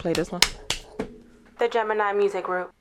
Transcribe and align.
Play 0.00 0.14
this 0.14 0.32
one. 0.32 0.40
The 1.58 1.68
Gemini 1.68 2.14
Music 2.14 2.44
Group. 2.44 2.72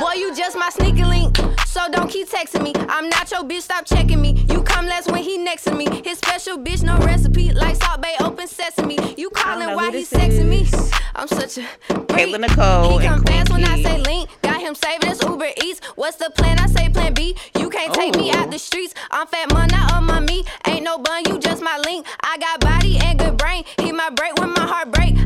Boy, 0.00 0.12
you 0.14 0.34
just 0.34 0.56
my 0.56 0.70
sneaky 0.70 1.04
link. 1.04 1.36
So 1.66 1.82
don't 1.90 2.08
keep 2.08 2.30
texting 2.30 2.62
me. 2.62 2.72
I'm 2.88 3.10
not 3.10 3.30
your 3.30 3.42
bitch, 3.42 3.60
stop 3.60 3.84
checking 3.84 4.18
me. 4.18 4.42
You 4.48 4.62
come 4.62 4.86
last 4.86 5.12
when 5.12 5.22
he 5.22 5.36
next 5.36 5.64
to 5.64 5.74
me. 5.74 5.86
His 6.02 6.16
special 6.16 6.56
bitch, 6.56 6.82
no 6.82 6.96
recipe. 7.04 7.52
Like 7.52 7.76
Salt 7.76 8.00
Bae, 8.00 8.16
open 8.20 8.48
sesame. 8.48 8.96
You 9.18 9.28
calling 9.28 9.66
know 9.66 9.76
why 9.76 9.90
he 9.90 9.98
this 9.98 10.10
sexing 10.10 10.48
me? 10.48 10.66
I'm 11.14 11.28
such 11.28 11.58
a. 11.58 11.60
Kayla 11.90 12.36
freak. 12.36 12.40
Nicole 12.40 12.98
He 12.98 13.06
come 13.06 13.22
fast 13.24 13.50
when 13.50 13.62
I 13.62 13.82
say 13.82 13.98
link. 13.98 14.30
Got 14.40 14.62
him 14.62 14.74
saving 14.74 15.10
his 15.10 15.20
Uber 15.22 15.50
Eats. 15.62 15.80
What's 15.96 16.16
the 16.16 16.30
plan? 16.30 16.58
I 16.58 16.68
say 16.68 16.88
plan 16.88 17.12
B. 17.12 17.36
You 17.58 17.68
can't 17.68 17.92
take 17.92 18.16
me 18.16 18.30
out 18.32 18.50
the 18.50 18.58
streets. 18.58 18.94
I'm 19.10 19.26
fat 19.26 19.52
man, 19.52 19.68
not 19.68 19.92
on 19.92 20.04
my 20.04 20.20
meat. 20.20 20.48
Ain't 20.66 20.84
no 20.84 20.96
bun, 20.96 21.24
you 21.26 21.38
just 21.38 21.62
my 21.62 21.76
link. 21.84 22.06
I 22.22 22.38
got 22.38 22.60
body 22.60 22.98
and 22.98 23.18
good 23.18 23.36
brain. 23.36 23.64
He 23.78 23.92
my 23.92 24.08
break 24.08 24.38
when 24.38 24.54
my 24.54 24.66
heart 24.66 24.90
break. 24.90 25.16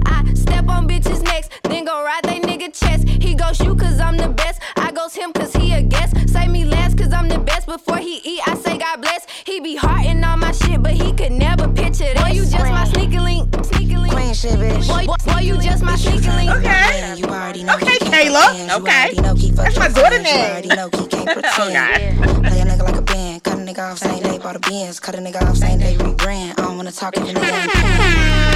I 0.87 0.89
bitches 0.89 1.23
next, 1.25 1.51
then 1.65 1.85
go 1.85 2.05
ride 2.05 2.23
they 2.23 2.39
nigga 2.39 2.73
chest. 2.73 3.09
He 3.09 3.35
goes 3.35 3.59
you 3.61 3.75
cause 3.75 3.99
I'm 3.99 4.17
the 4.17 4.29
best. 4.29 4.61
I 4.77 4.93
goes 4.93 5.15
him 5.15 5.33
cause 5.33 5.53
he 5.53 5.73
a 5.73 5.83
guest. 5.83 6.29
Say 6.29 6.47
me 6.47 6.65
last 6.65 6.97
cause 6.97 7.13
I'm 7.13 7.29
the 7.29 7.39
best. 7.41 7.67
Before 7.67 7.97
he 7.97 8.19
eat, 8.19 8.41
I 8.47 8.55
say 8.55 8.79
God 8.79 9.03
bless. 9.03 9.27
He 9.45 9.59
be 9.59 9.75
hearting 9.75 10.23
all 10.23 10.37
my 10.37 10.53
shit, 10.53 10.81
but 10.83 10.93
he 10.93 11.13
could 11.13 11.33
never 11.33 11.67
picture 11.69 12.05
this. 12.15 12.23
Boy, 12.23 12.29
you 12.29 12.43
just 12.43 12.57
my 12.71 12.85
sneaky 12.85 13.19
link. 13.19 13.53
Sneaky 13.65 13.97
link. 13.97 14.13
Queen 14.13 14.33
shit, 14.33 14.53
bitch. 14.61 14.87
Boy, 14.87 15.07
boy, 15.07 15.17
boy, 15.33 15.41
you 15.41 15.61
just 15.61 15.83
my 15.83 15.97
sneaky 15.97 16.31
link. 16.31 16.51
Okay. 16.53 17.15
You 17.17 17.25
already 17.27 17.65
know 17.65 17.75
Okay, 17.75 17.99
Kayla. 17.99 18.47
pretend. 18.47 18.71
Okay. 18.71 19.03
already 19.03 19.21
know 19.23 19.35
he 19.35 19.51
fuck 19.51 19.65
That's 19.65 19.79
my 19.79 19.89
daughter 19.89 20.23
friends. 20.23 20.29
You 20.31 20.37
name. 20.37 20.51
already 20.53 20.69
know 20.69 20.89
he 20.91 21.07
can't 21.09 21.27
pretend. 21.27 21.47
Oh, 21.59 21.73
God. 21.73 22.45
Play 22.47 22.61
a 22.61 22.65
nigga 22.65 22.83
like 22.85 22.97
a 22.97 23.03
band. 23.03 23.43
Cut 23.43 23.55
a 23.55 23.57
nigga 23.57 23.91
off 23.91 23.99
same 23.99 24.23
day. 24.23 24.39
Bought 24.39 24.55
a 24.55 24.61
Benz. 24.61 25.01
Cut 25.01 25.17
a 25.17 25.19
nigga 25.19 25.43
off 25.43 25.57
same 25.57 25.81
day. 25.81 25.97
Rebrand. 25.97 26.51
I 26.53 26.63
don't 26.63 26.77
wanna 26.77 26.93
talk 26.93 27.17
if 27.17 27.25
a 27.25 27.33
nigga 27.33 28.47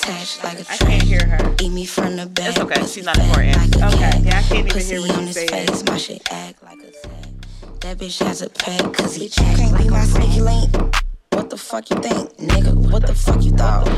attached 0.02 0.42
like 0.44 0.58
a 0.58 0.72
I 0.72 0.76
train. 0.76 0.90
can't 0.90 1.02
hear 1.02 1.24
her. 1.26 1.54
Eat 1.62 1.70
me 1.70 1.86
from 1.86 2.16
the 2.16 2.26
back. 2.26 2.50
It's 2.50 2.58
okay. 2.60 2.86
She's 2.86 3.04
not 3.04 3.18
important. 3.18 3.56
Like 3.56 3.74
a 3.76 3.86
Okay. 3.86 3.98
cat. 3.98 4.20
Yeah, 4.22 4.38
I 4.38 4.42
can't 4.42 4.52
even 4.60 4.72
Pussy 4.72 4.94
hear 4.94 5.00
what 5.02 5.10
on 5.16 5.26
his 5.26 5.36
saying. 5.36 5.48
face. 5.48 5.84
My 5.86 5.96
shit 5.98 6.22
act 6.32 6.62
like 6.62 6.78
a 6.78 6.90
tag. 7.06 7.80
That 7.80 7.98
bitch 7.98 8.18
has 8.24 8.42
a 8.42 8.50
pack. 8.50 8.92
Cause 8.94 9.14
he 9.14 9.28
can't 9.28 9.76
be 9.78 9.88
my 9.88 10.04
sneaky 10.04 10.40
link. 10.40 10.70
What 11.30 11.50
the 11.50 11.56
fuck 11.56 11.90
you 11.90 11.96
think, 12.00 12.36
nigga? 12.36 12.74
What 12.90 13.06
the 13.06 13.14
fuck 13.14 13.42
you 13.42 13.52
thought? 13.52 13.88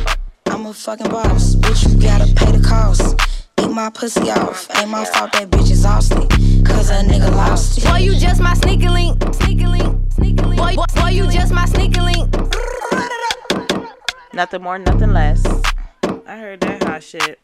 I'm 0.47 0.67
a 0.67 0.73
fucking 0.75 1.09
boss. 1.11 1.55
Bitch, 1.57 1.89
you 1.89 2.01
gotta 2.03 2.27
pay 2.35 2.53
the 2.53 2.63
cost. 2.67 3.17
Eat 3.61 3.71
my 3.71 3.91
pussy 3.91 4.31
off. 4.31 4.69
Ain't 4.77 4.91
my 4.91 5.05
fault 5.07 5.33
that 5.33 5.49
bitch 5.51 5.71
is 5.71 5.85
austy. 5.85 6.27
Cause 6.67 6.91
a 6.91 7.03
nigga 7.03 7.31
lost 7.35 7.79
it. 7.79 7.85
Boy, 7.85 7.99
you 7.99 8.15
just 8.17 8.41
my 8.41 8.55
sneaky 8.55 8.89
link. 8.89 9.23
Sneaky 9.35 9.67
link. 9.67 10.13
Sneaky 10.13 10.43
link. 10.45 10.57
Boy, 10.59 10.75
boy, 10.77 10.85
boy 10.95 11.09
you 11.09 11.31
just 11.31 11.53
my 11.53 11.65
sneaky 11.67 12.01
link. 12.01 12.29
Nothing 14.33 14.63
more, 14.63 14.79
nothing 14.79 15.13
less. 15.13 15.43
I 16.27 16.39
heard 16.39 16.61
that 16.61 16.83
hot 16.83 17.03
shit. 17.03 17.39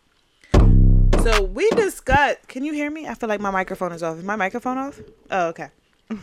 So 1.22 1.42
we 1.42 1.68
discussed. 1.70 2.48
Can 2.48 2.64
you 2.64 2.72
hear 2.72 2.90
me? 2.90 3.06
I 3.06 3.14
feel 3.14 3.28
like 3.28 3.40
my 3.40 3.50
microphone 3.50 3.92
is 3.92 4.02
off. 4.02 4.18
Is 4.18 4.24
my 4.24 4.36
microphone 4.36 4.78
off? 4.78 5.00
Oh, 5.30 5.48
okay. 5.48 5.68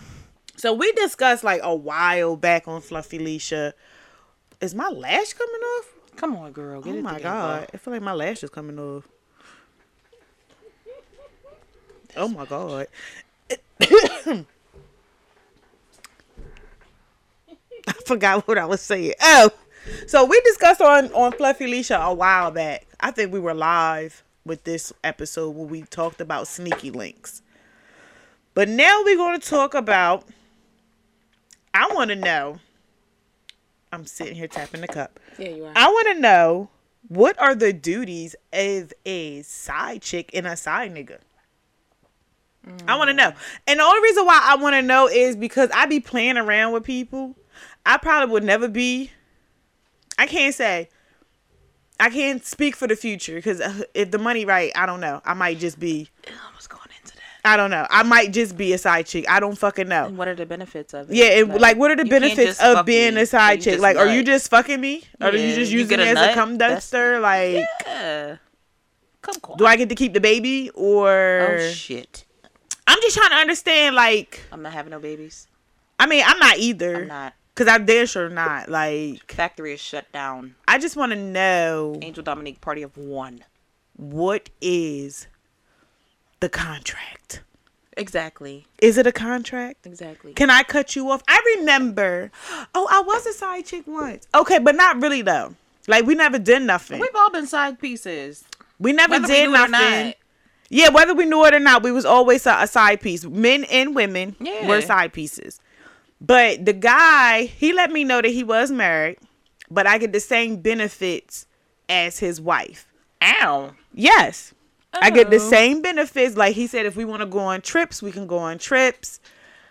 So 0.58 0.74
we 0.74 0.92
discussed 0.94 1.44
like 1.44 1.62
a 1.64 1.76
while 1.76 2.36
back 2.36 2.68
on 2.68 2.82
FluffyLicia. 2.82 3.74
Is 4.60 4.74
my 4.74 4.88
lash 4.90 5.34
coming 5.34 5.62
off? 5.62 5.94
Come 6.16 6.36
on, 6.36 6.52
girl. 6.52 6.82
Get 6.82 6.96
Oh 6.96 7.02
my 7.02 7.20
god! 7.20 7.70
I 7.72 7.78
feel 7.78 7.94
like 7.94 8.02
my 8.02 8.14
lash 8.14 8.44
is 8.44 8.50
coming 8.50 8.80
off. 8.80 9.08
Oh 12.16 12.28
my 12.28 12.46
god! 12.46 12.88
I 13.80 14.44
forgot 18.04 18.48
what 18.48 18.58
I 18.58 18.66
was 18.66 18.82
saying. 18.82 19.14
Oh, 19.22 19.52
so 20.08 20.26
we 20.26 20.40
discussed 20.42 20.82
on 20.82 21.12
on 21.14 21.32
FluffyLicia 21.34 22.00
a 22.00 22.14
while 22.14 22.52
back. 22.52 22.88
I 23.00 23.12
think 23.12 23.32
we 23.32 23.40
were 23.40 23.54
live 23.54 24.24
with 24.46 24.64
this 24.64 24.94
episode 25.04 25.52
where 25.52 25.68
we 25.68 25.84
talked 25.84 26.22
about 26.22 26.48
sneaky 26.48 26.92
links. 26.92 27.42
But 28.54 28.70
now 28.70 29.04
we're 29.04 29.18
going 29.18 29.40
to 29.40 29.48
talk 29.48 29.74
about. 29.74 30.26
I 31.74 31.88
want 31.94 32.10
to 32.10 32.16
know. 32.16 32.60
I'm 33.92 34.06
sitting 34.06 34.36
here 34.36 34.48
tapping 34.48 34.82
the 34.82 34.88
cup. 34.88 35.20
Yeah, 35.38 35.50
you 35.50 35.66
are. 35.66 35.74
I 35.76 35.88
want 35.88 36.08
to 36.16 36.20
know 36.20 36.70
what 37.08 37.40
are 37.40 37.56
the 37.56 37.72
duties 37.72 38.36
of 38.52 38.94
a 39.06 39.42
side 39.44 40.02
chick 40.02 40.32
and 40.34 40.48
a 40.48 40.58
side 40.58 40.94
nigga. 40.94 41.20
I 42.86 42.98
want 42.98 43.08
to 43.08 43.14
know, 43.14 43.32
and 43.66 43.80
the 43.80 43.84
only 43.84 44.02
reason 44.02 44.26
why 44.26 44.42
I 44.44 44.56
want 44.58 44.74
to 44.74 44.82
know 44.82 45.08
is 45.08 45.38
because 45.38 45.70
I 45.74 45.86
be 45.86 46.02
playing 46.02 46.36
around 46.36 46.74
with 46.74 46.84
people. 46.84 47.34
I 47.86 47.98
probably 47.98 48.32
would 48.34 48.44
never 48.44 48.68
be. 48.68 49.12
I 50.18 50.28
can't 50.28 50.54
say. 50.54 50.90
I 52.00 52.10
can't 52.10 52.46
speak 52.46 52.76
for 52.76 52.88
the 52.88 52.96
future 52.96 53.36
because 53.36 53.60
uh, 53.60 53.82
if 53.94 54.12
the 54.12 54.20
money 54.20 54.46
right, 54.46 54.72
I 54.76 54.86
don't 54.86 55.00
know. 55.00 55.22
I 55.26 55.34
might 55.34 55.58
just 55.58 55.80
be. 55.80 56.10
I 56.28 56.56
was 56.56 56.68
going 56.68 56.82
into 57.02 57.16
that. 57.16 57.22
I 57.44 57.58
don't 57.58 57.72
know. 57.72 57.88
I 57.90 58.04
might 58.04 58.32
just 58.34 58.56
be 58.56 58.74
a 58.74 58.78
side 58.78 59.08
chick. 59.08 59.26
I 59.28 59.40
don't 59.40 59.58
fucking 59.58 59.88
know. 59.88 60.06
And 60.06 60.18
what 60.18 60.28
are 60.28 60.36
the 60.36 60.46
benefits 60.46 60.94
of 60.94 61.10
it? 61.10 61.16
Yeah, 61.16 61.40
and 61.40 61.60
like, 61.60 61.78
what 61.78 61.90
are 61.90 61.96
the 61.96 62.06
benefits 62.06 62.62
of 62.62 62.86
being 62.86 63.16
me, 63.16 63.22
a 63.22 63.26
side 63.26 63.62
chick? 63.62 63.80
Like, 63.80 63.98
are 63.98 64.08
you 64.08 64.24
just 64.24 64.50
fucking 64.50 64.80
me, 64.80 65.04
or 65.20 65.30
are 65.30 65.36
you 65.36 65.56
just 65.56 65.72
using 65.72 65.98
get 65.98 66.00
me 66.00 66.10
as 66.10 66.16
nut, 66.16 66.32
a 66.32 66.34
cum 66.36 66.58
duster? 66.58 67.20
Like, 67.20 67.66
Yeah. 67.86 68.38
Come 69.22 69.36
on. 69.50 69.58
do 69.58 69.66
I 69.66 69.76
get 69.76 69.90
to 69.90 69.96
keep 69.96 70.14
the 70.14 70.22
baby, 70.22 70.70
or 70.76 71.48
Oh 71.52 71.72
shit! 71.72 72.26
I'm 72.86 73.02
just 73.02 73.18
trying 73.18 73.32
to 73.32 73.38
understand? 73.38 73.96
Like, 73.96 74.46
I'm 74.52 74.62
not 74.62 74.74
having 74.74 74.92
no 74.92 75.00
babies. 75.00 75.48
I 76.00 76.06
mean, 76.06 76.24
I'm 76.26 76.38
not 76.38 76.58
either. 76.58 76.96
I'm 76.96 77.08
not. 77.08 77.34
Cause 77.58 77.68
I'm 77.68 77.86
damn 77.86 78.06
sure 78.06 78.30
not. 78.30 78.70
Like, 78.70 79.30
Factory 79.32 79.74
is 79.74 79.80
shut 79.82 80.10
down. 80.12 80.54
I 80.68 80.78
just 80.78 80.96
want 80.96 81.12
to 81.12 81.18
know 81.18 81.98
Angel 82.04 82.24
Dominique 82.24 82.62
party 82.62 82.84
of 82.84 82.96
one. 82.96 83.44
what 83.96 84.50
is 84.62 85.26
the 86.40 86.50
contract. 86.50 87.42
Exactly. 87.98 88.68
Is 88.80 89.00
it 89.00 89.08
a 89.08 89.12
contract? 89.12 89.88
Exactly. 89.88 90.34
Can 90.34 90.52
I 90.52 90.62
cut 90.62 90.96
you 90.96 91.10
off? 91.10 91.24
I 91.28 91.56
remember. 91.58 92.30
Oh, 92.76 92.88
I 92.92 93.02
was 93.02 93.26
a 93.26 93.34
side 93.34 93.66
chick 93.66 93.88
once. 93.88 94.28
Okay, 94.36 94.60
but 94.60 94.76
not 94.76 95.02
really 95.02 95.24
though. 95.24 95.56
Like 95.88 96.06
we 96.06 96.14
never 96.14 96.38
did 96.38 96.62
nothing. 96.62 97.00
We've 97.00 97.10
all 97.16 97.32
been 97.32 97.48
side 97.48 97.80
pieces. 97.80 98.44
We 98.78 98.94
never 98.94 99.14
Whether 99.14 99.28
did 99.28 99.48
or 99.50 99.68
nothing. 99.68 100.14
Yeah, 100.70 100.90
whether 100.90 101.16
we 101.16 101.26
knew 101.26 101.44
it 101.46 101.56
or 101.56 101.60
not, 101.60 101.82
we 101.82 101.92
was 101.92 102.06
always 102.06 102.46
a, 102.46 102.58
a 102.60 102.68
side 102.68 103.02
piece. 103.02 103.26
Men 103.26 103.64
and 103.64 103.96
women 103.96 104.36
Yeah. 104.40 104.68
were 104.68 104.82
side 104.82 105.12
pieces. 105.14 105.60
But 106.20 106.66
the 106.66 106.74
guy, 106.74 107.44
he 107.46 107.74
let 107.74 107.92
me 107.92 108.04
know 108.04 108.22
that 108.22 108.30
he 108.30 108.44
was 108.44 108.72
married, 108.72 109.18
but 109.70 109.86
I 109.86 109.98
get 109.98 110.14
the 110.14 110.20
same 110.20 110.58
benefits 110.62 111.46
as 111.90 112.20
his 112.20 112.42
wife. 112.42 112.88
Ow. 113.22 113.74
Yes. 113.94 114.54
I 114.94 115.12
get 115.12 115.30
the 115.30 115.36
Oh. 115.38 115.50
same 115.50 115.82
benefits. 115.82 116.36
Like 116.36 116.56
he 116.56 116.66
said, 116.66 116.86
if 116.88 116.96
we 116.96 117.06
want 117.06 117.22
to 117.22 117.28
go 117.28 117.40
on 117.40 117.62
trips, 117.62 118.02
we 118.02 118.12
can 118.12 118.26
go 118.26 118.38
on 118.40 118.58
trips. 118.58 119.20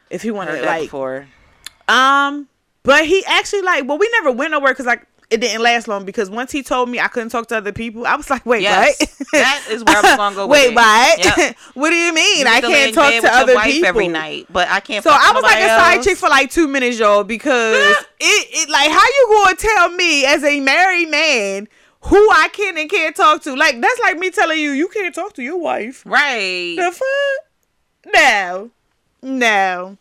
If 0.08 0.22
he 0.22 0.30
want 0.30 0.50
to 0.50 0.62
like 0.62 0.82
before. 0.82 1.26
um, 1.88 2.48
but 2.84 3.06
he 3.06 3.24
actually 3.26 3.62
like, 3.62 3.88
well, 3.88 3.98
we 3.98 4.08
never 4.12 4.30
went 4.30 4.52
nowhere 4.52 4.72
because 4.72 4.86
like 4.86 5.04
it 5.28 5.40
didn't 5.40 5.62
last 5.62 5.88
long 5.88 6.04
because 6.04 6.30
once 6.30 6.52
he 6.52 6.62
told 6.62 6.88
me 6.88 7.00
I 7.00 7.08
couldn't 7.08 7.30
talk 7.30 7.48
to 7.48 7.56
other 7.56 7.72
people, 7.72 8.06
I 8.06 8.14
was 8.14 8.30
like, 8.30 8.46
wait, 8.46 8.62
Yes. 8.62 8.96
what? 9.00 9.10
That 9.32 9.66
is 9.70 9.82
where 9.84 9.96
I 9.96 10.00
was 10.02 10.16
gonna 10.16 10.36
go 10.36 10.46
wait, 10.48 10.68
it. 10.70 10.74
what? 10.74 11.24
Yep. 11.38 11.56
what 11.74 11.90
do 11.90 11.96
you 11.96 12.14
mean? 12.14 12.40
You 12.40 12.46
I 12.46 12.60
get 12.60 12.62
to 12.62 12.68
lay 12.68 12.92
can't 12.92 12.94
talk 12.94 13.30
to 13.30 13.36
other 13.36 13.54
wife 13.56 13.72
people 13.72 13.88
every 13.88 14.08
night, 14.08 14.46
but 14.50 14.68
I 14.68 14.78
can't. 14.80 15.02
So 15.02 15.10
I 15.10 15.32
was 15.34 15.42
like 15.42 15.58
a 15.58 15.66
side 15.68 16.02
chick 16.02 16.16
for 16.16 16.28
like 16.28 16.50
two 16.50 16.68
minutes, 16.68 16.98
y'all, 16.98 17.24
because 17.24 17.76
it, 18.20 18.48
it 18.52 18.68
like 18.70 18.90
how 18.90 19.02
you 19.02 19.44
gonna 19.44 19.56
tell 19.56 19.88
me 19.90 20.24
as 20.26 20.44
a 20.44 20.60
married 20.60 21.10
man 21.10 21.68
who 22.02 22.16
I 22.30 22.48
can 22.52 22.78
and 22.78 22.88
can't 22.88 23.16
talk 23.16 23.42
to? 23.42 23.56
Like 23.56 23.80
that's 23.80 24.00
like 24.00 24.18
me 24.18 24.30
telling 24.30 24.58
you 24.60 24.70
you 24.70 24.86
can't 24.88 25.12
talk 25.14 25.32
to 25.34 25.42
your 25.42 25.58
wife. 25.58 26.04
Right. 26.06 26.76
The 26.76 26.92
fuck? 26.92 28.14
No. 28.14 28.70
No. 29.22 29.98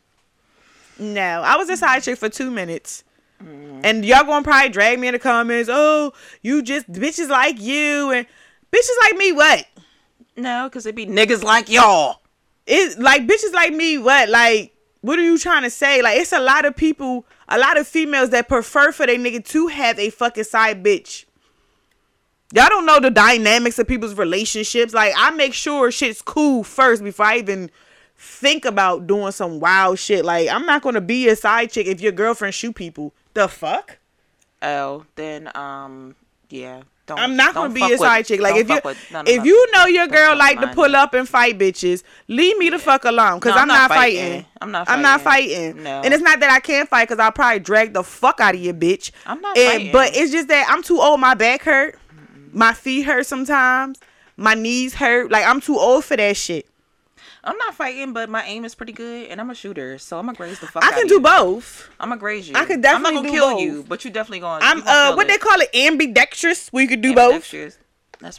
No. 0.99 1.41
I 1.43 1.55
was 1.57 1.67
a 1.69 1.77
side 1.77 2.03
chick 2.03 2.17
for 2.19 2.29
two 2.29 2.51
minutes. 2.51 3.03
Mm-hmm. 3.43 3.81
And 3.83 4.05
y'all 4.05 4.23
gonna 4.23 4.43
probably 4.43 4.69
drag 4.69 4.99
me 4.99 5.07
in 5.07 5.13
the 5.13 5.19
comments. 5.19 5.69
Oh, 5.71 6.13
you 6.41 6.61
just 6.61 6.91
bitches 6.91 7.29
like 7.29 7.59
you 7.59 8.11
and 8.11 8.25
bitches 8.71 8.97
like 9.03 9.17
me. 9.17 9.31
What? 9.31 9.65
No, 10.37 10.67
because 10.67 10.85
it 10.85 10.95
be 10.95 11.05
niggas 11.05 11.43
like 11.43 11.69
y'all. 11.69 12.21
It 12.65 12.99
like 12.99 13.27
bitches 13.27 13.53
like 13.53 13.73
me. 13.73 13.97
What? 13.97 14.29
Like 14.29 14.75
what 15.05 15.19
are 15.19 15.23
you 15.23 15.37
trying 15.37 15.61
to 15.61 15.69
say? 15.69 16.01
Like 16.01 16.17
it's 16.19 16.33
a 16.33 16.39
lot 16.39 16.65
of 16.65 16.75
people, 16.75 17.27
a 17.47 17.59
lot 17.59 17.77
of 17.79 17.87
females 17.87 18.31
that 18.31 18.49
prefer 18.49 18.91
for 18.91 19.05
their 19.05 19.17
nigga 19.17 19.45
to 19.49 19.67
have 19.67 19.99
a 19.99 20.09
fucking 20.09 20.45
side 20.45 20.83
bitch. 20.83 21.25
Y'all 22.53 22.69
don't 22.69 22.87
know 22.87 22.99
the 22.99 23.11
dynamics 23.11 23.77
of 23.77 23.87
people's 23.87 24.15
relationships. 24.15 24.95
Like 24.95 25.13
I 25.15 25.29
make 25.29 25.53
sure 25.53 25.91
shit's 25.91 26.23
cool 26.23 26.63
first 26.63 27.03
before 27.03 27.27
I 27.27 27.37
even 27.37 27.69
think 28.17 28.65
about 28.65 29.05
doing 29.05 29.31
some 29.31 29.59
wild 29.59 29.99
shit. 29.99 30.25
Like 30.25 30.49
I'm 30.49 30.65
not 30.65 30.81
gonna 30.81 31.01
be 31.01 31.27
a 31.27 31.35
side 31.35 31.71
chick 31.71 31.85
if 31.85 32.01
your 32.01 32.11
girlfriend 32.11 32.55
shoot 32.55 32.75
people. 32.75 33.13
The 33.35 33.47
fuck? 33.47 33.99
Oh, 34.61 35.05
then 35.15 35.51
um, 35.55 36.15
yeah. 36.49 36.81
Don't. 37.05 37.19
I'm 37.19 37.35
not 37.35 37.53
gonna 37.53 37.71
be 37.71 37.83
a 37.83 37.89
with- 37.89 37.99
side 37.99 38.25
chick. 38.25 38.41
Like 38.41 38.55
if 38.55 38.67
you 38.67 38.79
with 38.83 38.97
none 39.11 39.27
of 39.27 39.31
if 39.31 39.45
you 39.45 39.71
know 39.73 39.85
your 39.85 40.07
girl 40.07 40.35
like 40.35 40.59
to 40.59 40.67
pull 40.69 40.95
up 40.95 41.13
and 41.13 41.29
fight 41.29 41.59
bitches, 41.59 42.01
leave 42.27 42.57
me 42.57 42.71
the 42.71 42.79
fuck 42.79 43.05
alone. 43.05 43.39
Cause 43.39 43.53
No, 43.53 43.61
I'm, 43.61 43.67
not 43.67 43.89
fighting. 43.91 44.43
I'm 44.59 44.71
not 44.71 44.89
I'm 44.89 45.03
not 45.03 45.21
fighting. 45.21 45.73
fighting. 45.73 45.83
No. 45.83 46.01
And 46.01 46.13
it's 46.15 46.23
not 46.23 46.39
that 46.39 46.49
I 46.49 46.59
can't 46.59 46.89
fight 46.89 47.07
because 47.07 47.19
I'll 47.19 47.31
probably 47.31 47.59
drag 47.59 47.93
the 47.93 48.01
fuck 48.03 48.39
out 48.39 48.55
of 48.55 48.61
your 48.61 48.73
bitch. 48.73 49.11
I'm 49.27 49.39
not 49.39 49.55
and, 49.55 49.71
fighting. 49.71 49.91
But 49.91 50.15
it's 50.15 50.31
just 50.31 50.47
that 50.47 50.65
I'm 50.67 50.81
too 50.81 50.99
old. 50.99 51.19
My 51.19 51.35
back 51.35 51.61
hurt. 51.61 51.99
My 52.51 52.73
feet 52.73 53.03
hurt 53.03 53.27
sometimes. 53.27 53.99
My 54.35 54.55
knees 54.55 54.95
hurt. 54.95 55.29
Like 55.29 55.45
I'm 55.45 55.61
too 55.61 55.77
old 55.77 56.05
for 56.05 56.17
that 56.17 56.35
shit. 56.37 56.67
I'm 57.45 57.57
not 57.57 57.75
fighting, 57.75 58.11
but 58.13 58.27
my 58.29 58.43
aim 58.43 58.65
is 58.65 58.73
pretty 58.73 58.91
good, 58.93 59.27
and 59.29 59.39
I'm 59.39 59.49
a 59.51 59.55
shooter, 59.55 59.97
so 59.99 60.17
I'm 60.17 60.25
gonna 60.25 60.35
graze 60.37 60.59
the 60.59 60.67
fuck. 60.67 60.83
I 60.83 60.91
can 60.91 61.07
do 61.07 61.15
you. 61.15 61.21
both. 61.21 61.89
I'm 61.99 62.09
gonna 62.09 62.19
graze 62.19 62.49
you. 62.49 62.55
I 62.55 62.65
could 62.65 62.77
I'm 62.77 62.81
definitely 62.81 63.13
not 63.13 63.23
gonna 63.23 63.31
kill 63.31 63.51
both. 63.51 63.61
you, 63.61 63.85
but 63.87 64.03
you 64.03 64.11
definitely 64.11 64.39
gonna. 64.39 64.65
I'm 64.65 64.79
gonna 64.79 65.11
uh 65.11 65.15
what 65.15 65.27
they 65.27 65.37
call 65.37 65.59
it 65.61 65.69
ambidextrous. 65.75 66.71
We 66.73 66.87
could 66.87 67.01
do 67.01 67.13
both. 67.13 67.53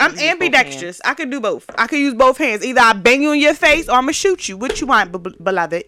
I'm 0.00 0.17
you 0.19 0.29
ambidextrous. 0.29 1.00
I 1.05 1.14
can 1.14 1.31
do 1.31 1.41
both. 1.41 1.70
I 1.79 1.87
can 1.87 1.99
use 1.99 2.14
both 2.14 2.38
hands. 2.38 2.64
Either 2.64 2.81
I 2.81 2.93
bang 2.94 3.23
you 3.23 3.32
in 3.32 3.41
your 3.41 3.55
face 3.55 3.88
or 3.88 3.93
I'm 3.93 4.03
gonna 4.03 4.12
shoot 4.12 4.49
you. 4.49 4.56
What 4.56 4.81
you 4.81 4.87
want, 4.87 5.12
b- 5.23 5.37
beloved? 5.43 5.85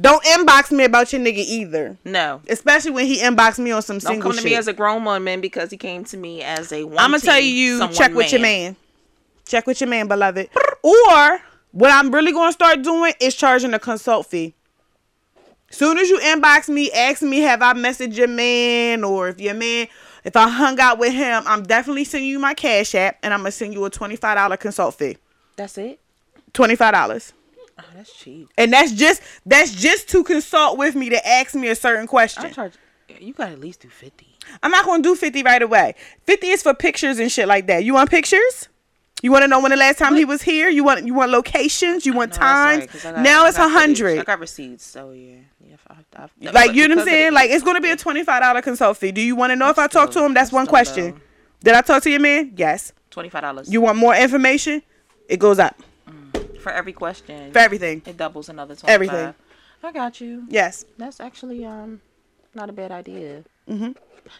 Don't 0.00 0.24
inbox 0.24 0.72
me 0.72 0.84
about 0.84 1.12
your 1.12 1.20
nigga 1.20 1.36
either. 1.36 1.98
No. 2.04 2.40
Especially 2.48 2.90
when 2.90 3.06
he 3.06 3.18
inboxed 3.18 3.58
me 3.58 3.70
on 3.70 3.82
some 3.82 3.98
Don't 3.98 4.12
single 4.12 4.30
come 4.30 4.36
to 4.36 4.42
shit. 4.42 4.50
me 4.52 4.56
as 4.56 4.66
a 4.66 4.72
grown 4.72 5.04
woman 5.04 5.40
because 5.40 5.70
he 5.70 5.76
came 5.76 6.04
to 6.06 6.16
me 6.16 6.42
as 6.42 6.72
a. 6.72 6.80
I'm 6.82 6.88
gonna 6.88 7.20
tell 7.20 7.38
you, 7.38 7.86
check 7.88 8.14
with 8.14 8.32
your 8.32 8.40
man. 8.40 8.74
Check 9.46 9.66
with 9.66 9.80
your 9.80 9.90
man, 9.90 10.08
beloved. 10.08 10.48
Or 10.82 11.40
what 11.72 11.90
I'm 11.90 12.10
really 12.10 12.32
gonna 12.32 12.52
start 12.52 12.82
doing 12.82 13.12
is 13.20 13.34
charging 13.34 13.74
a 13.74 13.78
consult 13.78 14.26
fee. 14.26 14.54
Soon 15.70 15.98
as 15.98 16.08
you 16.10 16.18
inbox 16.18 16.68
me, 16.68 16.90
ask 16.92 17.22
me, 17.22 17.38
have 17.40 17.62
I 17.62 17.72
messaged 17.72 18.14
your 18.16 18.28
man, 18.28 19.04
or 19.04 19.28
if 19.28 19.40
your 19.40 19.54
man, 19.54 19.88
if 20.22 20.36
I 20.36 20.48
hung 20.48 20.78
out 20.78 20.98
with 20.98 21.14
him, 21.14 21.42
I'm 21.46 21.62
definitely 21.62 22.04
sending 22.04 22.28
you 22.28 22.38
my 22.38 22.52
cash 22.54 22.94
app, 22.94 23.18
and 23.22 23.32
I'm 23.32 23.40
gonna 23.40 23.52
send 23.52 23.72
you 23.72 23.84
a 23.84 23.90
twenty 23.90 24.16
five 24.16 24.36
dollar 24.36 24.56
consult 24.56 24.94
fee. 24.94 25.16
That's 25.56 25.78
it. 25.78 25.98
Twenty 26.52 26.76
five 26.76 26.92
dollars. 26.92 27.32
Oh, 27.78 27.84
that's 27.94 28.12
cheap. 28.12 28.50
And 28.58 28.72
that's 28.72 28.92
just 28.92 29.22
that's 29.46 29.74
just 29.74 30.08
to 30.10 30.22
consult 30.22 30.76
with 30.78 30.94
me 30.94 31.08
to 31.08 31.26
ask 31.26 31.54
me 31.54 31.68
a 31.68 31.74
certain 31.74 32.06
question. 32.06 32.44
I 32.44 32.50
charge. 32.50 32.74
You 33.20 33.34
got 33.34 33.46
to 33.46 33.52
at 33.52 33.60
least 33.60 33.80
do 33.80 33.88
fifty. 33.88 34.28
I'm 34.62 34.70
not 34.70 34.84
gonna 34.84 35.02
do 35.02 35.14
50 35.14 35.42
right 35.42 35.62
away. 35.62 35.94
50 36.24 36.46
is 36.48 36.62
for 36.62 36.74
pictures 36.74 37.18
and 37.18 37.30
shit 37.30 37.46
like 37.46 37.66
that. 37.68 37.84
You 37.84 37.94
want 37.94 38.10
pictures? 38.10 38.68
You 39.22 39.30
want 39.30 39.42
to 39.42 39.48
know 39.48 39.60
when 39.60 39.70
the 39.70 39.76
last 39.76 39.98
time 39.98 40.16
he 40.16 40.24
was 40.24 40.42
here? 40.42 40.68
You 40.68 40.82
want 40.82 41.06
you 41.06 41.14
want 41.14 41.30
locations? 41.30 42.04
You 42.04 42.12
want 42.12 42.32
No, 42.32 42.38
that's 42.38 42.42
all 42.42 42.64
right, 42.64 42.90
times? 42.90 43.04
I 43.04 43.12
got- 43.12 43.22
now 43.22 43.46
it's 43.46 43.56
a 43.58 43.68
footage. 43.70 44.18
I 44.18 44.24
got 44.24 44.40
receipts, 44.40 44.84
so 44.84 45.12
yeah. 45.12 45.36
yeah 45.64 45.76
I, 45.88 46.24
I, 46.24 46.50
Like 46.50 46.74
you 46.74 46.88
know 46.88 46.96
what 46.96 47.02
I'm 47.02 47.08
saying? 47.08 47.32
Like 47.32 47.50
it's 47.50 47.62
gonna 47.64 47.80
be 47.80 47.90
a 47.90 47.96
twenty 47.96 48.24
five 48.24 48.42
dollar 48.42 48.60
consult 48.62 48.96
fee. 48.96 49.12
Do 49.12 49.20
you 49.20 49.36
want 49.36 49.50
to 49.52 49.56
know 49.56 49.70
if 49.70 49.78
I 49.78 49.82
That's 49.84 49.94
talk 49.94 50.10
to 50.10 50.24
him? 50.24 50.34
That's 50.34 50.48
that's 50.50 50.52
one 50.52 50.66
question. 50.66 51.12
low. 51.12 51.20
Did 51.62 51.74
I 51.74 51.80
talk 51.82 52.02
to 52.02 52.10
your 52.10 52.18
man? 52.20 52.52
Yes. 52.56 52.92
twenty 53.10 53.28
five 53.28 53.42
dollars. 53.42 53.72
You 53.72 53.80
want 53.80 53.96
more 53.96 54.14
information? 54.16 54.82
It 55.28 55.38
goes 55.38 55.60
up 55.60 55.80
for 56.60 56.72
every 56.72 56.92
question. 56.92 57.52
for 57.52 57.60
everything. 57.60 58.02
It 58.04 58.16
doubles 58.16 58.48
another 58.48 58.74
twenty 58.74 58.90
five. 58.90 58.94
Everything. 59.14 59.34
I 59.84 59.92
got 59.92 60.20
you. 60.20 60.46
Yes. 60.48 60.84
That's 60.98 61.20
actually 61.20 61.64
um 61.64 62.00
not 62.54 62.68
a 62.68 62.72
bad 62.72 62.90
idea. 62.90 63.44
Mm-hmm. 63.68 63.92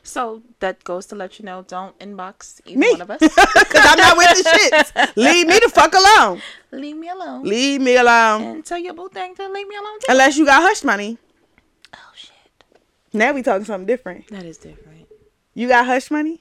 So 0.03 0.43
that 0.61 0.83
goes 0.85 1.07
to 1.07 1.15
let 1.17 1.39
you 1.39 1.45
know, 1.45 1.65
don't 1.67 1.99
inbox 1.99 2.61
either 2.65 2.79
Me. 2.79 2.93
one 2.93 3.03
of 3.03 3.11
us. 3.11 3.21
Cause 3.35 3.85
I'm 3.85 3.99
not 3.99 4.17
with 4.17 4.29
the 4.29 4.51
shits. 4.95 5.17
Leave 5.17 5.47
me 5.47 5.59
the 5.59 5.69
fuck 5.69 5.93
alone. 5.95 6.41
leave 6.71 6.97
me 6.97 7.09
alone. 7.09 7.43
Leave 7.45 7.81
me 7.81 7.97
alone. 7.97 8.43
and 8.43 8.65
tell 8.65 8.79
your 8.79 8.95
boo 8.95 9.09
thing 9.09 9.35
to 9.35 9.49
leave 9.49 9.69
me 9.69 9.77
alone 9.77 9.99
too. 10.01 10.07
Unless 10.09 10.39
you 10.39 10.47
got 10.47 10.63
hush 10.63 10.85
money. 10.85 11.19
Oh 11.95 11.99
shit. 12.15 12.31
Now 13.13 13.33
we 13.33 13.43
talking 13.43 13.65
something 13.65 13.87
different. 13.87 14.29
That 14.29 14.45
is 14.45 14.59
different. 14.59 15.09
You 15.55 15.69
got 15.69 15.85
hush 15.85 16.11
money? 16.11 16.41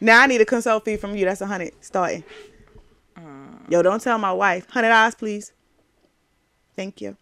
Now 0.00 0.22
I 0.22 0.26
need 0.26 0.40
a 0.40 0.46
consult 0.46 0.84
fee 0.84 0.96
from 0.96 1.14
you. 1.14 1.26
That's 1.26 1.42
a 1.42 1.46
hundred 1.46 1.72
starting. 1.80 2.24
Yo, 3.68 3.82
don't 3.82 4.02
tell 4.02 4.18
my 4.18 4.32
wife. 4.32 4.68
Hundred 4.70 4.88
dollars, 4.88 5.14
please. 5.14 5.52
Thank 6.74 7.00
you. 7.00 7.16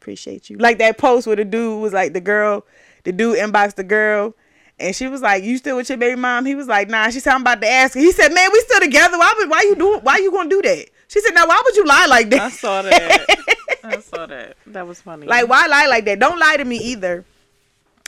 Appreciate 0.00 0.50
you. 0.50 0.58
Like 0.58 0.78
that 0.78 0.98
post 0.98 1.26
where 1.26 1.36
the 1.36 1.46
dude 1.46 1.80
was 1.80 1.94
like 1.94 2.12
the 2.12 2.20
girl, 2.20 2.66
the 3.04 3.12
dude 3.12 3.38
inboxed 3.38 3.76
the 3.76 3.84
girl, 3.84 4.34
and 4.78 4.94
she 4.94 5.08
was 5.08 5.22
like, 5.22 5.44
"You 5.44 5.58
still 5.58 5.76
with 5.76 5.88
your 5.88 5.98
baby 5.98 6.16
mom?" 6.16 6.46
He 6.46 6.54
was 6.54 6.66
like, 6.66 6.88
"Nah." 6.88 7.10
She 7.10 7.20
said, 7.20 7.34
"I'm 7.34 7.42
about 7.42 7.60
to 7.62 7.68
ask." 7.68 7.94
her." 7.94 8.00
He 8.00 8.12
said, 8.12 8.32
"Man, 8.32 8.50
we 8.52 8.60
still 8.60 8.80
together. 8.80 9.18
Why 9.18 9.32
would? 9.36 9.50
Why 9.50 9.62
you 9.62 9.76
doing? 9.76 10.00
Why 10.00 10.18
you 10.18 10.30
gonna 10.30 10.48
do 10.48 10.62
that?" 10.62 10.88
She 11.08 11.20
said, 11.20 11.34
"Now, 11.34 11.46
why 11.46 11.60
would 11.64 11.76
you 11.76 11.84
lie 11.84 12.06
like 12.06 12.30
that?" 12.30 12.40
I 12.40 12.50
saw 12.50 12.82
that. 12.82 13.26
I 13.84 13.98
saw 13.98 14.26
that. 14.26 14.56
That 14.66 14.86
was 14.86 15.00
funny. 15.00 15.26
Like, 15.26 15.48
why 15.48 15.66
lie 15.66 15.86
like 15.86 16.04
that? 16.04 16.18
Don't 16.18 16.38
lie 16.38 16.56
to 16.56 16.64
me 16.64 16.78
either. 16.78 17.24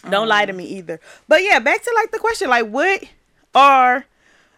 Don't 0.08 0.28
lie 0.28 0.46
to 0.46 0.52
mm. 0.52 0.56
me 0.56 0.64
either. 0.66 1.00
But 1.28 1.42
yeah, 1.42 1.58
back 1.58 1.82
to 1.82 1.92
like 1.94 2.10
the 2.10 2.18
question, 2.18 2.48
like, 2.48 2.66
what 2.66 3.04
are 3.54 4.04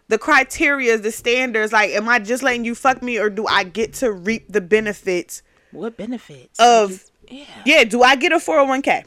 the 0.08 0.18
criteria, 0.18 0.98
the 0.98 1.12
standards? 1.12 1.72
Like, 1.72 1.90
am 1.90 2.08
I 2.08 2.18
just 2.18 2.42
letting 2.42 2.64
you 2.64 2.74
fuck 2.74 3.02
me, 3.02 3.18
or 3.18 3.30
do 3.30 3.46
I 3.46 3.64
get 3.64 3.94
to 3.94 4.12
reap 4.12 4.46
the 4.48 4.60
benefits 4.60 5.42
what 5.72 5.96
benefits 5.96 6.58
of? 6.58 7.04
yeah. 7.28 7.44
Yeah, 7.64 7.84
do 7.84 8.02
I 8.02 8.16
get 8.16 8.32
a 8.32 8.40
four 8.40 8.56
hundred 8.56 8.68
one 8.68 8.82
k? 8.82 9.04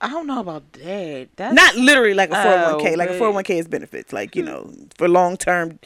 I 0.00 0.08
don't 0.10 0.26
know 0.26 0.40
about 0.40 0.72
that. 0.74 1.28
That's 1.36 1.54
Not 1.54 1.76
literally 1.76 2.14
like 2.14 2.30
a 2.30 2.34
four 2.42 2.56
hundred 2.56 2.72
one 2.76 2.84
k. 2.84 2.92
Oh, 2.92 2.96
Like 2.96 3.08
a 3.08 3.12
but- 3.12 3.18
four 3.18 3.26
hundred 3.28 3.34
one 3.34 3.44
k 3.44 3.58
is 3.58 3.68
benefits, 3.68 4.12
like 4.12 4.36
you 4.36 4.42
know, 4.42 4.70
for 4.98 5.08
long 5.08 5.36
term 5.36 5.78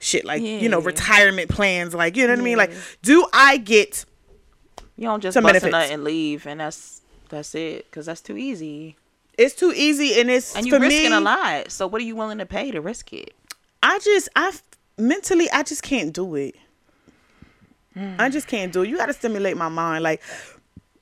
shit, 0.00 0.24
like 0.24 0.42
you 0.42 0.68
know, 0.68 0.80
retirement 0.80 1.48
plans, 1.50 1.94
like 1.94 2.16
you 2.16 2.26
know 2.26 2.32
what 2.34 2.40
I 2.40 2.42
mean. 2.42 2.58
Like, 2.58 2.72
do 3.02 3.26
I 3.32 3.56
get? 3.56 4.04
you 4.96 5.04
don't 5.08 5.20
just 5.20 5.40
bust 5.40 5.64
a 5.64 5.70
nut 5.70 5.90
and 5.90 6.04
leave, 6.04 6.46
and 6.46 6.60
that's 6.60 7.00
that's 7.30 7.54
it, 7.54 7.86
because 7.90 8.06
that's 8.06 8.20
too 8.20 8.36
easy. 8.36 8.96
It's 9.36 9.54
too 9.54 9.72
easy, 9.74 10.20
and 10.20 10.30
it's 10.30 10.54
And 10.54 10.66
you're 10.66 10.78
risking 10.78 11.10
me, 11.10 11.16
a 11.16 11.20
lot. 11.20 11.70
So 11.72 11.86
what 11.88 12.00
are 12.00 12.04
you 12.04 12.14
willing 12.14 12.38
to 12.38 12.46
pay 12.46 12.70
to 12.70 12.80
risk 12.80 13.12
it? 13.12 13.34
I 13.82 13.98
just 13.98 14.28
I 14.36 14.52
mentally 14.98 15.50
I 15.50 15.62
just 15.62 15.82
can't 15.82 16.12
do 16.12 16.34
it. 16.36 16.54
Hmm. 17.94 18.14
I 18.18 18.28
just 18.28 18.46
can't 18.46 18.72
do 18.72 18.82
it. 18.82 18.88
You 18.88 18.96
got 18.96 19.06
to 19.06 19.12
stimulate 19.12 19.56
my 19.56 19.68
mind. 19.68 20.04
Like 20.04 20.20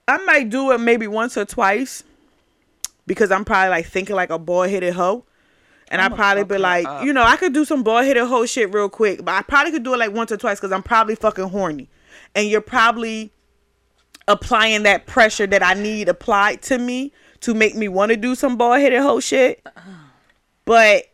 I 0.08 0.18
might 0.24 0.48
do 0.48 0.70
it 0.72 0.78
maybe 0.78 1.06
once 1.06 1.36
or 1.36 1.44
twice 1.44 2.04
because 3.06 3.30
I'm 3.30 3.44
probably 3.44 3.70
like 3.70 3.86
thinking 3.86 4.16
like 4.16 4.30
a 4.30 4.38
bald 4.38 4.70
headed 4.70 4.94
hoe. 4.94 5.24
And 5.88 6.00
I 6.00 6.08
probably 6.08 6.44
be 6.44 6.56
like, 6.56 6.86
up. 6.86 7.04
you 7.04 7.12
know, 7.12 7.22
I 7.22 7.36
could 7.36 7.52
do 7.52 7.66
some 7.66 7.82
bald 7.82 8.06
headed 8.06 8.26
hoe 8.26 8.46
shit 8.46 8.72
real 8.72 8.88
quick, 8.88 9.22
but 9.24 9.32
I 9.34 9.42
probably 9.42 9.72
could 9.72 9.82
do 9.82 9.92
it 9.92 9.98
like 9.98 10.12
once 10.12 10.32
or 10.32 10.38
twice 10.38 10.58
because 10.58 10.72
I'm 10.72 10.82
probably 10.82 11.14
fucking 11.16 11.48
horny. 11.50 11.90
And 12.34 12.48
you're 12.48 12.62
probably 12.62 13.30
applying 14.26 14.84
that 14.84 15.06
pressure 15.06 15.46
that 15.46 15.62
I 15.62 15.74
need 15.74 16.08
applied 16.08 16.62
to 16.62 16.78
me 16.78 17.12
to 17.40 17.52
make 17.52 17.74
me 17.74 17.88
want 17.88 18.10
to 18.10 18.16
do 18.16 18.34
some 18.34 18.56
bald 18.56 18.80
headed 18.80 19.00
hoe 19.02 19.20
shit. 19.20 19.66
But 20.64 21.04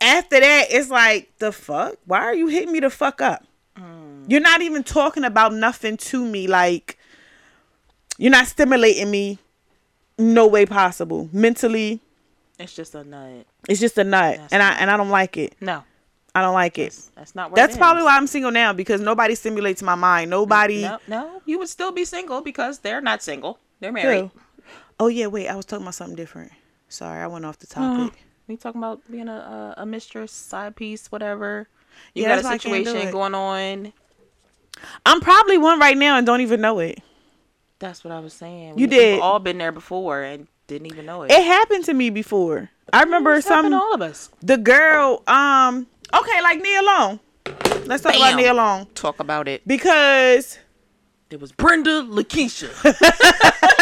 after 0.00 0.38
that, 0.38 0.66
it's 0.68 0.90
like 0.90 1.32
the 1.38 1.50
fuck. 1.52 1.94
Why 2.04 2.20
are 2.20 2.34
you 2.34 2.48
hitting 2.48 2.72
me 2.72 2.80
the 2.80 2.90
fuck 2.90 3.20
up? 3.22 3.44
You're 4.26 4.40
not 4.40 4.60
even 4.60 4.84
talking 4.84 5.24
about 5.24 5.54
nothing 5.54 5.96
to 5.96 6.24
me. 6.24 6.46
Like 6.46 6.98
you're 8.18 8.32
not 8.32 8.46
stimulating 8.48 9.10
me. 9.10 9.38
No 10.18 10.46
way 10.46 10.66
possible. 10.66 11.28
Mentally, 11.32 12.00
It's 12.58 12.74
just 12.74 12.94
a 12.94 13.04
nut. 13.04 13.46
it's 13.68 13.80
just 13.80 13.96
a 13.98 14.04
nut, 14.04 14.36
That's 14.38 14.52
and 14.52 14.62
I 14.62 14.72
and 14.74 14.90
I 14.90 14.96
don't 14.96 15.10
like 15.10 15.36
it. 15.36 15.54
No, 15.60 15.84
I 16.34 16.42
don't 16.42 16.54
like 16.54 16.78
it. 16.78 16.98
that's 17.14 17.34
not. 17.34 17.50
Where 17.50 17.56
That's 17.56 17.76
probably 17.76 18.02
why 18.02 18.16
I'm 18.16 18.26
single 18.26 18.50
now 18.50 18.72
because 18.72 19.00
nobody 19.00 19.34
stimulates 19.34 19.82
my 19.82 19.94
mind. 19.94 20.30
Nobody. 20.30 20.82
No, 20.82 20.98
no, 21.06 21.42
you 21.44 21.58
would 21.58 21.68
still 21.68 21.92
be 21.92 22.04
single 22.04 22.40
because 22.40 22.80
they're 22.80 23.00
not 23.00 23.22
single. 23.22 23.58
They're 23.80 23.92
married. 23.92 24.20
Who? 24.22 24.30
Oh 24.98 25.06
yeah, 25.06 25.28
wait. 25.28 25.48
I 25.48 25.54
was 25.54 25.64
talking 25.64 25.84
about 25.84 25.94
something 25.94 26.16
different. 26.16 26.50
Sorry, 26.88 27.20
I 27.22 27.26
went 27.28 27.44
off 27.44 27.58
the 27.58 27.68
uh, 27.80 27.96
topic. 27.96 28.20
We 28.48 28.56
talking 28.56 28.80
about 28.80 29.00
being 29.10 29.28
a, 29.28 29.74
a 29.76 29.82
a 29.82 29.86
mistress, 29.86 30.32
side 30.32 30.74
piece, 30.74 31.12
whatever. 31.12 31.68
You 32.14 32.22
Yeah, 32.22 32.30
got 32.30 32.40
a 32.40 32.42
why 32.44 32.54
I 32.54 32.58
can't 32.58 32.84
do 32.84 32.90
situation 32.90 33.12
going 33.12 33.34
on. 33.34 33.92
I'm 35.04 35.20
probably 35.20 35.58
one 35.58 35.78
right 35.78 35.96
now 35.96 36.16
and 36.16 36.26
don't 36.26 36.40
even 36.40 36.60
know 36.60 36.78
it. 36.78 37.00
That's 37.78 38.02
what 38.04 38.12
I 38.12 38.20
was 38.20 38.32
saying. 38.32 38.70
You 38.78 38.86
We've 38.86 38.90
did. 38.90 39.20
all 39.20 39.38
been 39.38 39.58
there 39.58 39.72
before 39.72 40.22
and 40.22 40.48
didn't 40.66 40.86
even 40.92 41.06
know 41.06 41.22
it. 41.22 41.30
It 41.30 41.44
happened 41.44 41.84
to 41.84 41.94
me 41.94 42.10
before. 42.10 42.70
I 42.92 43.02
remember 43.02 43.34
It's 43.34 43.46
some 43.46 43.72
all 43.72 43.94
of 43.94 44.02
us. 44.02 44.30
the 44.40 44.56
girl. 44.56 45.22
Um. 45.26 45.86
Okay, 46.12 46.42
like 46.42 46.60
Nia 46.60 46.82
Long. 46.82 47.20
Let's 47.84 48.02
talk 48.02 48.14
about 48.16 48.30
Bam. 48.30 48.36
Nia 48.36 48.52
Long 48.54 48.86
Talk 48.94 49.20
about 49.20 49.48
it. 49.48 49.66
because 49.66 50.58
It 51.30 51.40
was 51.40 51.52
Brenda 51.52 52.02
Lakeisha. 52.02 52.68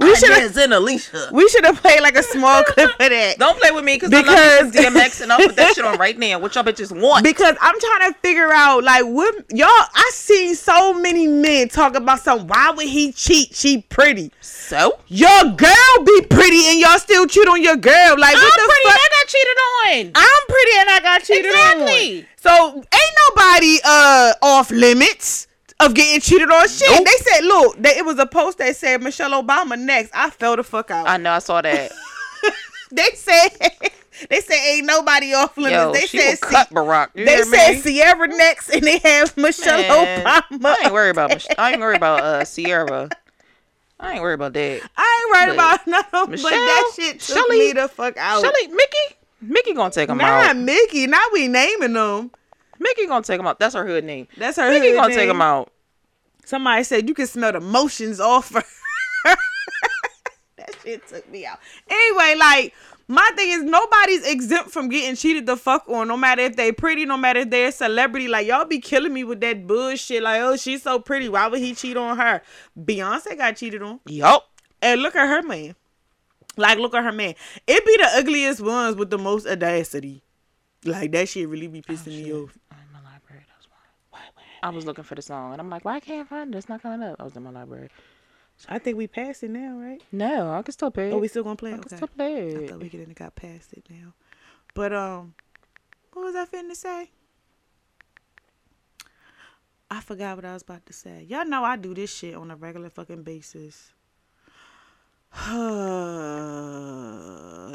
we 0.00 0.14
should 0.16 0.30
have 0.30 0.56
and 0.56 0.72
Alicia. 0.74 1.28
we 1.32 1.48
should 1.48 1.64
have 1.64 1.80
played 1.80 2.00
like 2.00 2.16
a 2.16 2.22
small 2.22 2.62
clip 2.64 2.90
of 2.90 2.98
that. 2.98 3.36
Don't 3.38 3.58
play 3.60 3.70
with 3.70 3.84
me 3.84 3.96
because 3.96 4.10
Because- 4.10 4.28
I 4.34 4.60
love 4.62 4.74
me 4.74 4.82
some 4.82 4.94
DMX 4.94 5.20
and 5.22 5.32
I'll 5.32 5.38
put 5.46 5.56
that 5.56 5.74
shit 5.74 5.84
on 5.84 5.98
right 6.04 6.18
now. 6.18 6.38
What 6.38 6.54
y'all 6.54 6.64
bitches 6.64 6.90
want? 6.98 7.24
Because 7.24 7.56
I'm 7.60 7.78
trying 7.80 8.12
to 8.12 8.18
figure 8.20 8.50
out 8.52 8.84
like 8.84 9.04
what 9.04 9.34
y'all. 9.50 9.68
I 9.68 10.10
seen 10.12 10.54
so 10.54 10.94
many 10.94 11.26
men 11.26 11.68
talk 11.68 11.94
about 11.96 12.20
some. 12.20 12.46
Why 12.46 12.70
would 12.70 12.86
he 12.88 13.12
cheat? 13.12 13.54
She 13.54 13.82
pretty. 13.82 14.30
so 14.40 14.98
Your 15.08 15.44
girl 15.52 16.04
be 16.04 16.22
pretty 16.30 16.66
and 16.68 16.80
y'all 16.80 16.98
still 16.98 17.26
cheat 17.26 17.46
on 17.48 17.62
your 17.62 17.76
girl. 17.76 18.18
Like 18.18 18.34
what 18.34 18.42
I'm 18.42 18.66
the 18.66 18.72
pretty. 18.72 18.88
fuck? 18.88 19.00
I 19.00 19.08
got 19.10 19.28
cheated 19.28 19.56
on. 19.58 20.12
I'm 20.14 20.46
pretty 20.48 20.78
and 20.78 20.90
I 20.90 21.00
got 21.02 21.22
cheated 21.24 21.46
Exactly. 21.46 22.18
on. 22.20 22.26
So 22.36 22.74
ain't 22.76 23.14
nobody 23.30 23.78
uh 23.84 24.32
off 24.42 24.70
limits 24.70 25.46
of 25.80 25.94
getting 25.94 26.20
cheated 26.20 26.50
on. 26.50 26.68
Shit. 26.68 26.88
Nope. 26.90 27.04
They 27.06 27.24
said, 27.24 27.40
look, 27.44 27.76
they, 27.82 27.96
it 27.98 28.04
was 28.04 28.18
a 28.18 28.26
post 28.26 28.58
that 28.58 28.74
said 28.76 29.02
Michelle 29.02 29.42
Obama 29.42 29.78
next. 29.78 30.10
I 30.14 30.30
fell 30.30 30.56
the 30.56 30.62
fuck 30.64 30.90
out. 30.90 31.08
I 31.08 31.16
know. 31.16 31.32
I 31.32 31.38
saw 31.40 31.60
that. 31.62 31.92
they 32.92 33.10
said 33.14 33.48
they 34.30 34.40
said 34.40 34.54
ain't 34.56 34.86
nobody 34.86 35.32
off 35.34 35.56
limits. 35.56 35.72
Yo, 35.74 35.92
they 35.92 36.06
said 36.06 36.40
cut 36.40 36.70
Barack. 36.70 37.08
You 37.14 37.24
they 37.24 37.42
said 37.42 37.84
me? 37.84 37.98
Ciara 37.98 38.28
next 38.28 38.70
and 38.70 38.82
they 38.82 38.98
have 38.98 39.36
Michelle 39.36 39.78
Man, 39.78 40.24
Obama. 40.24 40.64
I 40.64 40.84
ain't 40.84 40.92
worried 40.92 41.10
about. 41.10 41.30
Mich- 41.30 41.46
I 41.58 41.72
ain't 41.72 41.80
worried 41.80 41.96
about 41.96 42.20
uh 42.22 42.44
Ciara. 42.44 43.08
I 43.98 44.12
ain't 44.12 44.22
worried 44.22 44.34
about 44.34 44.52
that. 44.52 44.82
I 44.96 45.22
ain't 45.24 45.32
right 45.32 45.46
But 45.48 45.54
about 45.54 45.86
none 46.12 46.22
of 46.22 46.30
but 46.30 46.42
that 46.50 46.92
shit 46.94 47.20
took 47.20 47.36
Shelly- 47.36 47.58
me 47.58 47.72
the 47.72 47.88
fuck 47.88 48.16
out. 48.16 48.42
Shelly, 48.42 48.68
Mickey, 48.68 49.16
Mickey 49.40 49.74
gonna 49.74 49.90
take 49.90 50.08
him 50.08 50.18
Not 50.18 50.50
out. 50.50 50.56
Mickey. 50.56 51.06
Now 51.06 51.22
we 51.32 51.48
naming 51.48 51.94
them. 51.94 52.30
Mickey 52.78 53.06
gonna 53.06 53.24
take 53.24 53.40
him 53.40 53.46
out. 53.46 53.58
That's 53.58 53.74
her 53.74 53.86
hood 53.86 54.04
name. 54.04 54.28
That's 54.36 54.56
her 54.56 54.70
Mickey 54.70 54.88
hood 54.88 54.96
gonna 54.96 55.14
take 55.14 55.28
name. 55.28 55.36
him 55.36 55.42
out. 55.42 55.70
Somebody 56.44 56.84
said 56.84 57.08
you 57.08 57.14
can 57.14 57.26
smell 57.26 57.52
the 57.52 57.60
motions 57.60 58.20
off 58.20 58.52
her. 58.52 58.62
that 60.56 60.76
shit 60.82 61.06
took 61.08 61.28
me 61.30 61.46
out. 61.46 61.58
Anyway, 61.88 62.34
like 62.38 62.74
my 63.08 63.30
thing 63.36 63.50
is 63.50 63.62
nobody's 63.62 64.26
exempt 64.26 64.70
from 64.70 64.88
getting 64.88 65.16
cheated 65.16 65.46
the 65.46 65.56
fuck 65.56 65.88
on, 65.88 66.08
no 66.08 66.16
matter 66.16 66.42
if 66.42 66.56
they 66.56 66.72
pretty, 66.72 67.04
no 67.04 67.16
matter 67.16 67.40
if 67.40 67.50
they're 67.50 67.68
a 67.68 67.72
celebrity. 67.72 68.28
Like 68.28 68.46
y'all 68.46 68.64
be 68.64 68.80
killing 68.80 69.12
me 69.12 69.24
with 69.24 69.40
that 69.40 69.66
bullshit. 69.66 70.22
Like, 70.22 70.40
oh, 70.40 70.56
she's 70.56 70.82
so 70.82 70.98
pretty. 70.98 71.28
Why 71.28 71.46
would 71.46 71.60
he 71.60 71.74
cheat 71.74 71.96
on 71.96 72.16
her? 72.16 72.42
Beyonce 72.78 73.36
got 73.36 73.56
cheated 73.56 73.82
on. 73.82 74.00
Yup. 74.06 74.48
And 74.80 75.02
look 75.02 75.16
at 75.16 75.28
her 75.28 75.42
man. 75.42 75.74
Like, 76.56 76.78
look 76.78 76.94
at 76.94 77.04
her 77.04 77.12
man. 77.12 77.34
It 77.66 77.84
be 77.84 77.96
the 77.96 78.08
ugliest 78.14 78.60
ones 78.60 78.96
with 78.96 79.10
the 79.10 79.18
most 79.18 79.46
audacity. 79.46 80.22
Like 80.84 81.12
that 81.12 81.28
shit 81.28 81.48
really 81.48 81.66
be 81.68 81.82
pissing 81.82 82.22
me 82.22 82.32
oh, 82.32 82.44
off. 82.44 82.58
I'm 82.70 82.78
in 82.78 82.92
my 82.92 83.10
library. 83.10 83.44
That's 83.48 83.66
why. 84.10 84.20
I 84.64 84.70
was 84.70 84.86
looking 84.86 85.04
for 85.04 85.14
the 85.14 85.20
song, 85.22 85.52
and 85.52 85.60
I'm 85.60 85.68
like, 85.68 85.84
why 85.84 85.96
I 85.96 86.00
can't 86.00 86.26
I 86.26 86.28
find 86.28 86.54
it? 86.54 86.58
It's 86.58 86.68
not 86.70 86.82
coming 86.82 87.02
up. 87.06 87.16
I 87.20 87.24
was 87.24 87.36
in 87.36 87.42
my 87.42 87.50
library. 87.50 87.90
I 88.68 88.78
think 88.78 88.96
we 88.96 89.06
passed 89.06 89.42
it 89.42 89.50
now, 89.50 89.76
right? 89.78 90.00
No, 90.10 90.52
I 90.52 90.62
can 90.62 90.72
still 90.72 90.90
play. 90.90 91.12
Oh, 91.12 91.18
we 91.18 91.28
still 91.28 91.42
gonna 91.42 91.56
play? 91.56 91.72
I 91.72 91.74
it? 91.74 91.82
can 91.82 91.86
Okay. 91.88 91.96
still 91.96 92.08
play 92.08 92.34
I 92.34 92.38
it. 92.62 92.70
thought 92.70 92.80
we 92.80 92.88
could 92.88 93.00
have 93.00 93.14
got 93.14 93.34
past 93.34 93.72
it 93.74 93.84
now. 93.90 94.14
But 94.74 94.92
um, 94.94 95.34
what 96.12 96.24
was 96.24 96.34
I 96.34 96.46
finna 96.46 96.74
say? 96.74 97.10
I 99.90 100.00
forgot 100.00 100.36
what 100.36 100.44
I 100.46 100.54
was 100.54 100.62
about 100.62 100.86
to 100.86 100.92
say. 100.92 101.26
Y'all 101.28 101.44
know 101.44 101.62
I 101.62 101.76
do 101.76 101.92
this 101.94 102.14
shit 102.14 102.34
on 102.34 102.50
a 102.50 102.56
regular 102.56 102.88
fucking 102.90 103.22
basis. 103.22 103.92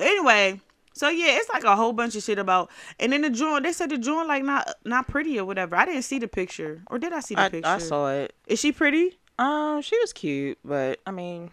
anyway, 0.01 0.59
so 0.99 1.07
yeah, 1.07 1.37
it's 1.37 1.47
like 1.47 1.63
a 1.63 1.77
whole 1.77 1.93
bunch 1.93 2.17
of 2.17 2.23
shit 2.23 2.37
about. 2.39 2.69
And 2.99 3.13
then 3.13 3.21
the 3.21 3.29
joint, 3.29 3.63
they 3.63 3.71
said 3.71 3.89
the 3.89 3.97
joint 3.97 4.27
like 4.27 4.43
not 4.43 4.75
not 4.83 5.07
pretty 5.07 5.39
or 5.39 5.45
whatever. 5.45 5.77
I 5.77 5.85
didn't 5.85 6.01
see 6.01 6.19
the 6.19 6.27
picture, 6.27 6.83
or 6.87 6.99
did 6.99 7.13
I 7.13 7.21
see 7.21 7.35
the 7.35 7.43
I, 7.43 7.47
picture? 7.49 7.69
I 7.69 7.77
saw 7.77 8.11
it. 8.11 8.35
Is 8.47 8.59
she 8.59 8.73
pretty? 8.73 9.17
Um, 9.37 9.81
she 9.81 9.97
was 9.99 10.11
cute, 10.11 10.57
but 10.65 10.99
I 11.07 11.11
mean, 11.11 11.51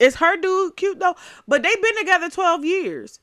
Is 0.00 0.16
her 0.16 0.36
dude 0.36 0.74
cute 0.76 0.98
though? 0.98 1.14
But 1.46 1.62
they've 1.62 1.82
been 1.82 1.98
together 1.98 2.28
twelve 2.28 2.64
years. 2.64 3.20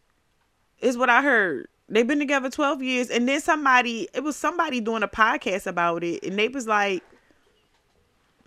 Is 0.79 0.98
what 0.98 1.10
I 1.10 1.22
heard. 1.22 1.67
They've 1.89 2.08
been 2.08 2.20
together 2.20 2.50
twelve 2.50 2.82
years, 2.82 3.10
and 3.10 3.27
then 3.27 3.41
somebody 3.41 4.08
it 4.13 4.24
was 4.24 4.38
somebody 4.38 4.79
doing 4.79 5.03
a 5.03 5.10
podcast 5.10 5.67
about 5.67 6.06
it, 6.06 6.24
and 6.24 6.39
they 6.39 6.48
was 6.48 6.65
like, 6.65 7.03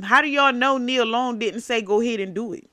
"How 0.03 0.23
do 0.23 0.29
y'all 0.29 0.55
know 0.55 0.79
Nia 0.79 1.05
Long 1.05 1.39
didn't 1.39 1.61
say 1.61 1.83
go 1.83 2.01
ahead 2.01 2.19
and 2.19 2.35
do 2.35 2.55
it? 2.55 2.70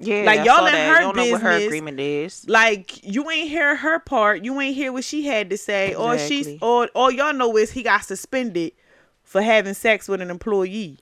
Yeah, 0.00 0.22
Like, 0.24 0.40
I 0.40 0.44
y'all 0.44 0.66
in 0.66 0.72
that. 0.72 0.88
her 0.88 0.94
You 0.94 1.00
don't 1.12 1.16
know 1.16 1.30
what 1.32 1.40
her 1.42 1.50
business. 1.50 1.66
agreement 1.66 2.00
is. 2.00 2.48
Like 2.48 3.04
you 3.04 3.28
ain't 3.30 3.48
hear 3.48 3.76
her 3.76 3.98
part, 3.98 4.44
you 4.44 4.60
ain't 4.60 4.74
hear 4.76 4.92
what 4.92 5.04
she 5.04 5.26
had 5.26 5.50
to 5.50 5.56
say, 5.58 5.94
or 5.94 6.18
she's 6.18 6.58
or 6.62 6.88
all 6.94 7.10
y'all 7.10 7.32
know 7.32 7.56
is 7.56 7.72
he 7.72 7.82
got 7.82 8.04
suspended 8.04 8.72
for 9.22 9.42
having 9.42 9.74
sex 9.74 10.08
with 10.08 10.20
an 10.20 10.30
employee." 10.30 10.98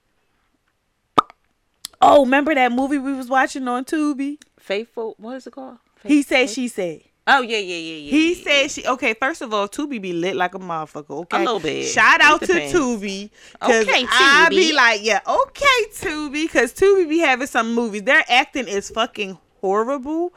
Oh, 2.00 2.24
remember 2.24 2.54
that 2.54 2.72
movie 2.72 2.98
we 2.98 3.12
was 3.14 3.28
watching 3.28 3.66
on 3.68 3.84
Tubi? 3.84 4.38
Faithful. 4.58 5.14
What 5.18 5.36
is 5.36 5.46
it 5.46 5.52
called? 5.52 5.78
He 6.04 6.22
said, 6.22 6.50
she 6.50 6.68
said. 6.68 7.00
Oh 7.28 7.40
yeah, 7.42 7.58
yeah, 7.58 7.76
yeah, 7.76 7.96
yeah. 7.96 8.10
He 8.10 8.34
yeah, 8.34 8.44
said 8.44 8.70
she 8.70 8.86
okay. 8.86 9.14
First 9.14 9.42
of 9.42 9.52
all, 9.52 9.68
Tubi 9.68 10.00
be 10.00 10.12
lit 10.12 10.36
like 10.36 10.54
a 10.54 10.60
motherfucker. 10.60 11.10
Okay, 11.22 11.36
A 11.38 11.40
little 11.40 11.58
bit. 11.58 11.86
Shout 11.86 12.20
out 12.20 12.40
to. 12.42 12.52
Tubi. 12.52 13.30
Okay, 13.60 14.06
I 14.08 14.46
be 14.48 14.72
like, 14.72 15.02
yeah, 15.02 15.20
okay, 15.26 15.84
Tubi, 15.92 16.44
because 16.44 16.72
Tubi 16.72 17.08
be 17.08 17.18
having 17.18 17.48
some 17.48 17.74
movies. 17.74 18.02
Their 18.02 18.22
acting 18.28 18.68
is 18.68 18.90
fucking 18.90 19.38
horrible, 19.60 20.32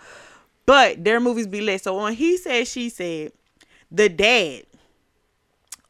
but 0.66 1.04
their 1.04 1.20
movies 1.20 1.46
be 1.46 1.62
lit. 1.62 1.84
So 1.84 2.02
when 2.02 2.14
he 2.14 2.38
said, 2.38 2.68
she 2.68 2.90
said, 2.90 3.34
the 3.92 4.10
dad 4.10 4.64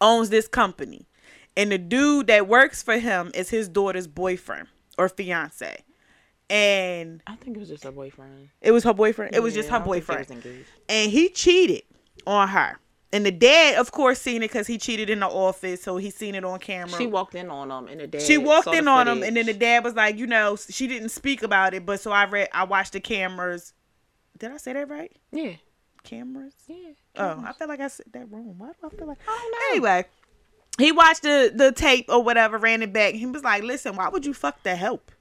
owns 0.02 0.30
this 0.30 0.48
company, 0.50 1.08
and 1.56 1.72
the 1.72 1.78
dude 1.78 2.28
that 2.28 2.48
works 2.48 2.84
for 2.84 2.98
him 3.00 3.32
is 3.34 3.50
his 3.50 3.70
daughter's 3.70 4.08
boyfriend 4.08 4.68
or 4.98 5.08
fiance, 5.08 5.84
and 6.50 7.22
I 7.28 7.36
think 7.36 7.58
it 7.58 7.60
was 7.60 7.70
just 7.70 7.84
her 7.84 7.92
boyfriend. 7.92 8.50
it 8.62 8.72
was 8.72 8.84
her 8.84 8.94
boyfriend. 8.94 9.36
It 9.36 9.42
was 9.42 9.54
just 9.54 9.70
Yeah, 9.70 9.76
I 9.76 9.80
her 9.80 9.86
don't 9.86 9.94
think 9.94 10.44
they 10.44 10.50
boyfriend 10.50 10.66
and 10.88 11.12
he 11.12 11.30
cheated 11.30 11.84
on 12.26 12.48
her. 12.50 12.80
And 13.12 13.26
the 13.26 13.32
dad, 13.32 13.76
of 13.76 13.92
course, 13.92 14.22
seen 14.22 14.44
it 14.44 14.50
because 14.50 14.68
he 14.68 14.78
cheated 14.78 15.10
in 15.10 15.22
the 15.22 15.28
office, 15.28 15.82
so 15.82 15.98
he 15.98 16.12
seen 16.12 16.36
it 16.36 16.46
on 16.46 16.60
camera. 16.60 16.96
She 16.96 17.08
walked 17.08 17.34
in 17.34 17.50
on 17.50 17.72
him, 17.72 17.88
and 17.88 18.02
the 18.02 18.08
dad. 18.08 18.22
She 18.22 18.38
walked 18.38 18.68
in 18.68 18.88
on 18.88 19.08
him, 19.08 19.24
and 19.24 19.36
then 19.36 19.48
the 19.48 19.54
dad 19.54 19.84
was 19.84 19.96
like, 19.96 20.18
you 20.18 20.28
know, 20.28 20.56
she 20.56 20.86
didn't 20.86 21.10
speak 21.10 21.42
about 21.42 21.74
it, 21.74 21.88
but 21.88 22.00
so 22.00 22.12
I 22.12 22.26
read, 22.26 22.50
I 22.54 22.66
watched 22.66 22.94
the 22.94 23.00
cameras. 23.00 23.74
Did 24.38 24.52
I 24.52 24.58
say 24.58 24.74
that 24.74 24.90
right? 24.90 25.12
Yeah, 25.32 25.54
Cameras. 26.04 26.54
yeah. 26.68 26.92
Oh, 27.16 27.44
I 27.46 27.54
feel 27.54 27.68
like 27.68 27.80
I 27.80 27.88
said 27.88 28.06
that 28.14 28.32
wrong. 28.32 28.56
Why 28.58 28.68
do 28.68 28.74
I 28.88 28.90
feel 28.96 29.08
like? 29.08 29.18
I 29.28 29.40
don't 29.42 29.52
know. 29.52 29.90
Anyway, 29.90 30.06
he 30.78 30.92
watched 30.92 31.24
the 31.24 31.52
the 31.54 31.72
tape 31.72 32.06
or 32.10 32.24
whatever, 32.24 32.60
ran 32.60 32.84
it 32.84 32.94
back. 32.94 33.16
He 33.16 33.26
was 33.26 33.44
like, 33.44 33.64
listen, 33.64 33.96
why 33.96 34.10
would 34.10 34.26
you 34.26 34.36
fuck 34.36 34.62
the 34.62 34.76
help? 34.76 35.12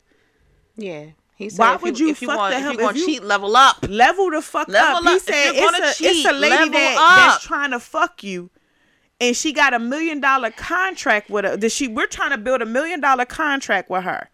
Yeah. 0.76 1.06
He 1.38 1.49
said, 1.50 1.61
Why 1.61 1.76
would 1.76 1.99
you, 2.00 2.07
you 2.07 2.12
if 2.12 2.21
you 2.21 2.26
fuck 2.28 2.37
want, 2.37 2.52
the 2.54 2.59
if 2.68 2.78
you 2.78 2.85
want 2.85 2.97
you- 2.97 3.07
cheat, 3.07 3.23
level 3.23 3.54
up. 3.57 3.76
level 3.88 4.28
the 4.30 4.42
fuck 4.42 4.66
Level 4.68 4.97
up. 4.97 5.02
He 5.04 5.09
up. 5.11 5.16
If 5.16 5.23
said 5.23 5.52
it's 5.54 6.00
a, 6.00 6.04
it's 6.04 6.25
a 6.26 6.33
lady 6.33 6.68
that, 6.71 6.97
up. 6.99 7.16
that's 7.33 7.45
trying 7.45 7.71
to 7.71 7.78
fuck 7.78 8.25
you, 8.25 8.50
and 9.21 9.37
she 9.37 9.52
got 9.52 9.73
a 9.73 9.78
million 9.78 10.21
dollar 10.21 10.50
contract 10.50 11.30
with 11.30 11.45
her. 11.45 11.57
That 11.57 11.71
she 11.71 11.87
we're 11.87 12.07
trying 12.09 12.30
to 12.30 12.38
build 12.38 12.61
a 12.61 12.66
million 12.66 13.00
dollar 13.00 13.25
contract 13.25 13.88
with 13.88 14.02
her. 14.02 14.30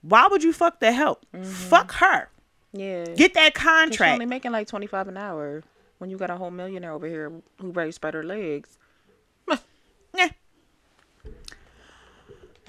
Why 0.00 0.26
would 0.30 0.42
you 0.42 0.54
fuck 0.54 0.80
the 0.80 0.92
help? 0.92 1.26
Mm-hmm. 1.34 1.44
Fuck 1.44 1.92
her. 1.96 2.30
Yeah. 2.72 3.04
Get 3.14 3.34
that 3.34 3.54
'Cause 3.54 3.62
she 4.08 4.12
only 4.14 4.26
making 4.26 4.52
like 4.52 4.66
twenty 4.66 4.86
five 4.86 5.08
an 5.08 5.18
hour 5.18 5.62
when 5.98 6.08
you 6.08 6.16
got 6.16 6.30
a 6.30 6.36
whole 6.36 6.50
millionaire 6.50 6.92
over 6.92 7.06
here 7.06 7.30
who 7.60 7.70
to 7.72 7.92
spread 7.92 8.14
her 8.14 8.24
legs. 8.24 8.78
Yeah. 10.16 10.30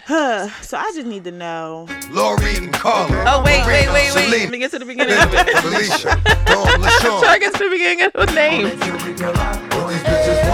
Huh. 0.08 0.50
So 0.62 0.78
I 0.78 0.84
just 0.94 1.08
need 1.08 1.24
to 1.24 1.32
know. 1.32 1.88
Lori 2.12 2.58
and 2.58 2.72
Carla. 2.72 3.24
Oh 3.28 3.44
wait, 3.44 3.66
wait, 3.66 3.88
wait, 3.92 4.14
wait. 4.14 4.26
Celine, 4.26 4.42
Let 4.42 4.50
me 4.52 4.58
get 4.60 4.72
to 4.72 4.80
the 4.80 4.86
beginning 4.86 5.18
of 5.18 5.32
Linda, 5.34 5.52
it. 5.52 5.58
Felicia, 5.58 6.22
Dawn, 6.46 6.68
Try 6.68 6.78
to 6.78 7.10
LaShawn. 7.10 7.40
get 7.40 7.54
to 7.56 7.64
the 7.64 7.70
beginning 7.72 8.02
of 8.06 8.14
the 8.14 8.26
name. 8.34 8.66
All 9.74 9.88
these 9.88 10.02
bitches 10.04 10.50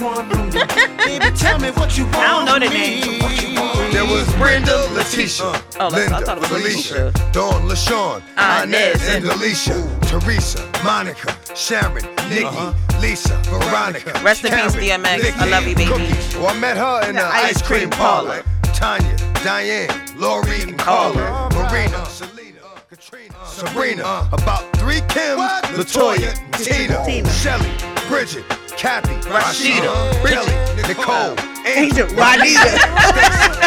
want 0.00 0.30
from 0.32 0.40
a 0.40 0.50
nigga. 0.50 0.96
Baby, 1.04 1.36
tell 1.36 1.58
me 1.58 1.70
what 1.72 1.96
you 1.98 2.04
want. 2.04 2.16
I 2.16 2.26
don't 2.28 2.44
know 2.46 2.58
the 2.58 2.66
from 2.66 2.74
me. 2.74 3.00
name. 3.00 3.92
There 3.92 4.04
was 4.04 4.26
Brenda, 4.36 4.76
Letitia, 4.92 5.44
Oh, 5.46 5.90
that's- 5.90 5.94
I 5.94 6.18
Linda, 6.18 6.20
thought 6.26 6.36
it 6.36 6.40
was 6.40 6.48
Felicia, 6.48 7.12
Felicia. 7.12 7.32
Dawn, 7.32 7.68
LaShawn, 7.68 8.22
Inez, 8.64 8.96
Inez, 9.08 9.14
and 9.14 9.24
Alicia, 9.26 9.98
Teresa, 10.02 10.70
Monica, 10.84 11.36
Sharon, 11.54 12.04
uh-huh. 12.04 12.28
Nikki, 12.28 13.00
Lisa, 13.00 13.36
Veronica. 13.44 14.12
Rest 14.22 14.44
in 14.44 14.50
peace, 14.52 14.74
Karen, 14.74 15.02
DMX. 15.04 15.36
I 15.38 15.46
love 15.48 15.66
you, 15.66 15.74
baby. 15.76 15.90
Cookie. 15.90 16.38
Well, 16.38 16.48
I 16.48 16.58
met 16.58 16.76
her 16.76 17.08
in 17.08 17.14
the, 17.16 17.24
ice 17.24 17.62
cream 17.62 17.88
parlor. 17.90 18.05
Tanya, 18.06 19.16
Diane, 19.42 19.90
Lori, 20.16 20.62
and 20.62 20.78
Carla, 20.78 21.50
Marina, 21.52 22.06
Selena, 22.06 22.60
Katrina, 22.88 23.34
Sabrina, 23.44 24.28
about 24.30 24.62
three 24.76 25.00
Kims, 25.10 25.48
Latoya, 25.74 26.30
Tina, 26.56 27.28
Shelly, 27.32 27.68
Bridget, 28.06 28.44
Kathy, 28.78 29.12
Rashida, 29.28 29.90
Kelly, 30.22 30.54
Nicole, 30.86 31.34
Angel, 31.66 32.06
Juanita. 32.14 32.78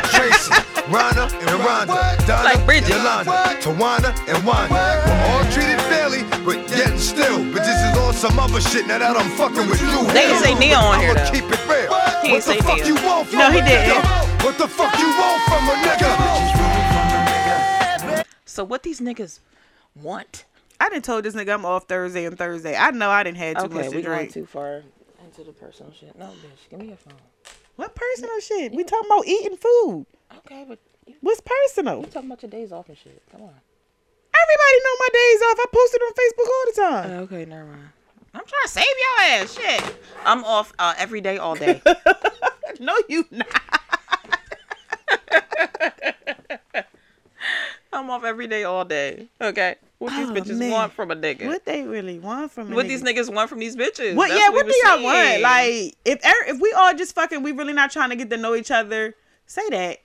Tracy, 0.07 0.53
Rhonda, 0.87 1.27
and 1.41 1.59
Rhonda, 1.59 2.25
Donna, 2.25 2.43
Like 2.45 2.65
Bridget. 2.65 2.95
Yolanda, 2.95 3.31
Tawana, 3.59 4.15
and 4.29 4.45
Wanda. 4.45 5.03
We're 5.05 5.21
all 5.33 5.43
treated 5.51 5.81
fairly, 5.91 6.23
but 6.45 6.57
yet 6.71 6.91
and 6.91 6.99
still, 6.99 7.39
bitches 7.39 7.91
is 7.91 7.97
on 7.97 8.13
some 8.13 8.39
other 8.39 8.61
shit. 8.61 8.87
Now 8.87 8.99
that 8.99 9.17
I'm 9.17 9.31
fucking 9.31 9.67
with 9.67 9.81
you. 9.81 10.07
They 10.13 10.27
didn't 10.27 10.43
say 10.43 10.55
Nia 10.55 10.77
on 10.77 11.01
here, 11.01 11.11
I'ma 11.11 11.29
keep 11.29 11.43
it. 11.43 11.68
He 12.29 12.35
what 12.35 12.43
the 12.43 12.53
say 12.53 12.59
fuck 12.61 12.85
you 12.85 12.93
want 12.93 13.27
from 13.27 13.39
No, 13.39 13.49
he 13.49 13.59
didn't. 13.61 14.05
What 14.45 14.55
the 14.59 14.67
fuck 14.67 14.99
you 14.99 15.07
want 15.07 15.41
from 15.49 15.67
a 15.67 15.73
nigga? 15.81 16.09
So 18.45 18.63
what 18.63 18.83
these 18.83 18.99
niggas 19.01 19.39
want? 19.95 20.45
I 20.79 20.89
didn't 20.89 21.05
told 21.05 21.25
this 21.25 21.33
nigga 21.33 21.55
I'm 21.55 21.65
off 21.65 21.85
Thursday 21.87 22.25
and 22.25 22.37
Thursday. 22.37 22.75
I 22.75 22.91
know 22.91 23.09
I 23.09 23.23
didn't 23.23 23.37
have 23.37 23.57
too 23.57 23.63
Okay, 23.63 23.73
much 23.73 23.89
to 23.89 23.95
we 23.95 24.01
going 24.03 24.17
drink. 24.19 24.33
too 24.33 24.45
far 24.45 24.83
into 25.25 25.43
the 25.43 25.53
personal 25.53 25.91
shit. 25.91 26.15
No, 26.19 26.25
bitch, 26.27 26.69
give 26.69 26.79
me 26.79 26.89
your 26.89 26.97
phone. 26.97 27.13
What 27.77 27.95
personal 27.95 28.39
shit? 28.41 28.73
We 28.73 28.83
talking 28.83 29.09
about 29.09 29.25
eating 29.27 29.57
food. 29.57 30.05
Okay, 30.39 30.65
but 30.67 30.77
you 31.07 31.15
What's 31.21 31.41
personal? 31.41 32.01
We 32.01 32.05
talking 32.09 32.29
about 32.29 32.43
your 32.43 32.51
days 32.51 32.71
off 32.71 32.89
and 32.89 32.97
shit. 32.97 33.23
Come 33.31 33.41
on. 33.41 33.53
Everybody 34.35 34.79
know 34.85 34.95
my 34.99 35.09
days 35.13 35.41
off. 35.41 35.57
I 35.61 35.65
posted 35.73 36.01
on 36.01 36.13
Facebook 36.13 36.47
all 36.47 36.65
the 36.67 36.73
time. 36.79 37.11
Okay, 37.23 37.45
never 37.45 37.65
mind. 37.65 37.89
I'm 38.33 38.41
trying 38.45 38.63
to 38.63 38.69
save 38.69 38.85
your 38.85 39.27
ass. 39.27 39.53
Shit. 39.55 39.95
I'm 40.25 40.43
off 40.43 40.71
uh, 40.79 40.93
every 40.97 41.21
day, 41.21 41.37
all 41.37 41.55
day. 41.55 41.81
no, 42.79 42.95
you 43.07 43.25
not. 43.31 43.47
I'm 47.91 48.09
off 48.09 48.23
every 48.23 48.47
day, 48.47 48.63
all 48.63 48.85
day. 48.85 49.27
Okay. 49.41 49.75
What 49.97 50.15
these 50.15 50.29
Oh, 50.29 50.33
bitches 50.33 50.57
man. 50.59 50.71
want 50.71 50.93
from 50.93 51.11
a 51.11 51.15
nigga? 51.15 51.47
What 51.47 51.65
they 51.65 51.83
really 51.83 52.19
want 52.19 52.51
from 52.51 52.71
a 52.71 52.75
What 52.75 52.85
nigga? 52.85 52.89
these 52.89 53.03
niggas 53.03 53.33
want 53.33 53.49
from 53.49 53.59
these 53.59 53.75
bitches? 53.75 54.15
What? 54.15 54.29
That's 54.29 54.39
Yeah. 54.39 54.49
What 54.49 54.65
we 54.65 54.71
do 54.71 54.77
y'all 54.87 55.03
want? 55.03 55.41
Like, 55.41 55.95
if 56.05 56.23
er- 56.23 56.47
if 56.49 56.61
we 56.61 56.71
all 56.73 56.93
just 56.93 57.15
fucking, 57.15 57.41
we 57.43 57.51
really 57.51 57.73
not 57.73 57.91
trying 57.91 58.09
to 58.11 58.15
get 58.15 58.29
to 58.29 58.37
know 58.37 58.55
each 58.55 58.71
other. 58.71 59.15
Say 59.47 59.67
that. 59.71 59.97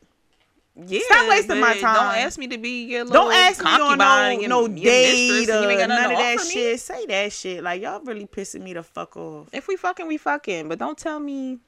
Yeah, 0.77 1.01
Stop 1.05 1.29
wasting 1.29 1.61
my 1.61 1.79
time. 1.79 1.95
Don't 1.95 2.25
ask 2.25 2.37
me 2.37 2.49
to 2.49 2.59
be 2.59 2.85
your 2.87 3.05
little 3.05 3.27
Don't 3.31 3.33
ask 3.35 3.63
me 3.63 3.71
on 3.71 3.97
no 3.99 4.29
your- 4.41 4.49
no 4.49 4.67
date 4.67 5.47
you 5.47 5.53
or 5.55 5.63
none 5.77 5.89
nothing 5.89 6.13
of 6.13 6.19
that 6.19 6.35
offer 6.41 6.49
me. 6.49 6.77
Say 6.77 7.07
that 7.07 7.33
shit. 7.33 7.63
Like 7.63 7.81
y'all 7.81 8.01
really 8.01 8.27
pissing 8.27 8.63
me 8.63 8.73
the 8.73 8.83
fuck 8.83 9.17
off. 9.17 9.49
If 9.53 9.69
we 9.69 9.77
fucking, 9.77 10.09
we 10.09 10.17
fucking. 10.17 10.69
But 10.69 10.81
don't 10.81 10.99
tell 10.99 11.21
me 11.21 11.61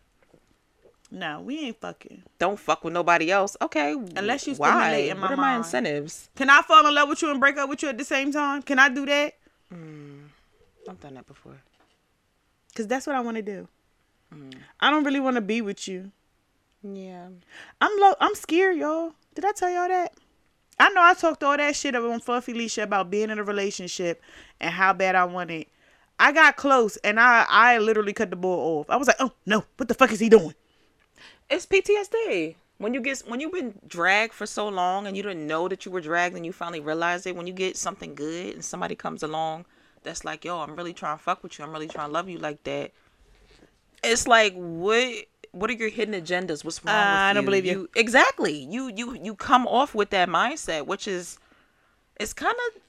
No, 1.09 1.41
we 1.41 1.61
ain't 1.67 1.81
fucking. 1.81 2.25
don't 2.41 2.59
fuck 2.59 2.83
with 2.83 2.95
nobody 2.95 3.31
else. 3.31 3.57
Okay, 3.63 3.93
Unless 4.17 4.49
you 4.49 4.55
why? 4.57 4.71
my 5.15 5.21
What 5.21 5.31
are 5.31 5.37
my 5.37 5.43
mind. 5.53 5.59
incentives? 5.59 6.29
Can 6.35 6.51
I 6.51 6.63
fall 6.63 6.85
in 6.85 6.93
love 6.93 7.09
with 7.09 7.23
you 7.23 7.31
and 7.31 7.39
break 7.39 7.57
up 7.59 7.69
with 7.69 7.83
you 7.85 7.89
at 7.91 7.99
the 7.99 8.05
same 8.05 8.33
time? 8.33 8.61
Can 8.63 8.81
I 8.81 8.89
do 8.89 9.07
that? 9.07 9.35
I've 10.89 11.01
done 11.01 11.15
that 11.15 11.27
before. 11.29 11.61
Cause 12.75 12.87
that's 12.89 13.07
what 13.07 13.15
I 13.15 13.21
want 13.21 13.37
to 13.37 13.43
do. 13.43 13.69
Mm. 14.35 14.53
I 14.81 14.91
don't 14.91 15.05
really 15.05 15.21
want 15.21 15.37
to 15.37 15.41
be 15.41 15.61
with 15.61 15.87
you. 15.87 16.11
Yeah. 16.83 17.29
I'm 17.81 18.01
low. 18.01 18.15
I'm 18.21 18.35
scared, 18.35 18.77
y'all. 18.77 19.13
Did 19.35 19.45
I 19.45 19.53
tell 19.53 19.71
y'all 19.71 19.89
that? 19.89 20.15
I 20.79 20.91
know 20.91 21.03
I 21.03 21.15
talked 21.15 21.43
all 21.43 21.57
that 21.57 21.75
shit 21.75 21.97
on 21.97 22.21
FluffyLicia 22.21 22.83
about 22.83 23.11
being 23.11 23.31
in 23.31 23.39
a 23.39 23.45
relationship 23.45 24.21
and 24.61 24.73
how 24.73 24.93
bad 24.93 25.15
I 25.15 25.25
want 25.25 25.51
it. 25.51 25.69
I 26.19 26.33
got 26.33 26.57
close 26.57 26.97
and 26.99 27.21
I 27.21 27.45
I 27.49 27.79
literally 27.79 28.13
cut 28.13 28.31
the 28.31 28.37
ball 28.37 28.81
off. 28.81 28.91
I 28.91 28.97
was 28.97 29.07
like, 29.07 29.17
oh 29.21 29.33
no, 29.45 29.65
what 29.77 29.89
the 29.89 29.95
fuck 29.95 30.13
is 30.13 30.21
he 30.21 30.29
doing? 30.29 30.55
It's 31.49 31.67
PTSD. 31.67 32.57
When 32.79 32.93
you 32.93 33.01
get 33.01 33.21
when 33.27 33.41
you've 33.41 33.53
been 33.53 33.79
dragged 33.87 34.35
for 34.35 34.47
so 34.47 34.69
long 34.69 35.07
and 35.07 35.17
you 35.17 35.23
didn't 35.23 35.47
know 35.47 35.69
that 35.69 35.85
you 35.87 35.93
were 35.93 36.01
dragged 36.01 36.37
and 36.37 36.45
you 36.45 36.53
finally 36.53 36.81
realize 36.81 37.27
it, 37.27 37.37
when 37.37 37.47
you 37.47 37.53
get 37.53 37.77
something 37.77 38.15
good 38.15 38.55
and 38.55 38.65
somebody 38.65 38.95
comes 38.95 39.23
along 39.23 39.65
that's 40.03 40.25
like, 40.25 40.45
yo, 40.45 40.61
I'm 40.61 40.77
really 40.77 40.93
trying 40.93 41.17
to 41.17 41.23
fuck 41.23 41.43
with 41.43 41.59
you. 41.59 41.65
I'm 41.65 41.73
really 41.73 41.89
trying 41.89 42.09
to 42.09 42.13
love 42.13 42.29
you 42.29 42.39
like 42.39 42.63
that. 42.65 42.93
It's 44.05 44.27
like 44.27 44.55
what 44.55 45.27
what 45.59 45.71
are 45.71 45.75
your 45.75 45.89
hidden 45.89 46.15
agendas? 46.21 46.65
What's 46.65 46.85
wrong 46.85 46.95
uh, 46.95 46.99
with 46.99 47.07
you? 47.07 47.21
I 47.31 47.33
don't 47.33 47.45
believe 47.45 47.67
you. 47.67 47.89
Exactly. 47.95 48.67
You 48.71 48.93
you 48.95 49.19
you 49.23 49.35
come 49.35 49.67
off 49.67 49.95
with 49.95 50.11
that 50.11 50.29
mindset, 50.29 50.87
which 50.87 51.09
is 51.09 51.39
it's 52.19 52.33
kind 52.33 52.55
of 52.69 52.83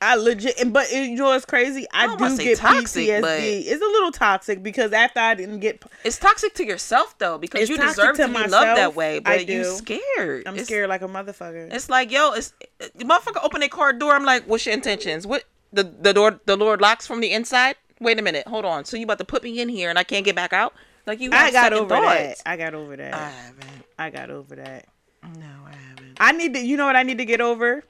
I 0.00 0.16
legit, 0.16 0.72
but 0.72 0.92
it, 0.92 1.08
you 1.08 1.16
know 1.16 1.26
what's 1.26 1.46
crazy? 1.46 1.86
I, 1.92 2.06
don't 2.06 2.18
do 2.18 2.36
get 2.36 2.58
toxic, 2.58 3.08
PTSD. 3.08 3.20
but- 3.22 3.40
It's 3.40 3.82
a 3.82 3.86
little 3.86 4.12
toxic 4.12 4.62
because 4.62 4.92
after 4.92 5.20
I 5.20 5.34
didn't 5.34 5.60
get, 5.60 5.82
it's 6.04 6.18
toxic 6.18 6.52
to 6.54 6.66
yourself 6.66 7.16
though 7.18 7.38
because 7.38 7.70
you 7.70 7.78
deserve 7.78 8.16
to 8.16 8.22
to, 8.22 8.28
be 8.28 8.34
myself. 8.34 8.50
loved 8.52 8.78
that 8.78 8.94
way, 8.94 9.20
but 9.20 9.48
you 9.48 9.64
scared. 9.64 10.46
I'm 10.46 10.54
It's- 10.54 10.66
scared 10.66 10.90
like 10.90 11.00
a 11.00 11.08
motherfucker. 11.08 11.72
It's 11.72 11.88
like, 11.88 12.12
yo, 12.12 12.32
it's 12.32 12.52
the 12.78 13.04
motherfucker 13.04 13.42
open 13.42 13.62
a 13.62 13.68
car 13.68 13.94
door. 13.94 14.12
I'm 14.14 14.24
like, 14.24 14.44
what's 14.44 14.66
your 14.66 14.74
intentions? 14.74 15.26
What 15.26 15.44
the 15.72 15.84
the 15.84 16.12
door 16.12 16.40
the 16.44 16.56
Lord 16.56 16.82
locks 16.82 17.06
from 17.06 17.20
the 17.20 17.32
inside? 17.32 17.76
Wait 17.98 18.18
a 18.18 18.22
minute, 18.22 18.46
hold 18.46 18.66
on. 18.66 18.84
So 18.84 18.98
you 18.98 19.04
about 19.04 19.18
to 19.18 19.24
put 19.24 19.42
me 19.42 19.58
in 19.60 19.70
here 19.70 19.88
and 19.88 19.98
I 19.98 20.04
can't 20.04 20.26
get 20.26 20.36
back 20.36 20.52
out? 20.52 20.74
Like 21.06 21.20
you? 21.20 21.30
I 21.32 21.52
got 21.52 21.72
second 21.72 21.78
over 21.78 21.94
that. 22.00 22.42
I 22.44 22.56
got 22.56 22.74
over 22.74 22.96
that. 22.96 23.14
I 23.14 23.28
haven't. 23.28 23.84
I 23.98 24.10
got 24.10 24.30
over 24.30 24.56
that. 24.56 24.86
No, 25.22 25.46
I 25.64 25.72
haven't. 25.72 26.16
I 26.18 26.32
need 26.32 26.54
to. 26.54 26.60
You 26.60 26.76
know 26.76 26.86
what 26.86 26.96
I 26.96 27.04
need 27.04 27.18
to 27.18 27.24
get 27.24 27.40
over? 27.40 27.84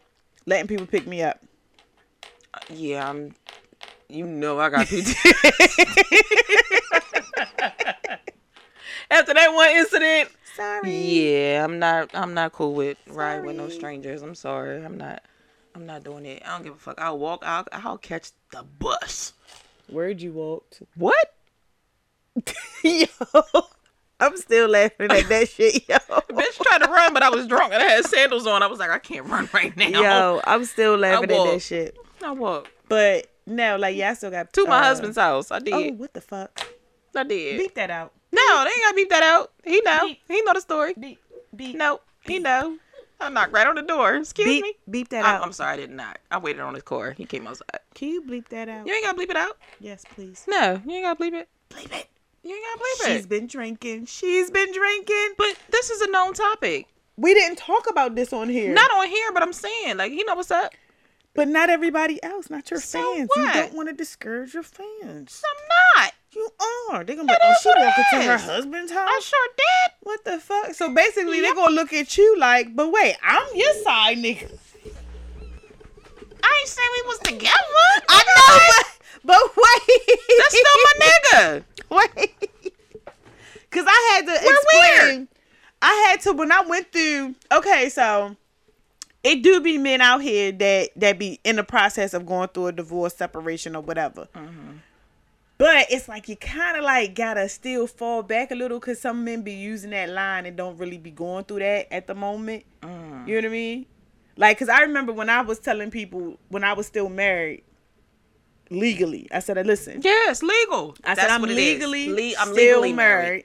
Letting 0.45 0.67
people 0.69 0.87
pick 0.87 1.07
me 1.07 1.23
up. 1.23 1.41
Uh, 2.53 2.59
yeah, 2.71 3.09
I'm. 3.09 3.35
You 4.09 4.27
know, 4.27 4.61
I 4.61 4.69
got 4.69 4.87
PTSD. 4.87 5.17
After 9.11 9.33
that 9.35 9.53
one 9.53 9.71
incident, 9.71 10.31
Sorry. 10.55 10.91
yeah, 10.91 11.65
I'm 11.65 11.79
not. 11.79 12.11
I'm 12.13 12.35
not 12.35 12.53
cool 12.53 12.75
with 12.75 12.99
riding 13.07 13.47
with 13.47 13.57
no 13.57 13.69
strangers. 13.71 14.21
I'm 14.23 14.35
sorry. 14.35 14.85
I'm 14.85 14.99
not. 14.99 15.23
I'm 15.75 15.87
not 15.87 16.05
doing 16.05 16.27
it. 16.27 16.43
I 16.45 16.51
don't 16.51 16.65
give 16.65 16.75
a 16.75 16.79
fuck. 16.79 17.01
I'll 17.01 17.19
walk. 17.19 17.43
I'll. 17.45 17.65
I'll 17.73 17.99
catch 17.99 18.31
the 18.53 18.63
bus. 18.79 19.33
Where'd 19.89 20.21
you 20.21 20.33
walk 20.33 20.69
to? 20.73 20.87
What? 20.97 21.35
yo, 22.85 23.07
I'm 24.19 24.37
still 24.37 24.69
laughing 24.69 25.11
at 25.11 25.29
that 25.29 25.49
shit, 25.49 25.75
yo. 25.89 25.97
Bitch 25.97 26.63
tried 26.63 26.85
to 26.85 26.91
run, 26.91 27.13
but 27.13 27.23
I 27.23 27.31
was 27.31 27.47
drunk 27.47 27.73
and 27.73 27.83
I 27.83 27.87
had 27.87 28.05
sandals 28.05 28.47
on. 28.47 28.63
I 28.63 28.67
was 28.67 28.79
like, 28.79 28.91
I 28.91 28.99
can't 28.99 29.27
run 29.27 29.49
right 29.53 29.77
now. 29.77 29.89
Yo, 29.89 30.41
I'm 30.45 30.65
still 30.65 30.97
laughing 30.97 31.31
at 31.31 31.45
that 31.45 31.63
shit. 31.63 31.97
I 32.23 32.33
walked 32.33 32.71
But 32.89 33.29
no, 33.47 33.77
like 33.77 33.97
yeah, 33.97 34.11
I 34.11 34.15
still 34.15 34.31
got 34.31 34.53
to 34.53 34.65
my 34.67 34.79
uh, 34.79 34.83
husband's 34.83 35.19
house. 35.19 35.51
I 35.51 35.59
did. 35.59 35.75
Oh, 35.75 35.93
what 35.93 36.15
the 36.15 36.21
fuck? 36.21 36.67
I 37.15 37.25
did. 37.25 37.59
Beep 37.59 37.75
that 37.75 37.91
out. 37.91 38.13
No, 38.33 38.65
they 38.65 38.71
ain't 38.71 38.83
gotta 38.83 38.97
beep 38.97 39.11
that 39.11 39.23
out. 39.23 39.53
He 39.65 39.81
know. 39.83 40.01
Beep. 40.03 40.21
He 40.29 40.43
know 40.43 40.53
the 40.53 40.61
story. 40.61 40.95
Beep. 40.99 41.19
Beep. 41.55 41.77
No, 41.77 42.01
he 42.23 42.39
know. 42.39 42.79
I 43.19 43.31
knocked 43.31 43.53
right 43.53 43.67
on 43.67 43.77
the 43.77 43.83
door. 43.83 44.15
Excuse 44.17 44.47
Beep. 44.47 44.63
me. 44.63 44.75
Beep 44.91 45.09
that 45.11 45.25
I, 45.25 45.37
out. 45.37 45.43
I'm 45.43 45.53
sorry, 45.53 45.75
I 45.75 45.77
did 45.77 45.91
not. 45.91 46.07
Knock. 46.07 46.19
I 46.31 46.39
waited 46.39 46.61
on 46.61 46.75
his 46.75 46.83
car. 46.83 47.13
He 47.13 47.25
came 47.25 47.47
outside. 47.47 47.81
Can 47.95 48.09
you 48.09 48.23
bleep 48.23 48.49
that 48.49 48.69
out? 48.69 48.87
You 48.87 48.93
ain't 48.93 49.05
gotta 49.05 49.19
bleep 49.19 49.31
it 49.31 49.37
out. 49.37 49.57
Yes, 49.81 50.05
please. 50.15 50.45
No, 50.47 50.81
you 50.85 50.93
ain't 50.97 51.05
gotta 51.05 51.23
bleep 51.23 51.33
it. 51.33 51.49
Bleep 51.71 51.93
it. 51.99 52.09
You 52.47 52.55
ain't 52.55 52.65
gotta 52.65 52.81
bleep 52.81 53.07
She's 53.17 53.25
it. 53.25 53.29
been 53.29 53.47
drinking. 53.47 54.07
She's 54.07 54.51
been 54.51 54.73
drinking. 54.73 55.31
But 55.37 55.57
this 55.71 55.91
is 55.91 56.01
a 56.03 56.11
known 56.11 56.33
topic. 56.33 56.87
We 57.17 57.35
didn't 57.35 57.57
talk 57.57 57.89
about 57.91 58.15
this 58.15 58.33
on 58.33 58.49
here. 58.49 58.73
Not 58.73 58.91
on 58.93 59.09
here, 59.09 59.33
but 59.33 59.43
I'm 59.43 59.53
saying, 59.53 59.97
like, 59.97 60.13
you 60.13 60.25
know 60.27 60.35
what's 60.35 60.51
up. 60.51 60.73
but 61.35 61.49
not 61.49 61.69
everybody 61.71 62.23
else, 62.23 62.49
not 62.49 62.71
your 62.71 62.81
So 62.81 63.15
fans. 63.17 63.29
what? 63.35 63.55
You 63.55 63.61
don't 63.63 63.75
want 63.75 63.89
to 63.89 63.95
discourage 63.95 64.55
your 64.55 64.63
fans. 64.63 65.43
I'm 65.45 66.03
not. 66.05 66.13
You 66.33 66.49
are. 66.91 67.03
They're 67.05 67.17
gonna 67.17 67.27
be 67.27 67.33
like, 67.33 67.39
oh, 67.43 67.55
she 67.63 67.69
walking 67.77 68.05
to 68.13 68.23
her 68.23 68.39
husband's 68.39 68.93
house. 68.93 69.09
I 69.11 69.21
sure 69.23 69.49
did. 69.57 69.93
What 70.03 70.25
the 70.25 70.39
fuck? 70.39 70.75
So 70.75 70.95
basically, 70.95 71.41
they're 71.41 71.55
gonna 71.55 71.75
look 71.75 71.93
at 71.95 72.17
you 72.19 72.39
like, 72.39 72.77
but 72.77 72.93
wait, 72.93 73.17
I'm 73.23 73.47
your 73.55 73.73
side 73.83 74.19
nigga. 74.19 74.59
I 76.47 76.59
ain't 76.61 76.69
say 76.69 76.83
we 76.93 77.09
was 77.09 77.19
together. 77.19 77.89
I 78.09 78.23
know, 78.31 78.59
but, 79.25 79.25
but 79.25 79.43
wait. 79.57 80.19
That's 80.39 80.59
still 80.59 80.79
my 80.85 80.95
nigga. 81.07 81.65
Wait. 81.91 82.73
Cause 83.71 83.85
I 83.87 84.13
had 84.13 84.27
to 84.27 84.33
We're 84.45 84.55
explain. 84.55 85.17
weird. 85.19 85.29
I 85.83 86.09
had 86.09 86.21
to 86.23 86.33
when 86.33 86.51
I 86.53 86.63
went 86.63 86.93
through. 86.93 87.35
Okay, 87.53 87.89
so 87.89 88.37
it 89.23 89.43
do 89.43 89.61
be 89.61 89.77
men 89.77 90.01
out 90.01 90.23
here 90.23 90.53
that 90.53 90.91
that 90.97 91.19
be 91.19 91.41
in 91.45 91.57
the 91.57 91.65
process 91.65 92.15
of 92.15 92.27
going 92.27 92.49
through 92.49 92.69
a 92.69 92.73
divorce, 92.73 93.15
separation, 93.15 93.77
or 93.77 93.83
whatever. 93.83 94.29
Mm-hmm. 94.35 94.79
But 95.59 95.87
it's 95.91 96.09
like 96.09 96.29
you 96.29 96.37
kind 96.37 96.77
of 96.77 96.85
like 96.85 97.15
gotta 97.15 97.49
still 97.49 97.87
fall 97.87 98.23
back 98.23 98.51
a 98.51 98.55
little 98.55 98.79
because 98.79 99.01
some 99.01 99.25
men 99.25 99.43
be 99.43 99.53
using 99.53 99.91
that 99.91 100.11
line 100.11 100.47
and 100.47 100.57
don't 100.57 100.77
really 100.79 100.99
be 100.99 101.11
going 101.11 101.45
through 101.45 101.61
that 101.61 101.93
at 101.93 102.07
the 102.07 102.15
moment. 102.15 102.65
Mm. 102.83 103.27
You 103.27 103.35
know 103.35 103.41
what 103.41 103.45
I 103.47 103.53
mean? 103.53 103.87
Like, 104.37 104.59
cause 104.59 104.69
I 104.69 104.83
remember 104.83 105.13
when 105.13 105.31
I 105.31 105.41
was 105.43 105.59
telling 105.59 105.91
people 105.91 106.39
when 106.49 106.63
I 106.65 106.75
was 106.75 106.87
still 106.87 107.09
married, 107.09 107.63
legally, 108.71 109.29
I 109.33 109.39
said, 109.41 109.65
"Listen, 109.67 110.01
Yes, 110.03 110.43
legal. 110.43 110.95
I 111.05 111.15
That's 111.15 111.21
said 111.23 111.31
I'm 111.31 111.41
what 111.41 111.51
it 111.51 111.59
is. 111.59 111.75
legally, 111.81 112.09
Le- 112.11 112.39
I'm 112.39 112.49
still 112.53 112.55
legally 112.81 112.93
married. 112.93 113.25
married. 113.27 113.45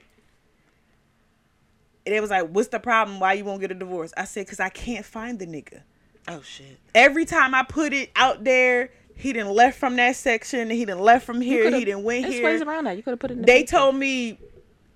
And 2.04 2.14
it 2.14 2.20
was 2.20 2.30
like, 2.30 2.48
"What's 2.48 2.68
the 2.68 2.80
problem? 2.80 3.20
Why 3.20 3.34
you 3.34 3.44
won't 3.44 3.60
get 3.60 3.70
a 3.70 3.74
divorce?" 3.74 4.12
I 4.16 4.24
said, 4.24 4.46
"Cause 4.48 4.60
I 4.60 4.68
can't 4.68 5.04
find 5.06 5.38
the 5.38 5.46
nigga. 5.46 5.82
Oh 6.28 6.42
shit. 6.42 6.78
Every 6.94 7.24
time 7.24 7.54
I 7.54 7.62
put 7.62 7.92
it 7.92 8.10
out 8.16 8.44
there, 8.44 8.90
he 9.16 9.32
didn't 9.32 9.52
left 9.52 9.78
from 9.78 9.96
that 9.96 10.16
section. 10.16 10.68
He 10.70 10.84
didn't 10.84 11.00
left 11.00 11.24
from 11.24 11.40
here. 11.40 11.70
He 11.70 11.84
didn't 11.84 12.02
went 12.04 12.22
There's 12.24 12.34
here. 12.34 12.44
ways 12.44 12.62
around 12.62 12.84
that. 12.84 12.96
You 12.96 13.02
could 13.02 13.10
have 13.12 13.18
put 13.20 13.30
it 13.30 13.34
in. 13.34 13.40
The 13.40 13.46
They 13.46 13.60
paper. 13.62 13.70
told 13.70 13.96
me 13.96 14.38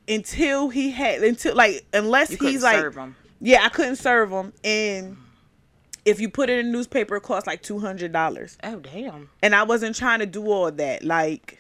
until 0.09 0.68
he 0.68 0.90
had 0.90 1.22
until 1.22 1.54
like 1.54 1.85
unless 1.92 2.30
he's 2.30 2.62
like 2.62 2.92
yeah, 3.40 3.64
I 3.64 3.68
couldn't 3.70 3.96
serve 3.96 4.30
him. 4.30 4.52
And 4.64 5.16
if 6.06 6.20
you 6.20 6.30
put 6.30 6.48
it 6.48 6.58
in 6.60 6.66
the 6.66 6.72
newspaper, 6.72 7.16
it 7.16 7.22
costs 7.22 7.46
like 7.46 7.60
two 7.62 7.78
hundred 7.80 8.12
dollars. 8.12 8.56
Oh 8.64 8.80
damn. 8.80 9.28
and 9.42 9.54
I 9.54 9.64
wasn't 9.64 9.94
trying 9.96 10.20
to 10.20 10.26
do 10.26 10.46
all 10.50 10.70
that, 10.70 11.04
like, 11.04 11.58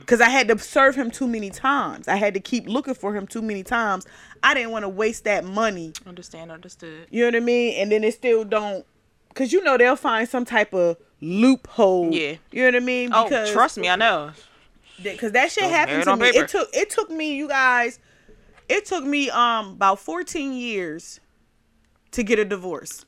because 0.00 0.20
I 0.20 0.28
had 0.28 0.48
to 0.48 0.58
serve 0.58 0.94
him 0.96 1.10
too 1.10 1.26
many 1.28 1.48
times. 1.48 2.08
I 2.08 2.16
had 2.16 2.34
to 2.34 2.40
keep 2.40 2.66
looking 2.68 2.94
for 2.94 3.14
him 3.14 3.26
too 3.26 3.40
many 3.40 3.62
times. 3.62 4.04
I 4.42 4.52
didn't 4.52 4.72
want 4.72 4.82
to 4.82 4.88
waste 4.88 5.24
that 5.24 5.44
money. 5.44 5.92
Understand. 6.06 6.50
Understood. 6.52 7.06
You 7.10 7.22
know 7.22 7.28
what 7.28 7.36
I 7.36 7.40
mean? 7.40 7.80
And 7.80 7.90
then 7.92 8.04
it 8.04 8.12
still 8.14 8.44
don't, 8.44 8.84
because 9.28 9.52
you 9.52 9.62
know 9.64 9.78
they'll 9.78 9.96
find 9.96 10.28
some 10.28 10.44
type 10.44 10.74
of 10.74 10.96
loophole. 11.20 12.12
Yeah. 12.12 12.34
You 12.50 12.62
know 12.62 12.66
what 12.66 12.74
I 12.76 12.80
mean? 12.80 13.10
Oh, 13.14 13.24
Because 13.24 13.50
trust 13.52 13.78
me, 13.78 13.88
I 13.88 13.96
know. 13.96 14.32
because 15.02 15.32
that 15.32 15.50
shit 15.52 15.62
Don't 15.62 15.72
happened 15.72 16.04
to 16.04 16.16
me. 16.16 16.32
paper. 16.32 16.44
It 16.44 16.48
took 16.50 16.68
it 16.74 16.90
took 16.90 17.10
me, 17.10 17.36
you 17.36 17.48
guys. 17.48 17.98
It 18.68 18.84
took 18.84 19.04
me 19.04 19.30
um 19.30 19.70
about 19.74 20.00
14 20.00 20.52
years 20.52 21.20
to 22.10 22.22
get 22.24 22.38
a 22.40 22.44
divorce. 22.44 23.04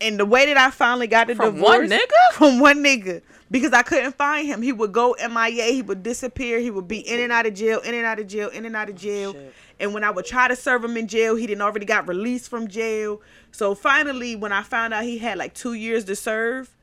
And 0.00 0.18
the 0.18 0.24
way 0.24 0.46
that 0.46 0.56
I 0.56 0.70
finally 0.70 1.08
got 1.08 1.28
a 1.28 1.34
From 1.34 1.54
divorce 1.56 1.78
one 1.78 1.88
nigga? 1.88 2.32
from 2.32 2.60
one 2.60 2.84
nigga 2.84 3.20
because 3.50 3.72
I 3.72 3.82
couldn't 3.82 4.14
find 4.14 4.46
him. 4.46 4.62
He 4.62 4.72
would 4.72 4.92
go 4.92 5.16
MIA, 5.18 5.72
he 5.72 5.82
would 5.82 6.02
disappear, 6.02 6.60
he 6.60 6.70
would 6.70 6.86
be 6.86 6.98
in 6.98 7.20
and 7.20 7.32
out 7.32 7.46
of 7.46 7.54
jail, 7.54 7.80
in 7.80 7.94
and 7.94 8.06
out 8.06 8.18
of 8.18 8.26
jail, 8.26 8.48
in 8.50 8.64
and 8.64 8.76
out 8.76 8.88
of 8.88 8.94
oh, 8.94 8.98
jail. 8.98 9.32
Shit. 9.32 9.54
And 9.80 9.94
when 9.94 10.04
I 10.04 10.10
would 10.10 10.24
try 10.24 10.48
to 10.48 10.56
serve 10.56 10.84
him 10.84 10.96
in 10.96 11.06
jail, 11.06 11.36
he 11.36 11.46
didn't 11.46 11.62
already 11.62 11.86
got 11.86 12.08
released 12.08 12.48
from 12.48 12.68
jail. 12.68 13.20
So 13.52 13.74
finally, 13.74 14.36
when 14.36 14.52
I 14.52 14.62
found 14.62 14.92
out 14.92 15.04
he 15.04 15.18
had 15.18 15.38
like 15.38 15.54
two 15.54 15.74
years 15.74 16.04
to 16.06 16.16
serve, 16.16 16.74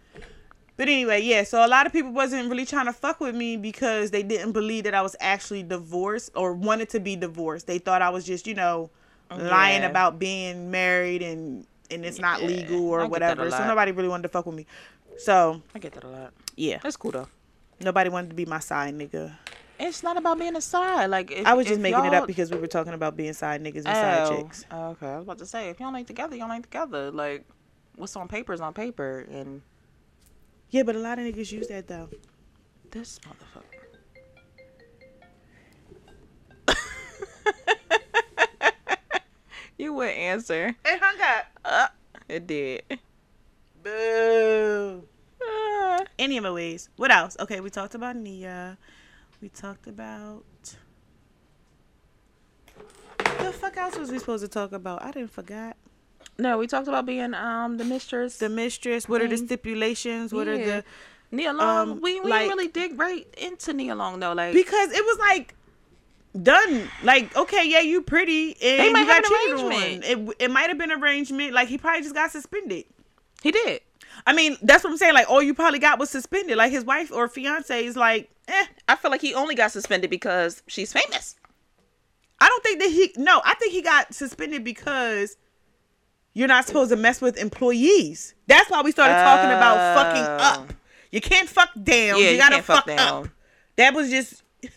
But 0.77 0.89
anyway, 0.89 1.23
yeah, 1.23 1.45
so 1.45 1.65
a 1.65 1.69
lot 1.69 1.87
of 1.87 1.93
people 1.93 2.13
wasn't 2.13 2.49
really 2.49 2.65
trying 2.65 2.87
to 2.87 2.93
fuck 2.93 3.21
with 3.21 3.35
me 3.35 3.57
because 3.57 4.11
they 4.11 4.23
didn't 4.23 4.53
believe 4.53 4.85
that 4.85 4.95
I 4.95 5.03
was 5.03 5.15
actually 5.21 5.63
divorced 5.63 6.31
or 6.35 6.55
wanted 6.55 6.89
to 6.91 7.01
be 7.01 7.17
divorced. 7.17 7.67
They 7.67 7.79
thought 7.79 8.03
I 8.03 8.11
was 8.11 8.25
just, 8.25 8.47
you 8.47 8.55
know, 8.55 8.91
lying 9.31 9.85
about 9.85 10.19
being 10.19 10.71
married 10.71 11.23
and 11.23 11.67
and 11.91 12.05
it's 12.05 12.21
not 12.21 12.41
Yeah, 12.41 12.47
legal 12.49 12.89
or 12.89 13.01
I 13.01 13.09
get 13.09 13.19
that 13.21 13.39
a 13.39 13.41
whatever. 13.43 13.51
So 13.51 13.67
nobody 13.67 13.93
really 13.93 14.09
wanted 14.09 14.23
to 14.23 14.29
fuck 14.29 14.47
with 14.47 14.55
me. 14.55 14.67
So, 15.19 15.61
I 15.75 15.81
get 15.81 15.93
that 15.95 16.05
a 16.05 16.09
lot. 16.09 16.33
yeah. 16.57 16.79
That's 16.83 16.97
cool 16.97 17.11
though. 17.11 17.29
Nobody 17.81 18.11
wanted 18.11 18.31
to 18.31 18.37
be 18.37 18.45
my 18.47 18.59
side 18.59 18.95
nigga. 18.95 19.33
It's 19.79 20.03
not 20.03 20.19
about 20.19 20.39
being 20.39 20.55
a 20.57 20.61
side. 20.61 21.07
Like 21.07 21.31
if, 21.31 21.47
I 21.47 21.55
was 21.55 21.67
just 21.67 21.81
making 21.81 22.05
it 22.05 22.13
up 22.13 22.27
because 22.27 22.51
we 22.51 22.59
were 22.59 22.67
talking 22.67 22.93
about 22.93 23.17
being 23.17 23.33
side 23.33 23.63
niggas 23.63 23.77
and 23.77 23.85
side 23.87 24.27
Oh, 24.27 24.37
chicks. 24.43 24.65
oh, 24.71 24.89
okay. 24.91 25.07
I 25.07 25.17
was 25.17 25.25
about 25.25 25.39
to 25.39 25.47
say 25.47 25.71
if 25.71 25.81
y'all 25.81 25.97
ain't 25.97 26.07
together, 26.07 26.37
y'all 26.37 26.53
ain't 26.53 26.65
together. 26.65 27.11
Like 27.11 27.47
what's 27.97 28.15
on 28.17 28.29
paper 28.29 28.53
is 28.53 28.61
on 28.61 28.75
paper, 28.75 29.27
and 29.31 29.63
Yeah, 30.69 30.83
but 30.83 30.97
a 30.97 30.99
lot 30.99 31.19
of 31.19 31.25
niggas 31.25 31.51
use 31.51 31.69
that 31.69 31.89
though. 31.89 32.11
this 32.91 33.19
motherfucker. 33.21 33.65
you 39.79 39.95
wouldn't 39.95 40.19
answer. 40.19 40.77
It 40.85 41.01
hung 41.01 41.21
up. 41.23 41.47
Uh, 41.65 41.89
it 42.29 42.47
did. 42.47 42.83
Boo. 43.83 45.05
Uh, 45.91 46.05
Anyways, 46.19 46.89
what 46.97 47.11
else? 47.11 47.37
Okay, 47.41 47.61
we 47.61 47.71
talked 47.71 47.95
about 47.95 48.15
Nia. 48.17 48.79
We 49.41 49.49
talked 49.49 49.87
about. 49.87 50.45
The 53.19 53.53
fuck 53.53 53.77
else 53.77 53.99
was 53.99 54.11
we 54.11 54.19
supposed 54.19 54.43
to 54.45 54.49
talk 54.49 54.73
about? 54.73 55.03
I 55.03 55.11
didn't 55.11 55.33
forget. 55.33 55.77
no, 56.39 56.59
we 56.59 56.67
talked 56.67 56.89
about 56.89 57.07
being 57.07 57.35
um 57.35 57.77
the 57.79 57.85
mistress. 57.85 58.39
The 58.39 58.49
mistress. 58.49 59.09
What 59.09 59.23
are 59.23 59.29
the 59.29 59.37
stipulations? 59.37 60.33
What 60.33 60.49
are 60.49 60.59
the? 60.59 60.85
Nia 61.33 61.53
Long. 61.53 61.91
um, 61.91 62.01
we 62.01 62.21
we 62.21 62.29
like- 62.31 62.43
didn't 62.43 62.57
really 62.57 62.69
dig 62.69 62.99
right 62.99 63.27
into 63.39 63.73
Nia 63.73 63.95
Long 63.95 64.21
though. 64.21 64.33
Like 64.33 64.53
Because 64.53 64.91
it 64.93 65.05
was 65.05 65.19
like 65.19 65.55
done. 66.41 66.89
Like 67.03 67.35
okay, 67.37 67.69
yeah, 67.69 67.81
you 67.81 68.03
pretty, 68.03 68.57
and 68.63 68.81
They 68.81 68.93
might 68.93 69.01
you 69.01 69.07
got 69.07 69.25
have 69.25 69.25
an 69.25 69.33
on. 69.65 69.73
arrangement. 69.73 70.05
It 70.05 70.37
it 70.45 70.51
might 70.51 70.69
have 70.69 70.79
been 70.79 70.93
arrangement. 70.93 71.53
Like 71.55 71.69
he 71.69 71.79
probably 71.79 72.03
just 72.03 72.15
got 72.15 72.31
suspended. 72.31 72.85
he 73.43 73.51
did. 73.53 73.81
I 74.27 74.33
mean, 74.33 74.57
that's 74.63 74.85
what 74.85 74.91
I'm 74.91 74.97
saying. 74.97 75.15
Like 75.15 75.29
all 75.31 75.43
you 75.43 75.55
probably 75.55 75.79
got 75.79 75.99
was 75.99 76.11
suspended. 76.11 76.57
Like 76.57 76.71
his 76.73 76.85
wife 76.85 77.11
or 77.13 77.29
fiance 77.29 77.85
is 77.85 77.97
like, 77.97 78.31
eh. 78.49 78.67
I 78.89 78.97
feel 78.97 79.11
like 79.11 79.21
he 79.21 79.35
only 79.35 79.55
got 79.55 79.73
suspended 79.73 80.11
because 80.11 80.63
she's 80.67 80.93
famous. 80.93 81.37
I 82.41 82.49
don't 82.49 82.63
think 82.63 82.81
that 82.81 82.91
he. 82.91 83.13
No, 83.17 83.41
I 83.45 83.55
think 83.55 83.73
he 83.73 83.83
got 83.83 84.15
suspended 84.15 84.65
because 84.65 85.37
you're 86.33 86.49
not 86.49 86.67
supposed 86.67 86.91
to 86.91 86.97
mess 86.97 87.21
with 87.21 87.37
employees. 87.39 88.35
That's 88.47 88.71
why 88.71 88.83
we 88.83 88.93
started 88.93 89.15
talking 89.15 89.51
about 89.51 89.97
fucking 89.97 90.23
Oh. 90.23 90.63
up. 90.63 90.73
You 91.13 91.21
can't 91.21 91.49
fuck 91.49 91.71
down. 91.75 91.87
Yeah, 91.87 92.15
you 92.17 92.31
you 92.31 92.37
gotta 92.39 92.55
can't 92.57 92.65
fuck 92.65 92.87
fuck, 92.87 92.97
down. 92.97 93.25
up. 93.25 93.31
That 93.77 93.95
was 93.95 94.11
just. 94.11 94.43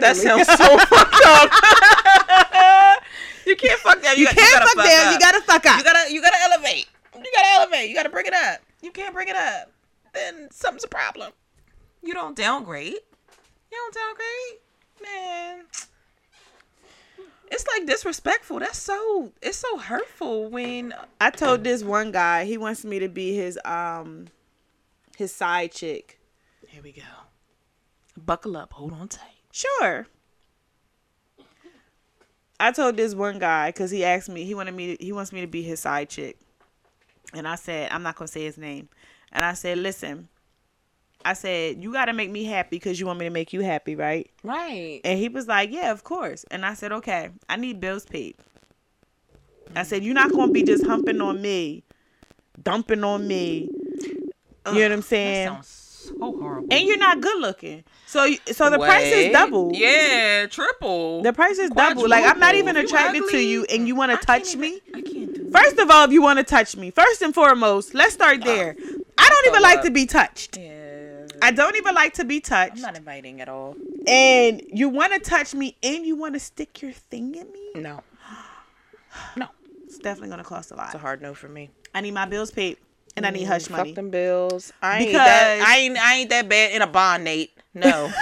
That 0.00 0.16
sounds 0.18 0.46
so 0.46 0.54
fucked 0.78 1.22
up. 1.24 1.50
you 3.46 3.56
can't 3.56 3.80
fuck 3.80 4.02
down. 4.02 4.18
You, 4.18 4.26
got- 4.26 4.36
can't 4.36 4.52
gotta 4.52 4.66
fuck, 4.76 4.84
down. 4.84 5.06
up. 5.06 5.12
You 5.14 5.18
gotta 5.18 5.40
fuck 5.40 5.66
up. 5.66 5.78
You 5.78 5.84
gotta 5.84 6.12
you 6.12 6.20
gotta 6.20 6.36
elevate. 6.52 6.86
You 7.16 7.30
gotta 7.34 7.48
elevate. 7.54 7.88
You 7.88 7.94
gotta 7.94 8.10
bring 8.10 8.26
it 8.26 8.34
up. 8.34 8.60
You 8.82 8.90
can't 8.90 9.14
bring 9.14 9.28
it 9.28 9.36
up. 9.36 9.72
Then 10.14 10.48
something's 10.50 10.84
a 10.84 10.88
problem. 10.88 11.32
You 12.02 12.14
don't 12.14 12.36
downgrade. 12.36 12.94
You 13.70 13.76
don't 13.76 13.94
downgrade, 13.94 14.60
man. 15.02 15.64
It's 17.50 17.64
like 17.66 17.86
disrespectful. 17.86 18.60
That's 18.60 18.78
so. 18.78 19.32
It's 19.42 19.58
so 19.58 19.78
hurtful 19.78 20.48
when. 20.50 20.94
I 21.20 21.30
told 21.30 21.64
this 21.64 21.82
one 21.82 22.12
guy 22.12 22.44
he 22.44 22.58
wants 22.58 22.84
me 22.84 22.98
to 22.98 23.08
be 23.08 23.34
his 23.34 23.58
um 23.64 24.28
his 25.16 25.34
side 25.34 25.72
chick. 25.72 26.20
Here 26.66 26.82
we 26.82 26.92
go. 26.92 27.02
Buckle 28.16 28.56
up. 28.56 28.72
Hold 28.74 28.92
on 28.92 29.08
tight. 29.08 29.32
Sure. 29.50 30.06
I 32.60 32.72
told 32.72 32.96
this 32.96 33.14
one 33.14 33.38
guy 33.38 33.70
because 33.70 33.90
he 33.90 34.04
asked 34.04 34.28
me, 34.28 34.44
he 34.44 34.54
wanted 34.54 34.74
me, 34.74 34.96
to, 34.96 35.04
he 35.04 35.12
wants 35.12 35.32
me 35.32 35.40
to 35.40 35.46
be 35.46 35.62
his 35.62 35.80
side 35.80 36.08
chick, 36.08 36.38
and 37.34 37.46
I 37.46 37.54
said 37.56 37.90
I'm 37.92 38.02
not 38.02 38.16
gonna 38.16 38.28
say 38.28 38.44
his 38.44 38.58
name, 38.58 38.88
and 39.32 39.44
I 39.44 39.54
said, 39.54 39.78
listen, 39.78 40.28
I 41.24 41.32
said 41.34 41.82
you 41.82 41.92
got 41.92 42.06
to 42.06 42.12
make 42.12 42.30
me 42.30 42.44
happy 42.44 42.76
because 42.76 42.98
you 43.00 43.06
want 43.06 43.18
me 43.18 43.26
to 43.26 43.30
make 43.30 43.52
you 43.52 43.60
happy, 43.60 43.96
right? 43.96 44.30
Right. 44.44 45.00
And 45.04 45.18
he 45.18 45.28
was 45.28 45.48
like, 45.48 45.70
yeah, 45.72 45.90
of 45.90 46.04
course, 46.04 46.44
and 46.50 46.64
I 46.64 46.74
said, 46.74 46.92
okay, 46.92 47.30
I 47.48 47.56
need 47.56 47.80
bills 47.80 48.04
paid. 48.06 48.36
I 49.76 49.82
said 49.82 50.02
you're 50.02 50.14
not 50.14 50.30
gonna 50.32 50.52
be 50.52 50.62
just 50.62 50.86
humping 50.86 51.20
on 51.20 51.42
me, 51.42 51.84
dumping 52.62 53.04
on 53.04 53.26
me. 53.28 53.68
You 54.66 54.74
know 54.74 54.80
what 54.82 54.92
I'm 54.92 55.02
saying? 55.02 55.46
That 55.46 55.64
sounds 55.64 55.68
so 55.68 56.38
horrible. 56.38 56.68
and 56.70 56.86
you're 56.86 56.98
not 56.98 57.20
good 57.20 57.40
looking. 57.40 57.84
So 58.06 58.32
so 58.50 58.70
the 58.70 58.78
price 58.78 59.12
is 59.12 59.32
double. 59.32 59.70
Yeah, 59.74 60.46
triple. 60.46 61.22
The 61.22 61.32
price 61.32 61.58
is 61.58 61.70
double. 61.70 62.08
Like 62.08 62.24
I'm 62.24 62.38
not 62.38 62.54
even 62.54 62.74
Quadruple. 62.74 62.96
Attracted 62.98 63.28
to 63.30 63.40
you, 63.42 63.64
and 63.70 63.86
you 63.88 63.94
want 63.94 64.18
to 64.18 64.26
touch 64.26 64.48
even- 64.54 64.60
me. 64.60 64.80
I 64.94 65.00
can't 65.02 65.27
First 65.52 65.78
of 65.78 65.90
all, 65.90 66.04
if 66.04 66.12
you 66.12 66.22
want 66.22 66.38
to 66.38 66.44
touch 66.44 66.76
me, 66.76 66.90
first 66.90 67.22
and 67.22 67.34
foremost, 67.34 67.94
let's 67.94 68.14
start 68.14 68.44
there. 68.44 68.76
I 69.18 69.28
don't 69.28 69.46
even 69.46 69.62
like 69.62 69.78
up. 69.78 69.84
to 69.84 69.90
be 69.90 70.06
touched. 70.06 70.56
Yeah. 70.58 71.26
I 71.40 71.50
don't 71.52 71.76
even 71.76 71.94
like 71.94 72.14
to 72.14 72.24
be 72.24 72.40
touched. 72.40 72.76
I'm 72.76 72.82
not 72.82 72.96
inviting 72.96 73.40
at 73.40 73.48
all. 73.48 73.76
And 74.06 74.62
you 74.72 74.88
want 74.88 75.12
to 75.12 75.18
touch 75.20 75.54
me, 75.54 75.76
and 75.82 76.04
you 76.04 76.16
want 76.16 76.34
to 76.34 76.40
stick 76.40 76.82
your 76.82 76.92
thing 76.92 77.34
in 77.34 77.50
me. 77.52 77.70
No. 77.76 78.02
No. 79.36 79.48
It's 79.84 79.98
definitely 79.98 80.30
gonna 80.30 80.44
cost 80.44 80.70
a 80.70 80.74
lot. 80.76 80.86
It's 80.86 80.94
a 80.96 80.98
hard 80.98 81.22
no 81.22 81.34
for 81.34 81.48
me. 81.48 81.70
I 81.94 82.00
need 82.00 82.12
my 82.12 82.26
bills 82.26 82.50
paid, 82.50 82.76
and 83.16 83.24
I 83.24 83.30
need 83.30 83.44
hush 83.44 83.66
mm, 83.66 83.70
money. 83.70 83.90
Fuck 83.90 83.96
them 83.96 84.10
bills. 84.10 84.72
I 84.82 84.98
ain't 84.98 85.06
Because- 85.08 85.26
that 85.26 85.64
I 85.66 85.78
ain't 85.78 85.98
I 85.98 86.14
ain't 86.16 86.30
that 86.30 86.48
bad 86.48 86.72
in 86.72 86.82
a 86.82 86.86
bond, 86.86 87.24
Nate. 87.24 87.52
No. 87.74 88.12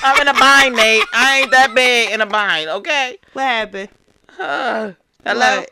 I'm 0.00 0.20
in 0.20 0.28
a 0.28 0.34
bind, 0.34 0.74
Nate. 0.76 1.04
I 1.12 1.40
ain't 1.42 1.50
that 1.50 1.74
bad 1.74 2.12
in 2.12 2.20
a 2.20 2.26
bind, 2.26 2.68
okay? 2.70 3.18
What 3.32 3.42
happened? 3.42 3.88
Uh, 4.38 4.92
hello. 5.24 5.60
What? 5.60 5.70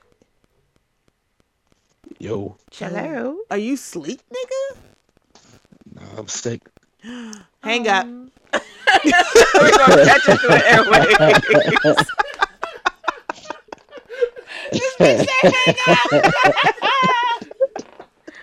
Yo, 2.18 2.56
Hello. 2.72 3.36
Are 3.50 3.58
you 3.58 3.76
sleep, 3.76 4.22
nigga? 4.32 4.76
nah, 5.94 6.02
I'm 6.18 6.28
sick. 6.28 6.62
Hang 7.62 7.86
up. 7.88 8.06
We're 8.56 9.76
gonna 9.76 10.04
catch 10.04 10.28
it 10.28 10.40
through 10.40 10.48
the 10.48 10.62
airways. 10.66 11.96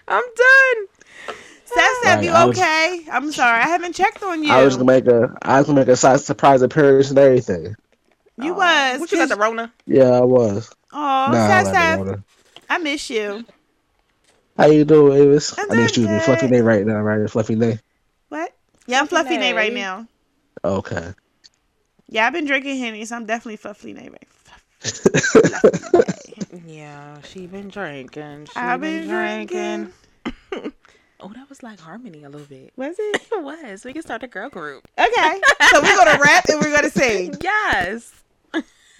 I'm 0.08 0.24
done. 0.36 0.88
Seth, 1.66 2.06
Right, 2.06 2.24
you 2.24 2.32
was- 2.32 2.50
okay? 2.58 3.06
I'm 3.12 3.32
sorry, 3.32 3.62
I 3.64 3.68
haven't 3.68 3.94
checked 3.96 4.22
on 4.22 4.44
you. 4.44 4.52
I 4.52 4.64
was 4.64 4.76
gonna 4.76 4.86
make 4.86 5.08
a, 5.08 5.36
I 5.42 5.58
was 5.60 5.66
gonna 5.68 5.80
make 5.80 5.88
a 5.88 5.96
surprise 6.20 6.62
appearance 6.62 7.10
and 7.10 7.18
everything. 7.18 7.76
You 8.38 8.54
oh. 8.54 8.58
was. 8.58 9.00
What 9.00 9.12
you 9.12 9.18
got 9.18 9.30
the 9.30 9.36
Rona? 9.36 9.72
Yeah, 9.86 10.12
I 10.12 10.22
was. 10.22 10.74
Oh, 10.92 10.98
nah, 10.98 11.32
I 11.32 11.48
Seth, 11.48 11.66
like 11.66 11.76
Seth, 11.76 12.00
the 12.00 12.06
water. 12.06 12.24
I 12.70 12.78
miss 12.78 13.10
you. 13.10 13.46
How 14.58 14.68
you 14.68 14.86
doing, 14.86 15.22
Avis? 15.22 15.58
I'm 15.58 15.72
I 15.72 15.76
mean, 15.76 15.84
excuse 15.84 16.06
doing 16.06 16.18
me, 16.18 16.24
Fluffy 16.24 16.42
good. 16.42 16.52
name 16.52 16.66
right 16.66 16.86
now, 16.86 17.02
right? 17.02 17.30
Fluffy 17.30 17.56
name. 17.56 17.80
What? 18.30 18.56
Yeah, 18.88 19.00
I'm 19.00 19.08
Fluffy 19.08 19.38
Nay 19.38 19.54
right 19.54 19.74
now. 19.74 20.08
Okay. 20.64 21.14
Yeah, 22.10 22.28
I've 22.28 22.34
been 22.34 22.46
drinking 22.46 22.78
Henny, 22.78 23.06
so 23.06 23.16
I'm 23.16 23.26
definitely 23.26 23.58
Fluffy 23.58 23.94
Nay 23.94 24.10
right. 24.10 24.28
Now. 24.46 25.62
Yeah, 26.66 27.22
she 27.22 27.48
been 27.48 27.70
drinking. 27.70 28.46
She 28.46 28.56
I've 28.56 28.80
been 28.82 29.08
drinking. 29.08 29.92
oh, 31.20 31.32
that 31.34 31.50
was 31.50 31.64
like 31.64 31.80
harmony 31.80 32.24
a 32.24 32.30
little 32.30 32.48
bit. 32.48 32.74
Was 32.78 32.96
it? 33.00 33.22
It 33.32 33.44
was. 33.44 33.84
We 33.84 33.94
can 33.94 34.02
start 34.02 34.24
a 34.24 34.28
girl 34.28 34.50
group. 34.50 34.88
Okay. 34.98 35.42
So 35.72 35.82
we're 35.82 35.96
gonna 35.96 36.20
rap 36.22 36.46
and 36.50 36.62
we're 36.62 36.76
gonna 36.76 36.90
sing. 36.90 37.36
Yes. 37.42 38.23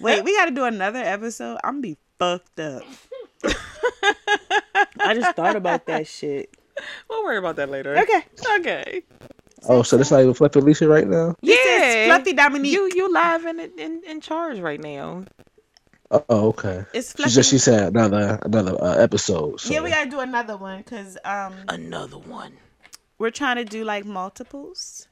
Wait, 0.00 0.24
we 0.24 0.36
gotta 0.36 0.50
do 0.50 0.64
another 0.64 0.98
episode. 0.98 1.58
I'm 1.64 1.74
gonna 1.74 1.82
be 1.82 1.96
fucked 2.18 2.60
up. 2.60 2.82
I 5.00 5.14
just 5.14 5.36
thought 5.36 5.56
about 5.56 5.86
that 5.86 6.06
shit. 6.06 6.54
We'll 7.08 7.24
worry 7.24 7.38
about 7.38 7.56
that 7.56 7.70
later. 7.70 7.96
Okay. 7.98 8.24
Okay. 8.58 9.02
Oh, 9.68 9.82
so 9.82 9.96
this 9.96 10.10
not 10.10 10.20
even 10.20 10.34
Fluffy 10.34 10.58
Alicia 10.60 10.88
right 10.88 11.06
now? 11.06 11.34
Yeah. 11.40 11.54
is 11.54 12.06
Fluffy 12.08 12.32
Dominique. 12.32 12.72
You 12.72 12.90
you 12.94 13.12
live 13.12 13.44
in 13.44 13.60
in 13.60 14.02
in 14.04 14.20
charge 14.20 14.58
right 14.58 14.80
now. 14.80 15.24
Oh, 16.10 16.48
okay. 16.48 16.84
it's 16.92 17.14
She 17.16 17.30
just 17.30 17.50
she 17.50 17.58
said 17.58 17.88
another 17.94 18.38
another 18.42 18.76
uh, 18.82 18.96
episode. 18.96 19.60
So. 19.60 19.72
yeah, 19.72 19.80
we 19.80 19.90
gotta 19.90 20.10
do 20.10 20.20
another 20.20 20.56
one 20.56 20.78
because 20.78 21.16
um 21.24 21.54
Another 21.68 22.18
one. 22.18 22.52
we're 23.18 23.30
trying 23.30 23.56
to 23.56 23.64
do 23.64 23.84
like 23.84 24.04
multiples. 24.04 25.08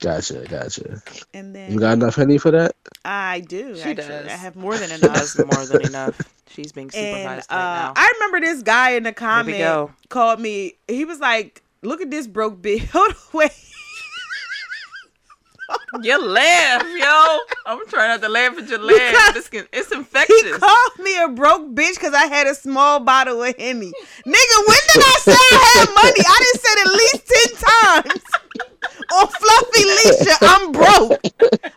Gotcha, 0.00 0.44
gotcha. 0.48 1.02
And 1.32 1.54
then 1.54 1.72
You 1.72 1.80
got 1.80 1.94
enough 1.94 2.16
honey 2.16 2.36
for 2.36 2.50
that? 2.50 2.76
I 3.04 3.40
do. 3.40 3.74
She 3.76 3.80
actually. 3.82 3.94
does. 3.94 4.26
I 4.26 4.32
have 4.36 4.54
more 4.54 4.76
than 4.76 4.88
That's 5.00 5.34
enough. 5.38 5.54
more 5.54 5.64
than 5.66 5.86
enough. 5.86 6.20
She's 6.48 6.72
being 6.72 6.86
and 6.94 7.16
supervised 7.16 7.50
uh, 7.50 7.54
right 7.56 7.74
now. 7.86 7.92
I 7.96 8.12
remember 8.16 8.40
this 8.46 8.62
guy 8.62 8.90
in 8.90 9.04
the 9.04 9.12
comment 9.12 9.58
go. 9.58 9.90
called 10.10 10.40
me. 10.40 10.74
He 10.86 11.04
was 11.06 11.18
like, 11.18 11.62
"Look 11.82 12.02
at 12.02 12.10
this 12.10 12.26
broke 12.26 12.60
bitch." 12.60 12.86
Hold 12.92 13.10
on, 13.10 13.16
wait. 13.32 13.50
You 16.02 16.22
laugh, 16.22 16.82
yo. 16.84 17.38
I'm 17.66 17.84
trying 17.88 18.08
not 18.10 18.20
to 18.20 18.28
laugh 18.28 18.56
at 18.56 18.68
your 18.68 18.78
laugh. 18.78 18.96
Because 19.10 19.34
This 19.34 19.48
can, 19.48 19.66
it's 19.72 19.88
He 19.88 20.52
called 20.52 20.98
me 21.00 21.18
a 21.18 21.28
broke 21.28 21.74
bitch 21.74 21.94
because 21.94 22.14
I 22.14 22.26
had 22.26 22.46
a 22.46 22.54
small 22.54 23.00
bottle 23.00 23.42
of 23.42 23.56
Henny. 23.56 23.90
Nigga, 23.90 24.58
when 24.66 24.78
did 24.92 25.02
I 25.02 25.18
say 25.22 25.32
I 25.32 25.72
had 25.74 25.88
money? 25.94 26.22
I 26.24 26.38
done 26.44 26.60
said 26.62 26.78
at 26.86 26.92
least 26.92 28.02
10 28.04 28.12
times 28.12 28.22
on 29.12 29.26
FluffyLicia, 29.26 30.36
I'm 30.42 30.72
broke. 30.72 31.20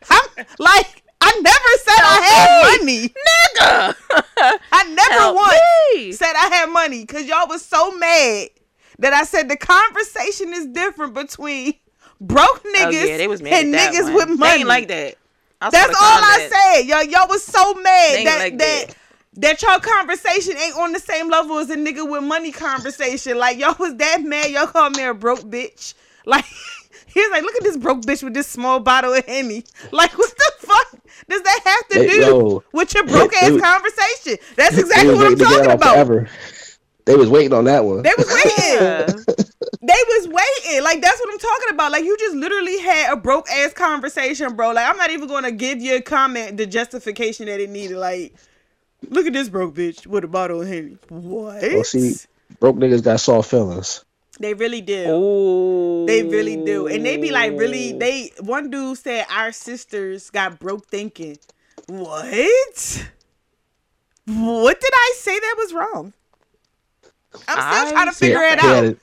I'm 0.09 0.45
like, 0.59 1.03
I 1.21 1.39
never 1.41 1.71
said 1.83 1.99
I 1.99 2.21
had 2.21 2.79
money. 2.79 3.09
Nigga. 3.09 3.95
I 4.71 4.83
never 4.93 5.13
Help 5.13 5.35
once 5.35 5.59
me. 5.95 6.11
said 6.13 6.33
I 6.35 6.47
had 6.55 6.67
money 6.67 7.01
because 7.05 7.25
y'all 7.27 7.47
was 7.47 7.63
so 7.65 7.91
mad 7.97 8.49
that 8.99 9.13
I 9.13 9.23
said 9.23 9.49
the 9.49 9.57
conversation 9.57 10.53
is 10.53 10.67
different 10.67 11.13
between 11.13 11.73
broke 12.21 12.63
niggas 12.63 12.85
Oh, 12.85 12.89
yeah, 12.89 13.17
they 13.17 13.27
was 13.27 13.41
mad 13.41 13.53
and 13.65 13.73
niggas 13.73 14.03
one. 14.05 14.13
with 14.13 14.27
They 14.29 14.35
money. 14.35 14.59
ain't 14.59 14.67
like 14.67 14.87
that. 14.89 15.15
I 15.61 15.69
That's 15.69 15.89
all 15.89 15.95
I 16.01 16.49
said. 16.77 16.87
Y'all, 16.87 17.03
y'all 17.03 17.27
was 17.27 17.43
so 17.43 17.73
mad 17.73 18.25
that 18.25 18.35
like 18.39 18.57
that, 18.59 18.85
that. 18.87 18.95
that 19.35 19.61
y'all 19.61 19.79
conversation 19.79 20.55
ain't 20.57 20.75
on 20.77 20.93
the 20.93 20.99
same 20.99 21.29
level 21.29 21.57
as 21.59 21.69
a 21.69 21.75
nigga 21.75 22.09
with 22.09 22.23
money 22.23 22.51
conversation. 22.53 23.37
Like 23.37 23.57
y'all 23.57 23.75
was 23.77 23.95
that 23.97 24.21
mad. 24.23 24.51
Y'all 24.51 24.67
called 24.67 24.95
me 24.95 25.03
a 25.03 25.13
broke 25.13 25.41
bitch. 25.41 25.95
Like 26.25 26.45
he's 27.13 27.31
like, 27.31 27.43
look 27.43 27.55
at 27.55 27.63
this 27.63 27.77
broke 27.77 28.01
bitch 28.01 28.23
with 28.23 28.33
this 28.33 28.47
small 28.47 28.79
bottle 28.79 29.13
of 29.13 29.25
henny. 29.25 29.63
Like 29.91 30.17
what 30.17 30.29
the 30.35 30.67
fuck 30.67 30.91
does 31.27 31.41
that 31.41 31.59
have 31.65 31.87
to 31.89 31.99
Hey, 31.99 32.07
do 32.07 32.15
yo. 32.21 32.63
with 32.73 32.93
your 32.93 33.05
broke 33.05 33.33
ass 33.35 33.51
was- 33.51 33.61
conversation? 33.61 34.37
That's 34.55 34.77
exactly 34.77 35.15
what 35.15 35.25
I'm 35.27 35.37
to 35.37 35.43
talking 35.43 35.71
about. 35.71 35.93
forever. 35.93 36.29
They 37.05 37.15
was 37.15 37.29
waiting 37.29 37.53
on 37.53 37.63
that 37.65 37.83
one. 37.85 38.03
They 38.03 38.13
was 38.17 38.27
waiting. 38.27 39.25
They 39.81 39.93
was 40.07 40.27
waiting. 40.27 40.83
Like 40.83 41.01
that's 41.01 41.19
what 41.19 41.31
I'm 41.33 41.39
talking 41.39 41.73
about. 41.73 41.91
Like 41.91 42.03
you 42.03 42.15
just 42.17 42.35
literally 42.35 42.79
had 42.79 43.11
a 43.11 43.15
broke 43.15 43.49
ass 43.49 43.73
conversation, 43.73 44.55
bro. 44.55 44.71
Like 44.73 44.87
I'm 44.87 44.97
not 44.97 45.09
even 45.09 45.27
gonna 45.27 45.51
give 45.51 45.81
your 45.81 46.01
comment 46.01 46.57
the 46.57 46.65
justification 46.67 47.45
that 47.47 47.59
it 47.59 47.69
needed. 47.69 47.97
Like, 47.97 48.35
look 49.07 49.25
at 49.25 49.33
this 49.33 49.49
broke 49.49 49.73
bitch 49.75 50.05
with 50.05 50.23
a 50.23 50.27
bottle 50.27 50.61
of 50.61 50.67
Henny. 50.67 50.97
Oh, 51.11 51.15
what? 51.15 51.61
Well, 51.61 51.83
see, 51.83 52.15
broke 52.59 52.75
niggas 52.75 53.03
got 53.03 53.19
soft 53.19 53.49
feelings. 53.49 54.03
They 54.39 54.53
really 54.53 54.81
do. 54.81 55.09
Ooh. 55.09 56.05
They 56.05 56.23
really 56.23 56.55
do. 56.55 56.87
And 56.87 57.05
they 57.05 57.17
be 57.17 57.31
like 57.31 57.51
really 57.59 57.93
they 57.93 58.31
one 58.39 58.69
dude 58.69 58.97
said 58.97 59.25
our 59.29 59.51
sisters 59.51 60.29
got 60.29 60.59
broke 60.59 60.87
thinking. 60.87 61.37
What? 61.87 63.09
What 64.25 64.79
did 64.79 64.91
I 64.93 65.13
say 65.17 65.39
that 65.39 65.55
was 65.57 65.73
wrong? 65.73 66.13
I'm 67.33 67.39
still 67.39 67.87
I 67.87 67.91
trying 67.91 68.07
to 68.07 68.13
figure 68.13 68.41
it 68.41 68.59
he 68.59 68.67
out. 68.67 68.83
Had 68.83 68.83
to, 68.83 68.97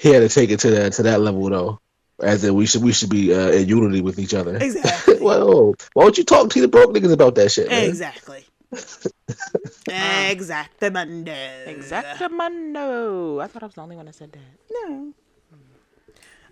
he 0.00 0.08
had 0.10 0.20
to 0.20 0.28
take 0.28 0.50
it 0.50 0.60
to 0.60 0.70
that 0.70 0.92
to 0.94 1.02
that 1.02 1.20
level 1.20 1.48
though. 1.48 1.80
As 2.22 2.44
in 2.44 2.54
we 2.54 2.66
should 2.66 2.82
we 2.82 2.92
should 2.92 3.10
be 3.10 3.34
uh, 3.34 3.48
in 3.48 3.66
unity 3.66 4.02
with 4.02 4.18
each 4.18 4.34
other. 4.34 4.56
Exactly. 4.56 5.16
Well, 5.20 5.74
why 5.92 6.04
don't 6.04 6.16
you 6.16 6.24
talk 6.24 6.48
to 6.50 6.60
the 6.62 6.68
broke 6.68 6.94
niggas 6.94 7.12
about 7.12 7.34
that 7.34 7.52
shit, 7.52 7.68
man? 7.68 7.84
Exactly. 7.84 8.44
Um, 9.88 9.94
Exactamundo. 10.36 11.66
Exactamundo. 11.66 13.42
I 13.42 13.46
thought 13.46 13.62
I 13.62 13.66
was 13.66 13.74
the 13.74 13.80
only 13.82 13.96
one 13.96 14.06
that 14.06 14.14
said 14.14 14.32
that. 14.32 14.40
No. 14.70 15.12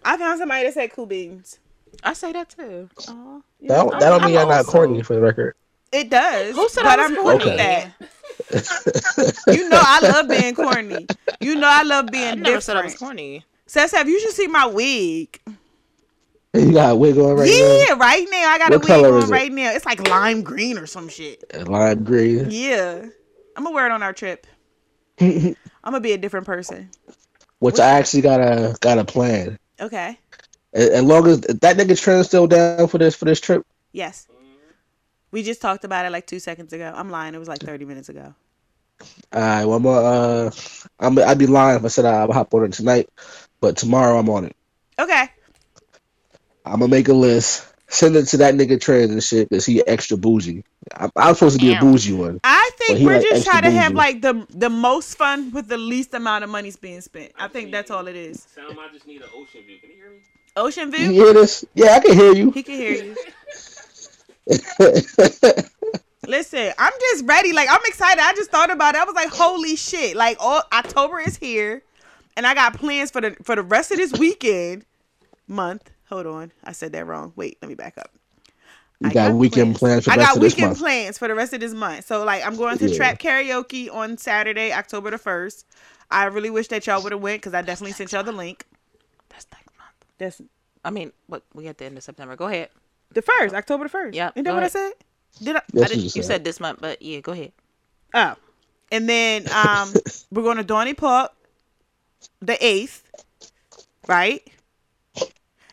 I 0.04 0.16
found 0.16 0.38
somebody 0.38 0.64
that 0.64 0.74
said 0.74 0.92
cool 0.92 1.06
beans. 1.06 1.58
I 2.02 2.12
say 2.12 2.32
that 2.32 2.50
too. 2.50 2.88
Aw. 3.08 3.40
That 3.62 3.68
don't, 3.68 3.90
that 3.92 4.00
don't 4.00 4.20
I'm 4.20 4.26
mean 4.26 4.34
you're 4.34 4.46
not 4.46 4.58
also- 4.58 4.72
corny 4.72 5.02
for 5.02 5.14
the 5.14 5.20
record. 5.20 5.54
It 5.90 6.10
does. 6.10 6.54
Who 6.54 6.68
said 6.68 6.82
but 6.82 6.98
I 7.00 7.08
was 7.08 7.10
I'm 7.10 7.22
corny? 7.22 7.38
cool 7.38 7.48
with 7.48 7.58
that. 7.58 7.92
You 9.54 9.68
know 9.68 9.80
I 9.82 10.00
love 10.02 10.28
being 10.28 10.54
corny. 10.54 11.06
You 11.40 11.54
know 11.56 11.68
I 11.68 11.82
love 11.82 12.06
being 12.12 12.28
I 12.28 12.34
never 12.34 12.60
said 12.60 12.76
I 12.76 12.82
was 12.84 12.94
corny. 12.96 13.44
Seth, 13.66 13.92
you 14.06 14.20
should 14.20 14.32
see 14.32 14.46
my 14.46 14.66
wig. 14.66 15.40
You 16.54 16.72
got 16.72 16.92
a 16.92 16.96
wig 16.96 17.18
on 17.18 17.36
right 17.36 17.48
now. 17.48 17.84
yeah, 17.88 17.94
right 17.94 18.26
now 18.30 18.48
I 18.48 18.58
got 18.58 18.70
What 18.70 18.88
a 18.88 19.02
wig 19.02 19.24
on 19.24 19.30
right 19.30 19.52
now. 19.52 19.72
It's 19.72 19.84
like 19.84 20.08
lime 20.08 20.42
green 20.42 20.78
or 20.78 20.86
some 20.86 21.08
shit. 21.08 21.44
Lime 21.68 22.04
green. 22.04 22.46
Yeah, 22.50 23.06
I'm 23.56 23.64
gonna 23.64 23.74
wear 23.74 23.86
it 23.86 23.92
on 23.92 24.02
our 24.02 24.12
trip. 24.12 24.46
I'm 25.20 25.54
gonna 25.84 26.00
be 26.00 26.12
a 26.12 26.18
different 26.18 26.46
person. 26.46 26.90
Which 27.58 27.78
I 27.78 27.88
actually 27.90 28.22
got 28.22 28.40
a 28.40 28.76
got 28.80 28.98
a 28.98 29.04
plan. 29.04 29.58
Okay. 29.80 30.18
As 30.72 31.02
long 31.02 31.26
as 31.26 31.40
that 31.40 31.76
nigga 31.76 32.00
trend 32.00 32.24
still 32.24 32.46
down 32.46 32.88
for 32.88 32.98
this 32.98 33.14
for 33.14 33.24
this 33.24 33.40
trip. 33.40 33.66
Yes. 33.92 34.28
We 35.30 35.42
just 35.42 35.60
talked 35.60 35.84
about 35.84 36.06
it 36.06 36.10
like 36.10 36.26
two 36.26 36.40
seconds 36.40 36.72
ago. 36.72 36.90
I'm 36.94 37.10
lying. 37.10 37.34
It 37.34 37.38
was 37.38 37.48
like 37.48 37.58
30 37.60 37.84
minutes 37.84 38.08
ago. 38.08 38.34
All 39.32 39.40
right, 39.40 39.64
well, 39.64 39.76
I'm 39.76 39.86
uh, 39.86 40.50
I'm 40.98 41.18
I'd 41.18 41.38
be 41.38 41.46
lying 41.46 41.76
if 41.76 41.84
I 41.84 41.88
said 41.88 42.04
I'll 42.04 42.32
hop 42.32 42.52
on 42.54 42.64
it 42.64 42.72
tonight, 42.72 43.08
but 43.60 43.76
tomorrow 43.76 44.18
I'm 44.18 44.28
on 44.28 44.46
it. 44.46 44.56
Okay. 44.98 45.30
I'm 46.68 46.80
gonna 46.80 46.88
make 46.88 47.08
a 47.08 47.14
list, 47.14 47.66
send 47.88 48.16
it 48.16 48.26
to 48.26 48.36
that 48.38 48.54
nigga 48.54 48.80
trend 48.80 49.10
and 49.10 49.22
shit 49.22 49.48
because 49.48 49.64
he 49.66 49.84
extra 49.86 50.16
bougie. 50.16 50.64
I'm, 50.94 51.10
I'm 51.16 51.34
supposed 51.34 51.58
to 51.58 51.66
be 51.66 51.74
a 51.74 51.80
bougie 51.80 52.12
one. 52.12 52.40
I 52.44 52.70
think 52.76 53.00
we're 53.00 53.14
like 53.14 53.22
just 53.22 53.36
extra 53.36 53.52
trying 53.52 53.62
to 53.64 53.70
have 53.70 53.94
like 53.94 54.22
the 54.22 54.46
the 54.50 54.70
most 54.70 55.16
fun 55.16 55.50
with 55.52 55.68
the 55.68 55.78
least 55.78 56.14
amount 56.14 56.44
of 56.44 56.50
money's 56.50 56.76
being 56.76 57.00
spent. 57.00 57.32
I 57.38 57.48
think 57.48 57.72
that's 57.72 57.90
all 57.90 58.06
it 58.06 58.16
is. 58.16 58.46
Sam, 58.54 58.78
I 58.78 58.92
just 58.92 59.06
need 59.06 59.22
an 59.22 59.28
ocean 59.34 59.62
view. 59.66 59.78
Can 59.78 59.90
you 59.90 59.96
hear 59.96 60.10
me? 60.10 60.18
Ocean 60.56 60.90
view. 60.90 61.10
You 61.10 61.24
hear 61.24 61.32
this? 61.34 61.64
Yeah, 61.74 61.92
I 61.92 62.00
can 62.00 62.14
hear 62.14 62.32
you. 62.32 62.50
He 62.50 62.62
can 62.62 62.74
hear 62.74 63.04
you. 63.04 63.16
Listen, 66.26 66.72
I'm 66.78 66.92
just 67.00 67.24
ready. 67.24 67.52
Like 67.52 67.68
I'm 67.70 67.80
excited. 67.84 68.20
I 68.20 68.34
just 68.34 68.50
thought 68.50 68.70
about 68.70 68.94
it. 68.94 69.00
I 69.00 69.04
was 69.04 69.14
like, 69.14 69.30
holy 69.30 69.76
shit! 69.76 70.16
Like 70.16 70.36
all 70.40 70.62
October 70.72 71.20
is 71.20 71.36
here, 71.36 71.82
and 72.36 72.46
I 72.46 72.54
got 72.54 72.74
plans 72.74 73.10
for 73.10 73.20
the 73.20 73.36
for 73.42 73.56
the 73.56 73.62
rest 73.62 73.92
of 73.92 73.98
this 73.98 74.12
weekend, 74.12 74.84
month. 75.46 75.90
Hold 76.08 76.26
on, 76.26 76.52
I 76.64 76.72
said 76.72 76.92
that 76.92 77.06
wrong. 77.06 77.32
Wait, 77.36 77.58
let 77.62 77.68
me 77.68 77.74
back 77.74 77.98
up. 77.98 78.10
You 79.00 79.10
I 79.10 79.12
got 79.12 79.34
weekend 79.34 79.76
plans 79.76 80.04
for 80.04 80.10
the 80.10 80.14
I 80.14 80.16
rest 80.16 80.30
got 80.30 80.36
of 80.36 80.42
this 80.42 80.54
weekend 80.54 80.58
month. 80.58 80.78
plans 80.78 81.18
for 81.18 81.28
the 81.28 81.34
rest 81.34 81.52
of 81.52 81.60
this 81.60 81.74
month. 81.74 82.06
So 82.06 82.24
like 82.24 82.44
I'm 82.46 82.56
going 82.56 82.78
to 82.78 82.88
Yeah. 82.88 82.96
trap 82.96 83.18
karaoke 83.18 83.92
on 83.92 84.18
Saturday, 84.18 84.72
October 84.72 85.10
the 85.10 85.18
first. 85.18 85.66
I 86.10 86.24
really 86.24 86.50
wish 86.50 86.68
that 86.68 86.86
y'all 86.86 87.02
would 87.02 87.12
have 87.12 87.20
went 87.20 87.42
because 87.42 87.54
I 87.54 87.62
definitely 87.62 87.92
sent 87.92 88.12
y'all 88.12 88.24
the 88.24 88.32
link. 88.32 88.64
That's 89.28 89.46
next 89.52 89.66
month. 89.78 89.94
That's 90.18 90.42
I 90.84 90.90
mean, 90.90 91.12
what 91.26 91.42
we 91.54 91.68
at 91.68 91.78
the 91.78 91.84
end 91.86 91.96
of 91.98 92.04
September. 92.04 92.36
Go 92.36 92.46
ahead. 92.46 92.70
the 93.12 93.22
first, 93.22 93.54
October 93.54 93.84
the 93.84 93.90
first. 93.90 94.16
Yeah. 94.16 94.30
Isn't 94.34 94.44
that 94.44 94.50
go 94.50 94.54
what 94.54 94.64
I 94.64 94.68
said? 94.68 94.92
Did 95.42 95.56
I? 95.56 95.62
Yes, 95.72 95.84
I 95.84 95.88
didn't, 95.88 96.04
you 96.04 96.10
you 96.14 96.22
said 96.22 96.44
this 96.44 96.60
month, 96.60 96.78
but 96.80 97.02
yeah, 97.02 97.20
go 97.20 97.32
ahead. 97.32 97.52
Oh. 98.14 98.34
And 98.90 99.08
then 99.08 99.48
um 99.52 100.00
we're 100.30 100.42
going 100.42 100.56
to 100.56 100.64
Donny 100.64 100.94
Park 100.94 101.32
the 102.40 102.64
eighth, 102.64 103.04
right? 104.08 104.42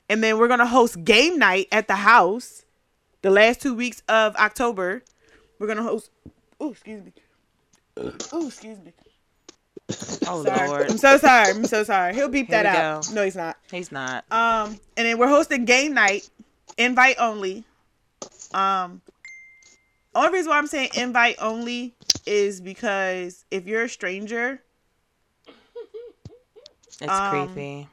And 0.10 0.24
then 0.24 0.38
we're 0.38 0.48
gonna 0.48 0.68
host 0.68 1.04
game 1.04 1.40
night 1.40 1.68
at 1.72 1.88
the 1.88 1.96
house 1.96 2.64
the 3.22 3.30
last 3.32 3.62
two 3.62 3.74
weeks 3.74 4.04
of 4.08 4.36
October. 4.36 5.04
We're 5.60 5.68
gonna 5.68 5.84
host 5.84 6.10
oh 6.60 6.72
excuse 6.72 7.04
me. 7.04 7.14
Oh 8.32 8.48
excuse 8.48 8.78
me. 8.80 8.94
Oh 10.28 10.44
Sorry. 10.44 10.68
Lord, 10.68 10.90
I'm 10.92 10.98
so 10.98 11.18
sorry. 11.18 11.50
I'm 11.52 11.66
so 11.66 11.84
sorry. 11.84 12.14
He'll 12.16 12.30
beep 12.30 12.48
Here 12.48 12.64
that 12.64 12.76
out. 12.76 13.08
go. 13.08 13.14
No, 13.14 13.24
he's 13.24 13.36
not. 13.36 13.58
he's 13.72 13.92
not. 13.92 14.26
Um, 14.32 14.80
and 14.98 15.08
then 15.08 15.18
we're 15.18 15.28
hosting 15.28 15.66
game 15.66 15.94
night, 15.94 16.30
invite 16.78 17.18
only. 17.20 17.64
Um, 18.54 19.02
only 20.16 20.32
reason 20.34 20.50
why 20.50 20.58
I'm 20.58 20.68
saying 20.68 20.90
invite 20.96 21.36
only 21.40 21.94
is 22.26 22.62
because 22.62 23.46
if 23.52 23.68
you're 23.68 23.84
a 23.84 23.90
stranger, 23.90 24.62
It's 27.02 27.12
um, 27.12 27.48
creepy. 27.54 27.88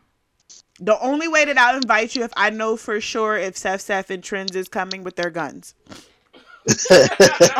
The 0.82 1.00
only 1.00 1.28
way 1.28 1.44
that 1.44 1.56
I'll 1.56 1.76
invite 1.76 2.16
you 2.16 2.24
if 2.24 2.32
I 2.36 2.50
know 2.50 2.76
for 2.76 3.00
sure 3.00 3.36
if 3.36 3.56
Seth 3.56 3.82
Seth 3.82 4.10
and 4.10 4.22
Trends 4.22 4.56
is 4.56 4.68
coming 4.68 5.04
with 5.04 5.14
their 5.14 5.30
guns. 5.30 5.74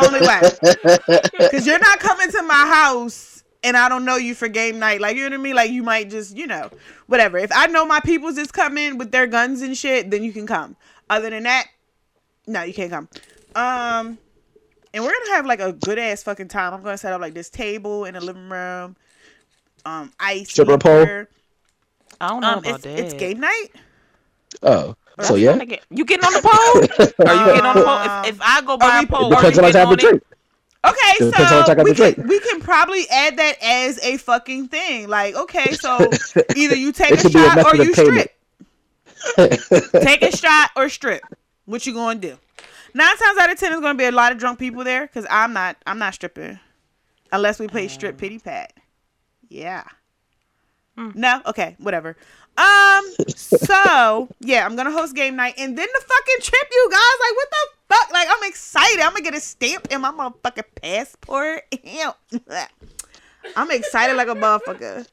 only 0.01 0.21
way, 0.21 0.41
because 1.39 1.65
you're 1.65 1.79
not 1.79 1.99
coming 1.99 2.29
to 2.31 2.41
my 2.43 2.53
house 2.53 3.43
and 3.63 3.77
I 3.77 3.89
don't 3.89 4.05
know 4.05 4.17
you 4.17 4.35
for 4.35 4.47
game 4.47 4.77
night. 4.77 5.01
Like 5.01 5.15
you 5.15 5.23
know 5.23 5.37
what 5.37 5.39
I 5.39 5.43
mean? 5.43 5.55
Like 5.55 5.71
you 5.71 5.83
might 5.83 6.09
just 6.09 6.35
you 6.35 6.47
know 6.47 6.69
whatever. 7.07 7.37
If 7.37 7.51
I 7.53 7.67
know 7.67 7.85
my 7.85 8.01
people's 8.01 8.37
is 8.37 8.51
coming 8.51 8.97
with 8.97 9.11
their 9.11 9.27
guns 9.27 9.61
and 9.61 9.77
shit, 9.77 10.11
then 10.11 10.23
you 10.23 10.33
can 10.33 10.45
come. 10.45 10.75
Other 11.09 11.29
than 11.29 11.43
that, 11.43 11.67
no, 12.45 12.63
you 12.63 12.73
can't 12.73 12.91
come. 12.91 13.09
Um, 13.55 14.17
and 14.93 15.03
we're 15.03 15.11
gonna 15.11 15.35
have 15.35 15.45
like 15.45 15.61
a 15.61 15.73
good 15.73 15.97
ass 15.97 16.23
fucking 16.23 16.49
time. 16.49 16.73
I'm 16.73 16.83
gonna 16.83 16.97
set 16.97 17.13
up 17.13 17.21
like 17.21 17.33
this 17.33 17.49
table 17.49 18.05
in 18.05 18.15
the 18.15 18.21
living 18.21 18.49
room. 18.49 18.95
Um, 19.85 20.11
ice, 20.19 20.49
Stripper 20.49 20.77
pole? 20.77 21.25
Liquor. 22.23 22.25
I 22.25 22.29
don't 22.29 22.41
know 22.41 22.47
Um, 22.47 22.57
about 22.59 22.75
it's, 22.75 22.83
that. 22.83 22.99
it's 22.99 23.13
game 23.13 23.39
night. 23.39 23.67
Oh, 24.61 24.95
so 25.21 25.35
yeah. 25.35 25.49
trying 25.49 25.59
to 25.59 25.65
get- 25.65 25.83
you 25.89 26.05
getting 26.05 26.25
on 26.25 26.33
the 26.33 26.41
pole? 26.41 27.27
Are 27.27 27.35
you 27.35 27.45
getting 27.45 27.65
on 27.65 27.75
the 27.75 27.83
pole? 27.83 27.89
Um, 27.89 28.25
If, 28.25 28.35
if 28.35 28.41
I 28.41 28.61
go 28.61 28.77
buy 28.77 28.99
we- 28.99 29.05
a 29.05 29.07
pole, 29.07 29.31
It 29.31 29.35
are 29.35 29.43
you 29.45 29.51
depends 29.51 29.57
on 29.57 29.63
what 29.63 29.73
getting 29.73 29.73
type 29.73 29.87
on 29.87 29.93
of 29.93 29.99
it? 29.99 30.01
drink. 30.01 30.23
Okay, 30.85 31.13
Depends 31.25 31.51
on 31.51 31.57
what 31.59 31.65
so 31.67 31.73
type 31.73 31.77
of 31.77 31.83
we 31.85 31.93
can, 31.93 32.27
we 32.27 32.39
can 32.41 32.59
probably 32.61 33.07
add 33.09 33.37
that 33.37 33.55
as 33.63 33.99
a 34.03 34.17
fucking 34.17 34.67
thing. 34.67 35.07
Like, 35.07 35.33
okay, 35.35 35.71
so 35.71 36.09
either 36.57 36.75
you 36.75 36.91
take 36.91 37.11
a 37.11 37.17
could 37.17 37.31
be 37.33 37.39
a 37.39 37.43
shot 37.43 37.73
or 37.73 37.75
you 37.77 37.93
strip. 37.93 38.31
Take 40.01 40.21
a 40.21 40.35
shot 40.35 40.71
or 40.75 40.89
strip. 40.89 41.23
What 41.65 41.85
you 41.85 41.93
gonna 41.93 42.19
do? 42.19 42.37
Nine 42.93 43.17
times 43.17 43.37
out 43.39 43.49
of 43.51 43.57
ten, 43.57 43.71
is 43.73 43.79
gonna 43.79 43.97
be 43.97 44.03
a 44.03 44.11
lot 44.11 44.33
of 44.33 44.37
drunk 44.37 44.59
people 44.59 44.83
there 44.83 45.07
because 45.07 45.25
I'm 45.29 45.53
not. 45.53 45.77
I'm 45.87 45.97
not 45.97 46.13
stripping 46.13 46.59
unless 47.31 47.57
we 47.59 47.67
play 47.69 47.87
strip 47.87 48.17
pity 48.17 48.39
pat. 48.39 48.73
Yeah. 49.47 49.83
No. 50.95 51.41
Okay. 51.45 51.75
Whatever. 51.79 52.15
Um. 52.57 53.05
So 53.35 54.29
yeah, 54.39 54.65
I'm 54.65 54.75
gonna 54.75 54.91
host 54.91 55.15
game 55.15 55.35
night 55.35 55.55
and 55.57 55.77
then 55.77 55.87
the 55.93 56.01
fucking 56.01 56.41
trip, 56.41 56.67
you 56.71 56.89
guys. 56.91 56.99
Like, 57.19 57.35
what 57.35 57.49
the 57.49 57.67
fuck? 57.89 58.11
Like, 58.13 58.27
I'm 58.29 58.49
excited. 58.49 58.99
I'm 59.01 59.11
gonna 59.11 59.21
get 59.21 59.35
a 59.35 59.39
stamp 59.39 59.87
in 59.91 60.01
my 60.01 60.11
motherfucking 60.11 60.81
passport. 60.81 61.63
Ew. 61.83 62.11
I'm 63.55 63.71
excited 63.71 64.15
like 64.15 64.27
a 64.27 64.35
motherfucker. 64.35 65.07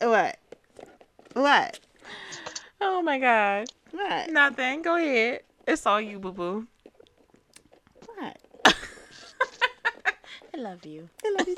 what? 0.00 0.38
What? 1.32 1.80
Oh 2.80 3.02
my 3.02 3.18
god. 3.18 3.66
What? 3.90 4.30
Nothing. 4.30 4.82
Go 4.82 4.96
ahead. 4.96 5.40
It's 5.66 5.86
all 5.86 6.00
you, 6.00 6.18
boo 6.18 6.32
boo. 6.32 6.66
What? 8.06 8.36
I 10.54 10.56
loved 10.56 10.86
you. 10.86 11.08
I 11.24 11.34
love 11.36 11.48
you. 11.48 11.56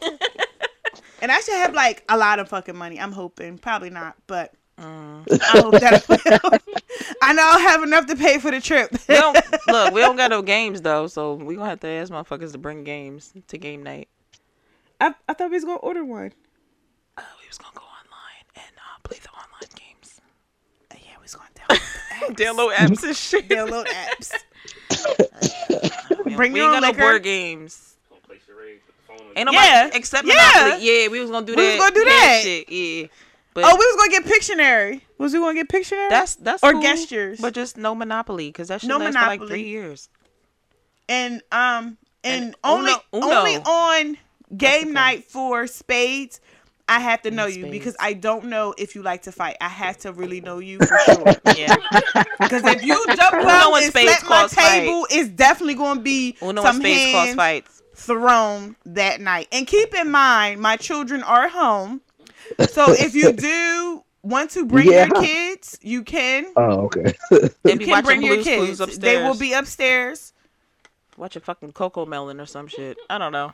And 1.23 1.33
I 1.33 1.41
should 1.41 1.55
have 1.55 1.75
like 1.75 2.05
a 2.09 2.17
lot 2.17 2.39
of 2.39 2.49
fucking 2.49 2.77
money. 2.77 3.01
I'm 3.01 3.13
hoping. 3.13 3.59
Probably 3.59 3.91
not, 3.91 4.17
but 4.27 4.53
Mm. 4.79 5.23
I 5.33 5.59
hope 5.63 5.73
that 5.81 6.05
I 6.07 6.49
will. 6.53 6.59
I 7.23 7.33
know 7.33 7.43
I'll 7.47 7.59
have 7.59 7.83
enough 7.83 8.05
to 8.09 8.15
pay 8.15 8.39
for 8.39 8.51
the 8.51 8.61
trip. 8.61 8.91
We 9.09 9.15
don't 9.15 9.35
look. 9.69 9.95
We 9.95 10.03
don't 10.03 10.17
got 10.17 10.29
no 10.29 10.43
games 10.43 10.83
though, 10.83 11.07
so 11.07 11.33
we 11.33 11.55
gonna 11.57 11.71
have 11.71 11.81
to 11.81 11.89
ask 11.89 12.13
motherfuckers 12.13 12.53
to 12.53 12.59
bring 12.59 12.85
games 12.85 13.33
to 13.49 13.57
game 13.57 13.83
night. 13.83 14.09
I, 15.01 15.15
I 15.27 15.33
thought 15.33 15.49
we 15.49 15.57
was 15.57 15.65
gonna 15.65 15.79
order 15.79 16.05
one. 16.05 16.31
Oh, 17.17 17.23
we 17.41 17.49
was 17.49 17.57
gonna 17.57 17.73
go 17.75 17.85
online 17.85 18.45
and 18.55 18.77
uh, 18.77 18.99
play 19.03 19.17
the 19.23 19.31
online 19.31 19.71
games. 19.77 20.21
Yeah, 20.93 21.17
we 21.19 21.23
was 21.23 21.35
gonna 21.35 21.49
download, 21.57 22.37
Download 22.37 22.73
apps 22.75 23.03
and 23.03 23.17
shit. 23.17 23.49
download 23.49 23.87
apps. 23.87 24.33
We 26.27 26.35
Bring 26.37 26.53
we 26.53 26.59
your 26.61 26.69
ain't 26.75 26.85
own 26.85 26.91
got 26.91 26.99
no 26.99 27.03
board 27.03 27.23
games. 27.23 27.97
Gonna 28.11 28.21
play 28.21 28.37
charades 28.47 28.83
with 28.87 28.97
the 28.97 29.03
phone. 29.25 29.26
Ain't 29.37 29.47
nobody 29.47 29.67
Yeah. 29.67 29.91
except 29.93 30.27
Yeah. 30.27 30.35
Monopoly. 30.55 30.87
Yeah, 31.03 31.09
we 31.09 31.21
was 31.21 31.31
gonna 31.31 31.47
do 31.47 31.55
We 31.55 31.63
that. 31.63 31.69
We 31.73 31.79
was 31.79 31.79
gonna 31.91 31.95
do 31.95 32.05
that 32.05 32.21
that. 32.21 32.43
shit. 32.43 32.69
Yeah, 32.71 33.07
but 33.55 33.65
Oh, 33.65 33.73
we 33.77 33.87
was 33.87 33.97
gonna 33.97 34.11
get 34.11 34.25
Pictionary. 34.25 35.01
Was 35.19 35.33
we 35.33 35.39
gonna 35.39 35.55
get 35.55 35.69
Pictionary? 35.69 36.09
that's 36.11 36.35
that's 36.37 36.63
or 36.63 36.73
cool, 36.73 36.83
gestures. 36.83 37.41
but 37.41 37.55
just 37.55 37.77
no 37.77 37.95
Monopoly 37.95 38.49
because 38.49 38.69
that 38.69 38.81
shit 38.81 38.89
No 38.89 38.99
lasts 38.99 39.17
for 39.17 39.27
like 39.27 39.47
three 39.47 39.65
years. 39.65 40.09
and 41.09 41.43
um 41.53 41.99
and, 42.25 42.45
And 42.47 42.57
only 42.65 42.93
Uno- 43.13 43.27
Uno. 43.27 43.37
only 43.37 43.57
on 43.57 44.17
game 44.57 44.93
night 44.93 45.25
for 45.25 45.67
spades. 45.69 46.41
I 46.89 47.01
have 47.01 47.23
to 47.23 47.33
know 47.33 47.47
you 47.47 47.67
because 47.67 47.97
I 47.99 48.13
don't 48.13 48.45
know 48.45 48.73
if 48.79 48.95
you 48.95 49.03
like 49.03 49.23
to 49.23 49.33
fight. 49.33 49.57
I 49.61 49.69
have 49.69 49.99
to 49.99 50.13
really 50.13 50.41
know 50.41 50.59
you 50.61 50.79
for 50.79 50.99
sure. 51.05 51.25
Yeah, 51.57 51.75
Because 52.39 52.63
if 52.65 52.83
you 52.85 53.05
jump 53.17 53.35
Uno 53.35 53.49
up 53.49 53.75
and 53.75 53.83
and 53.85 53.93
spades 53.93 54.19
slap 54.19 54.31
my 54.31 54.41
cause 54.43 54.55
fight. 54.55 54.81
table, 54.81 55.05
it's 55.11 55.29
definitely 55.31 55.75
going 55.75 55.97
to 55.99 56.03
be 56.03 56.37
Uno 56.41 56.63
some 56.63 56.77
and 56.77 56.85
spades 56.85 57.13
cause 57.13 57.35
fights. 57.35 57.76
Thrown 58.07 58.77
that 58.87 59.21
night. 59.21 59.49
And 59.53 59.67
keep 59.67 59.95
in 59.95 60.11
mind, 60.11 60.61
my 60.61 60.77
children 60.77 61.23
are 61.23 61.49
home, 61.49 62.01
so 62.69 62.87
if 62.93 63.15
you 63.15 63.33
do 63.51 64.03
want 64.23 64.51
to 64.53 64.65
bring 64.67 64.91
Yeah. 64.91 65.07
your 65.07 65.23
kids, 65.23 65.79
you 65.83 66.03
can. 66.03 66.47
Oh, 66.57 66.87
okay. 66.87 67.15
You 67.31 67.49
be 67.79 67.85
can 67.85 68.03
bring 68.05 68.23
your 68.23 68.43
kids. 68.43 68.81
upstairs. 68.81 68.99
They 68.99 69.23
will 69.23 69.37
be 69.37 69.53
upstairs. 69.53 70.33
Watch 71.17 71.37
a 71.37 71.41
fucking 71.41 71.73
Cocomelon 71.73 72.41
or 72.43 72.47
some 72.47 72.67
shit. 72.69 72.97
I 73.09 73.19
don't 73.19 73.33
know. 73.33 73.53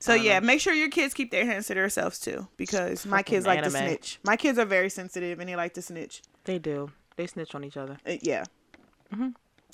So 0.00 0.12
I 0.14 0.16
yeah, 0.16 0.38
know. 0.38 0.46
make 0.46 0.60
sure 0.60 0.72
your 0.72 0.88
kids 0.88 1.12
keep 1.14 1.30
their 1.30 1.44
hands 1.44 1.66
to 1.66 1.74
themselves 1.74 2.18
too, 2.18 2.48
because 2.56 3.04
my 3.06 3.22
kids 3.22 3.46
like 3.46 3.62
to 3.62 3.70
snitch. 3.70 4.18
My 4.24 4.36
kids 4.36 4.58
are 4.58 4.64
very 4.64 4.88
sensitive 4.90 5.40
and 5.40 5.48
they 5.48 5.56
like 5.56 5.74
to 5.74 5.82
snitch. 5.82 6.22
They 6.44 6.58
do. 6.58 6.90
They 7.16 7.26
snitch 7.26 7.54
on 7.54 7.64
each 7.64 7.76
other. 7.76 7.98
Uh, 8.06 8.14
yeah. 8.22 8.44
Mm-hmm. 9.12 9.28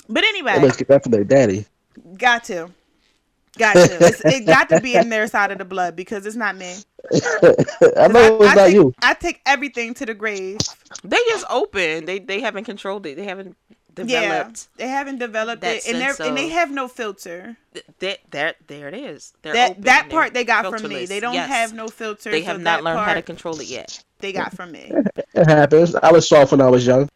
But 0.08 0.20
They 0.22 0.28
anyway, 0.28 0.58
must 0.60 0.78
get 0.78 0.88
that 0.88 1.02
from 1.02 1.12
their 1.12 1.24
daddy. 1.24 1.66
got 2.16 2.44
to, 2.44 2.70
got 3.58 3.82
to. 3.82 4.04
It's, 4.06 4.22
it 4.26 4.46
got 4.46 4.68
to 4.70 4.78
be 4.78 4.96
in 4.96 5.08
their 5.08 5.26
side 5.28 5.50
of 5.50 5.58
the 5.58 5.64
blood 5.64 5.96
because 5.96 6.26
it's 6.26 6.36
not 6.36 6.56
me. 6.56 6.84
I 7.96 8.08
'Cause 8.14 8.30
know 8.30 8.42
it's 8.42 8.54
not 8.54 8.70
take, 8.70 8.72
you. 8.72 8.92
I 9.02 9.14
take 9.14 9.40
everything 9.46 9.94
to 9.94 10.06
the 10.06 10.14
grave. 10.14 10.62
They 11.04 11.18
just 11.28 11.44
open. 11.50 12.04
They 12.06 12.18
they 12.18 12.40
haven't 12.40 12.64
controlled 12.64 13.06
it. 13.06 13.16
They 13.16 13.24
haven't 13.24 13.56
Yeah, 14.00 14.44
developed. 14.46 14.68
they 14.76 14.88
haven't 14.88 15.18
developed 15.18 15.64
it, 15.64 15.82
and 15.86 16.00
they 16.00 16.06
sense 16.06 16.20
and 16.20 16.36
they 16.36 16.48
have 16.48 16.70
no 16.70 16.88
filter. 16.88 17.56
Th- 17.74 17.86
That 18.00 18.18
that 18.32 18.56
there 18.68 18.88
it 18.88 18.94
is. 18.94 19.34
They're 19.42 19.56
That 19.56 19.62
open. 19.62 19.84
that 19.84 20.08
They're 20.08 20.08
part 20.10 20.34
they 20.34 20.44
got 20.44 20.68
from 20.68 20.86
me. 20.88 21.06
They 21.06 21.20
don't 21.20 21.40
Yes. 21.40 21.46
have 21.46 21.72
no 21.72 21.90
filter. 21.90 22.30
They 22.30 22.42
so 22.42 22.52
have 22.52 22.60
not 22.60 22.82
that 22.84 22.84
learned 22.84 23.02
how 23.02 23.14
to 23.14 23.22
control 23.22 23.60
it 23.60 23.66
yet. 23.68 24.04
They 24.20 24.32
got 24.32 24.52
from 24.54 24.72
me. 24.72 24.98
It 25.34 25.46
happens. 25.46 25.94
I 25.94 26.12
was 26.12 26.28
soft 26.28 26.52
when 26.52 26.60
I 26.60 26.68
was 26.68 26.86
young. 26.86 27.08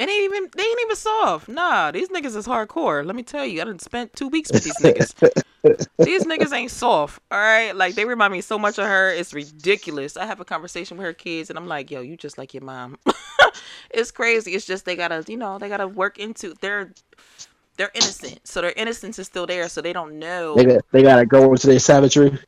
And 0.00 0.08
they 0.08 0.14
ain't 0.14 0.34
even 0.34 0.48
they 0.56 0.62
ain't 0.62 0.80
even 0.80 0.96
soft. 0.96 1.46
Nah, 1.46 1.90
these 1.90 2.08
niggas 2.08 2.34
is 2.34 2.46
hardcore. 2.46 3.04
Let 3.04 3.14
me 3.14 3.22
tell 3.22 3.44
you, 3.44 3.60
I 3.60 3.64
done 3.64 3.78
spent 3.78 4.14
two 4.14 4.28
weeks 4.28 4.50
with 4.50 4.64
these 4.64 4.78
niggas. 4.78 5.14
these 5.98 6.24
niggas 6.24 6.54
ain't 6.54 6.70
soft. 6.70 7.20
All 7.30 7.38
right, 7.38 7.76
like 7.76 7.96
they 7.96 8.06
remind 8.06 8.32
me 8.32 8.40
so 8.40 8.58
much 8.58 8.78
of 8.78 8.86
her. 8.86 9.12
It's 9.12 9.34
ridiculous. 9.34 10.16
I 10.16 10.24
have 10.24 10.40
a 10.40 10.44
conversation 10.46 10.96
with 10.96 11.04
her 11.04 11.12
kids, 11.12 11.50
and 11.50 11.58
I'm 11.58 11.68
like, 11.68 11.90
yo, 11.90 12.00
you 12.00 12.16
just 12.16 12.38
like 12.38 12.54
your 12.54 12.62
mom. 12.62 12.96
it's 13.90 14.10
crazy. 14.10 14.54
It's 14.54 14.64
just 14.64 14.86
they 14.86 14.96
gotta, 14.96 15.22
you 15.28 15.36
know, 15.36 15.58
they 15.58 15.68
gotta 15.68 15.86
work 15.86 16.18
into. 16.18 16.54
They're 16.62 16.94
they're 17.76 17.90
innocent, 17.92 18.40
so 18.48 18.62
their 18.62 18.72
innocence 18.76 19.18
is 19.18 19.26
still 19.26 19.46
there, 19.46 19.68
so 19.68 19.82
they 19.82 19.92
don't 19.92 20.18
know. 20.18 20.54
They 20.54 20.64
got 20.64 20.84
they 20.92 21.02
gotta 21.02 21.26
go 21.26 21.50
into 21.50 21.66
their 21.66 21.78
savagery. 21.78 22.38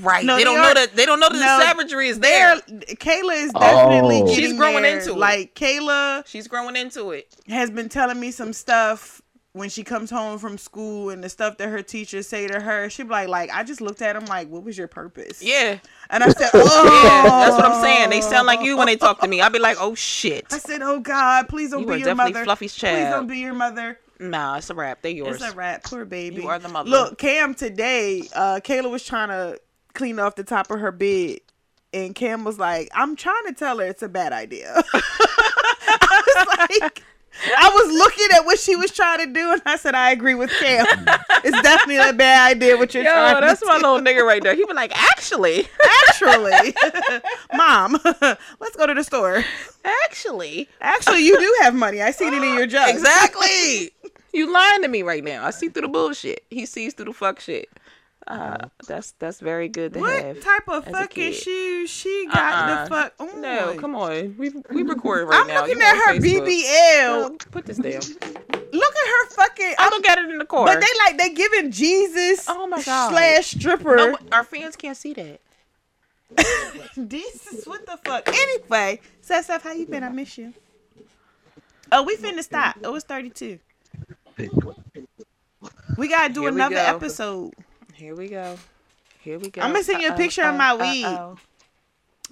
Right? 0.00 0.24
No, 0.24 0.34
they, 0.36 0.40
they 0.40 0.44
don't 0.44 0.58
are- 0.58 0.62
know 0.68 0.74
that 0.74 0.96
they 0.96 1.06
don't 1.06 1.20
know 1.20 1.28
that 1.28 1.34
No, 1.34 1.58
the 1.58 1.64
savagery 1.66 2.08
is 2.08 2.18
there. 2.20 2.60
There, 2.66 2.78
Kayla 2.96 3.44
is 3.44 3.52
definitely 3.52 4.22
Oh. 4.22 4.34
She's 4.34 4.52
growing 4.56 4.82
there. 4.82 4.98
into 4.98 5.10
it. 5.12 5.18
Like 5.18 5.54
Kayla 5.54 6.26
She's 6.26 6.48
growing 6.48 6.76
into 6.76 7.10
it. 7.10 7.34
has 7.48 7.70
been 7.70 7.88
telling 7.88 8.18
me 8.20 8.30
some 8.30 8.52
stuff 8.52 9.20
when 9.54 9.68
she 9.68 9.84
comes 9.84 10.08
home 10.08 10.38
from 10.38 10.56
school 10.56 11.10
and 11.10 11.22
the 11.22 11.28
stuff 11.28 11.58
that 11.58 11.68
her 11.68 11.82
teachers 11.82 12.26
say 12.26 12.46
to 12.48 12.58
her. 12.58 12.88
she'd 12.88 13.02
be 13.02 13.10
like, 13.10 13.28
like 13.28 13.50
I 13.52 13.62
just 13.64 13.82
looked 13.82 14.00
at 14.00 14.16
him 14.16 14.24
like, 14.24 14.48
what 14.48 14.64
was 14.64 14.78
your 14.78 14.88
purpose? 14.88 15.42
Yeah, 15.42 15.76
And 16.08 16.24
I 16.24 16.30
said, 16.30 16.48
oh, 16.54 17.02
yeah. 17.04 17.22
That's 17.28 17.56
what 17.56 17.66
I'm 17.66 17.82
saying. 17.82 18.08
They 18.08 18.22
sound 18.22 18.46
like 18.46 18.62
you 18.62 18.78
when 18.78 18.86
they 18.86 18.96
talk 18.96 19.20
to 19.20 19.28
me. 19.28 19.42
I'd 19.42 19.52
be 19.52 19.58
like, 19.58 19.76
oh 19.78 19.94
shit. 19.94 20.46
I 20.52 20.56
said, 20.58 20.80
oh 20.80 21.00
God, 21.00 21.50
please 21.50 21.70
don't 21.72 21.80
You 21.80 21.86
be 21.86 21.92
your 21.98 22.06
definitely 22.06 22.32
mother. 22.32 22.44
Fluffy's 22.44 22.74
child. 22.74 22.96
Please 22.96 23.10
don't 23.10 23.26
be 23.26 23.38
your 23.40 23.52
mother. 23.52 23.98
Nah, 24.18 24.56
it's 24.56 24.70
a 24.70 24.74
wrap. 24.74 25.02
They're 25.02 25.10
yours. 25.12 25.42
It's 25.42 25.52
a 25.52 25.54
rat, 25.56 25.82
poor 25.84 26.04
baby. 26.06 26.42
You 26.42 26.48
are 26.48 26.58
the 26.58 26.68
mother. 26.68 26.88
Look, 26.88 27.18
Cam 27.18 27.54
today, 27.54 28.22
uh, 28.34 28.60
Kayla 28.64 28.88
was 28.90 29.04
trying 29.04 29.28
to 29.28 29.60
clean 29.94 30.18
off 30.18 30.34
the 30.36 30.44
top 30.44 30.70
of 30.70 30.80
her 30.80 30.92
bed, 30.92 31.38
and 31.92 32.14
Cam 32.14 32.44
was 32.44 32.58
like, 32.58 32.88
"I'm 32.94 33.16
trying 33.16 33.44
to 33.46 33.52
tell 33.52 33.78
her 33.78 33.84
it's 33.86 34.02
a 34.02 34.08
bad 34.08 34.32
idea." 34.32 34.82
I 35.84 36.22
was 36.26 36.58
like, 36.80 37.02
I 37.56 37.70
was 37.70 37.92
looking 37.92 38.28
at 38.34 38.44
what 38.44 38.58
she 38.58 38.76
was 38.76 38.90
trying 38.92 39.26
to 39.26 39.32
do, 39.32 39.52
and 39.52 39.62
I 39.66 39.76
said, 39.76 39.94
"I 39.94 40.10
agree 40.10 40.34
with 40.34 40.50
Cam. 40.60 40.86
it's 41.44 41.62
definitely 41.62 41.96
a 41.96 42.12
bad 42.12 42.56
idea 42.56 42.76
what 42.76 42.92
you're 42.94 43.04
trying." 43.04 43.34
Yo, 43.34 43.40
trying 43.40 43.46
that's 43.48 43.64
my 43.64 43.76
little 43.76 44.00
nigga 44.00 44.24
right 44.26 44.42
there. 44.42 44.54
He 44.54 44.64
was 44.64 44.74
like, 44.76 44.92
actually, 44.96 45.66
Actually, 46.08 46.74
Mom, 47.54 47.98
let's 48.60 48.76
go 48.76 48.86
to 48.86 48.94
the 48.94 49.02
store. 49.04 49.44
actually, 50.04 50.68
Actually, 50.80 51.24
you 51.24 51.38
do 51.38 51.54
have 51.62 51.74
money. 51.74 52.02
I 52.02 52.10
seen 52.10 52.32
it 52.34 52.42
in 52.42 52.54
your 52.54 52.66
jug. 52.66 52.88
exactly. 52.90 53.90
you 54.32 54.52
lying 54.52 54.82
to 54.82 54.88
me 54.88 55.02
right 55.02 55.24
now. 55.24 55.44
I 55.44 55.50
see 55.50 55.68
through 55.68 55.82
the 55.82 55.88
bullshit. 55.88 56.44
He 56.50 56.66
sees 56.66 56.94
through 56.94 57.06
the 57.06 57.12
fuck 57.12 57.40
shit. 57.40 57.68
Uh, 58.26 58.68
that's 58.86 59.12
that's 59.18 59.40
very 59.40 59.68
good 59.68 59.92
to 59.94 60.00
What 60.00 60.22
have. 60.24 60.40
type 60.40 60.68
of 60.68 60.84
fucking 60.86 61.32
shoes 61.32 61.90
she 61.90 62.26
got 62.32 62.36
Uh-uh. 62.70 62.84
the 62.84 62.88
fuck 62.90 63.14
on? 63.18 63.40
No, 63.40 63.74
come 63.78 63.96
on. 63.96 64.36
We 64.38 64.50
we 64.70 64.82
recording 64.94 65.26
right 65.28 65.44
now. 65.46 65.62
I'm 65.64 65.68
looking 65.68 65.80
You 65.80 65.86
at 65.86 65.96
her 65.96 66.14
Facebook. 66.20 66.48
BBL. 66.48 67.28
Girl, 67.28 67.36
Put 67.50 67.66
this 67.66 67.78
down. 67.78 68.00
Look 68.72 68.94
at 68.94 69.06
her 69.08 69.26
fucking. 69.30 69.74
I 69.76 69.88
look 69.90 70.06
at 70.08 70.18
it 70.18 70.30
in 70.30 70.38
the 70.38 70.44
car. 70.44 70.64
but 70.66 70.80
they 70.80 70.86
like 71.04 71.18
they 71.18 71.34
giving 71.34 71.70
Jesus. 71.72 72.46
Oh 72.48 72.66
my 72.68 72.80
God. 72.82 73.10
Slash 73.10 73.50
stripper. 73.50 73.96
no, 73.96 74.16
our 74.30 74.44
fans 74.44 74.76
can't 74.76 74.96
see 74.96 75.12
that. 75.14 75.40
Jesus, 77.08 77.66
what 77.66 77.84
the 77.84 77.98
fuck? 78.04 78.26
Anyway, 78.28 79.00
Seth, 79.20 79.62
how 79.62 79.72
you 79.72 79.84
been? 79.86 80.02
I 80.04 80.08
miss 80.08 80.38
you. 80.38 80.54
Oh, 81.90 82.04
we 82.04 82.16
finna 82.16 82.42
stop. 82.42 82.76
Oh, 82.84 82.94
it's 82.94 83.04
32. 83.04 83.58
We 85.98 86.08
gotta 86.08 86.32
do 86.32 86.42
Here 86.42 86.50
another 86.50 86.76
go. 86.76 86.80
episode. 86.96 87.52
Here 88.02 88.16
we 88.16 88.26
go. 88.26 88.58
Here 89.20 89.38
we 89.38 89.48
go. 89.48 89.62
I'ma 89.62 89.80
send 89.82 90.02
you 90.02 90.08
a 90.08 90.10
Uh-oh, 90.10 90.16
picture 90.16 90.42
of 90.42 90.56
my 90.56 90.74
weed. 90.74 91.04
uh-oh. 91.04 91.38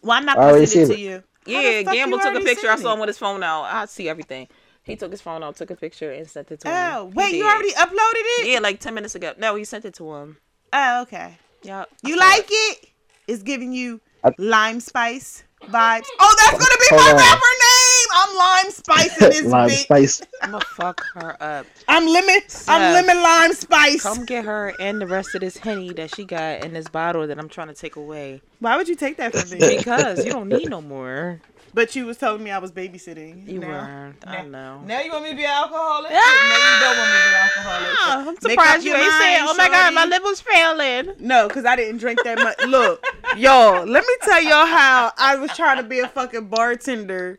Well, 0.03 0.19
I'm 0.19 0.25
not 0.25 0.37
I 0.37 0.51
gonna 0.51 0.67
send 0.67 0.91
it 0.91 0.95
to 0.97 1.01
it. 1.01 1.05
you. 1.07 1.23
Yeah, 1.47 1.83
Gamble 1.83 2.19
you 2.19 2.25
took 2.25 2.43
a 2.43 2.45
picture. 2.45 2.69
I 2.69 2.75
saw 2.75 2.93
him 2.95 2.99
with 2.99 3.09
his 3.09 3.19
phone 3.19 3.41
out. 3.45 3.63
I 3.65 3.85
see 3.85 4.09
everything. 4.09 4.49
He 4.83 4.97
took 4.97 5.13
his 5.13 5.21
phone 5.21 5.45
out, 5.45 5.55
took 5.55 5.71
a 5.71 5.77
picture, 5.77 6.11
and 6.11 6.29
sent 6.29 6.51
it 6.51 6.59
to 6.61 6.69
him. 6.69 6.75
Oh, 6.97 7.05
wait, 7.15 7.37
you 7.37 7.45
already 7.47 7.71
uploaded 7.75 8.27
it? 8.41 8.49
Yeah, 8.49 8.59
like 8.59 8.81
ten 8.81 8.95
minutes 8.95 9.15
ago. 9.15 9.33
No, 9.39 9.55
he 9.55 9.65
sent 9.65 9.85
it 9.85 9.95
to 9.95 10.13
him. 10.17 10.39
Oh, 10.73 11.03
okay. 11.03 11.39
Yeah. 11.63 11.85
You 12.03 12.17
like 12.17 12.47
it? 12.51 12.89
It's 13.29 13.45
giving 13.45 13.73
you 13.73 14.01
I- 14.25 14.33
lime 14.39 14.81
spice 14.81 15.45
vibes. 15.63 16.07
Oh, 16.19 16.35
that's 16.37 16.59
gonna 16.59 16.81
be 16.81 16.87
Hold 16.91 17.03
my 17.05 17.11
on. 17.13 17.17
rapper 17.17 17.55
name. 17.61 17.70
I'm 18.13 18.37
lime 18.37 18.71
spice 18.73 19.19
in 19.23 19.31
this 19.31 19.45
Lime 19.47 19.69
bitch. 19.71 19.85
spice. 19.85 20.23
I'm 20.43 20.53
gonna 20.53 20.65
fuck 20.65 21.05
her 21.15 21.37
up. 21.43 21.67
I'm 21.89 22.07
lemon. 22.07 22.41
I'm 22.69 22.95
lemon 22.95 23.23
lime 23.23 23.53
spice. 23.53 24.03
Come 24.03 24.25
get 24.25 24.45
her 24.45 24.75
and 24.79 25.01
the 25.01 25.07
rest 25.07 25.35
of 25.35 25.41
this 25.41 25.57
henny 25.59 25.93
that 25.95 26.15
she 26.15 26.25
got 26.25 26.65
in 26.65 26.73
this 26.73 26.89
bottle 26.89 27.27
that 27.27 27.39
I'm 27.39 27.49
trying 27.49 27.69
to 27.69 27.75
take 27.75 27.97
away. 27.97 28.43
Why 28.61 28.77
would 28.77 28.89
you 28.89 28.95
take 28.95 29.17
that 29.19 29.33
from 29.33 29.49
me? 29.51 29.77
Because 29.77 30.25
you 30.25 30.33
don't 30.33 30.49
need 30.49 30.69
no 30.69 30.81
more. 30.81 31.41
But 31.73 31.95
you 31.95 32.07
was 32.07 32.17
telling 32.17 32.43
me 32.43 32.51
I 32.51 32.59
was 32.59 32.73
babysitting. 32.73 33.49
You 33.49 33.61
now. 33.61 33.69
weren't. 33.69 34.17
I 34.27 34.43
know. 34.43 34.81
Now 34.85 35.01
you 35.03 35.13
want 35.13 35.25
me 35.25 35.31
to 35.31 35.37
be 35.37 35.45
an 35.45 35.51
alcoholic? 35.51 36.11
Now 36.11 36.19
you 36.19 36.81
don't 36.81 36.99
want 36.99 37.11
me 37.11 37.17
to 37.17 37.25
be 37.25 37.31
an 37.31 37.43
alcoholic. 37.43 37.97
Ah, 38.01 38.29
I'm 38.29 38.37
surprised 38.41 38.85
you 38.85 38.95
ain't 38.95 39.13
saying, 39.13 39.39
"Oh 39.43 39.55
my 39.57 39.69
God, 39.69 39.95
my 39.95 40.05
liver's 40.05 40.41
failing." 40.41 41.15
No, 41.21 41.47
because 41.47 41.65
I 41.65 41.77
didn't 41.77 41.99
drink 41.99 42.23
that 42.25 42.39
much. 42.39 42.61
Look, 42.67 43.05
y'all, 43.37 43.85
let 43.87 44.05
me 44.05 44.15
tell 44.23 44.43
y'all 44.43 44.67
how 44.67 45.13
I 45.17 45.37
was 45.37 45.53
trying 45.53 45.77
to 45.77 45.85
be 45.85 46.01
a 46.01 46.09
fucking 46.09 46.49
bartender. 46.49 47.39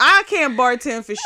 I 0.00 0.22
can't 0.26 0.56
bartend 0.56 1.04
for 1.04 1.14
shit. 1.14 1.18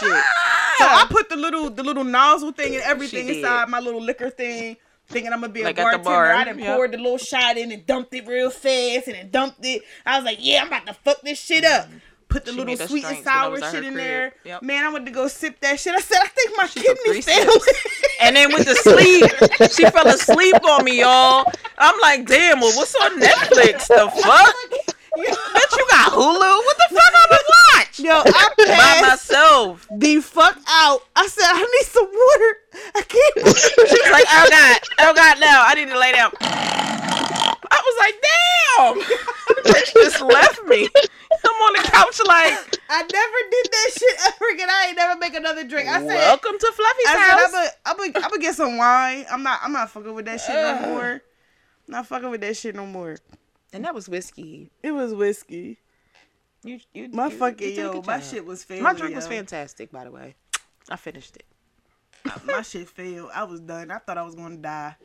So 0.78 0.84
I 0.84 1.02
ah. 1.02 1.08
put 1.10 1.28
the 1.28 1.36
little 1.36 1.70
the 1.70 1.82
little 1.82 2.04
nozzle 2.04 2.52
thing 2.52 2.74
and 2.74 2.84
everything 2.84 3.28
inside 3.28 3.68
my 3.68 3.80
little 3.80 4.02
liquor 4.02 4.30
thing, 4.30 4.76
thinking 5.08 5.32
I'm 5.32 5.40
gonna 5.40 5.52
be 5.52 5.62
a 5.62 5.64
Like 5.64 5.78
at 5.78 5.82
bartender. 5.82 6.04
bar, 6.04 6.32
I 6.32 6.44
done 6.44 6.58
yep. 6.58 6.76
poured 6.76 6.92
the 6.92 6.98
little 6.98 7.18
shot 7.18 7.56
in 7.56 7.72
and 7.72 7.84
dumped 7.86 8.14
it 8.14 8.26
real 8.26 8.50
fast 8.50 9.08
and 9.08 9.16
then 9.16 9.30
dumped 9.30 9.64
it. 9.64 9.82
I 10.06 10.16
was 10.18 10.24
like, 10.24 10.38
yeah, 10.40 10.60
I'm 10.60 10.68
about 10.68 10.86
to 10.86 10.94
fuck 10.94 11.20
this 11.22 11.40
shit 11.40 11.64
up. 11.64 11.86
Mm-hmm. 11.86 11.98
Put 12.28 12.44
the 12.44 12.52
She 12.52 12.58
little 12.58 12.76
sweet 12.76 13.04
and 13.04 13.12
drinks 13.14 13.26
when 13.26 13.34
I 13.34 13.58
sour 13.58 13.72
shit 13.72 13.84
in 13.84 13.94
crib. 13.94 14.04
there. 14.04 14.32
Yep. 14.44 14.62
Man, 14.62 14.84
I 14.84 14.90
went 14.90 15.06
to 15.06 15.12
go 15.12 15.28
sip 15.28 15.58
that 15.60 15.80
shit. 15.80 15.94
I 15.94 16.00
said, 16.00 16.18
I 16.22 16.28
think 16.28 16.50
my 16.58 16.66
She 16.66 16.80
kidneys 16.80 17.24
failed. 17.24 17.62
And 18.20 18.36
then 18.36 18.52
with 18.52 18.66
the 18.66 18.74
sleep, 18.74 19.70
she 19.72 19.88
fell 19.90 20.06
asleep 20.08 20.56
on 20.64 20.84
me, 20.84 21.00
y'all. 21.00 21.50
I'm 21.78 21.98
like, 22.00 22.26
damn, 22.26 22.60
well, 22.60 22.76
what's 22.76 22.94
on 22.96 23.18
Netflix? 23.20 23.86
The 23.86 24.10
fuck? 24.22 24.96
Bitch, 25.56 25.76
you 25.76 25.86
got 25.90 26.12
Hulu? 26.12 26.40
What 26.64 26.76
the 26.76 26.94
fuck 26.94 27.14
I'm 27.16 27.30
gonna 27.30 27.42
watch? 27.74 28.00
Yo, 28.00 28.12
I 28.24 28.48
By 28.56 28.64
passed 28.66 29.30
myself. 29.30 29.88
the 29.90 30.20
fuck 30.20 30.58
out. 30.68 31.00
I 31.16 31.26
said, 31.26 31.44
I 31.46 31.58
need 31.58 31.86
some 31.86 32.06
water. 32.06 32.56
I 32.94 33.02
can't. 33.02 33.56
She's 33.56 34.12
like, 34.12 34.26
oh 34.30 34.46
God, 34.50 34.80
oh 35.00 35.14
God, 35.14 35.40
no, 35.40 35.48
I 35.66 35.74
need 35.74 35.88
to 35.88 35.98
lay 35.98 36.12
down. 36.12 36.30
I 36.40 37.82
was 37.84 37.96
like, 37.98 38.14
damn. 38.22 39.18
Bitch 39.74 39.92
just 39.94 40.20
left 40.22 40.64
me. 40.66 40.88
I'm 41.44 41.62
on 41.62 41.72
the 41.74 41.88
couch 41.88 42.20
like, 42.26 42.80
I 42.88 43.02
never 43.02 43.38
did 43.50 43.66
that 43.72 43.90
shit 43.98 44.20
ever 44.26 44.54
again. 44.54 44.68
I 44.70 44.86
ain't 44.88 44.96
never 44.96 45.18
make 45.18 45.34
another 45.34 45.64
drink. 45.64 45.88
I 45.88 45.98
said, 45.98 46.06
welcome 46.06 46.58
to 46.58 46.72
Fluffy's 46.72 47.06
I 47.06 47.18
house. 47.18 47.50
said, 47.50 47.70
I'm 47.84 47.96
gonna, 47.96 48.12
I'm 48.16 48.32
I'm 48.32 48.40
get 48.40 48.54
some 48.54 48.76
wine. 48.76 49.26
I'm 49.30 49.42
not, 49.42 49.60
I'm 49.62 49.72
not 49.72 49.90
fucking 49.90 50.14
with 50.14 50.26
that 50.26 50.40
shit 50.40 50.54
no 50.54 50.88
more. 50.88 51.22
Not 51.88 52.06
fucking 52.06 52.30
with 52.30 52.40
that 52.42 52.56
shit 52.56 52.74
no 52.76 52.86
more. 52.86 53.16
And 53.72 53.84
that 53.84 53.94
was 53.94 54.08
whiskey. 54.08 54.70
It 54.82 54.92
was 54.92 55.14
whiskey. 55.14 55.78
You, 56.64 56.80
you, 56.92 57.08
My 57.10 57.26
you- 57.28 57.36
fucking 57.36 57.70
you 57.70 57.82
yo, 57.92 58.02
my 58.06 58.20
shit 58.20 58.44
was 58.44 58.64
failed. 58.64 58.82
My 58.82 58.92
drink 58.92 59.14
was 59.14 59.26
fantastic, 59.26 59.90
by 59.92 60.04
the 60.04 60.10
way. 60.10 60.34
I 60.90 60.96
finished 60.96 61.36
it. 61.36 61.44
Uh, 62.28 62.38
my 62.46 62.62
shit 62.62 62.88
failed. 62.88 63.30
I 63.34 63.44
was 63.44 63.60
done. 63.60 63.90
I 63.90 63.98
thought 63.98 64.18
I 64.18 64.22
was 64.22 64.34
gonna 64.34 64.56
die. 64.56 64.96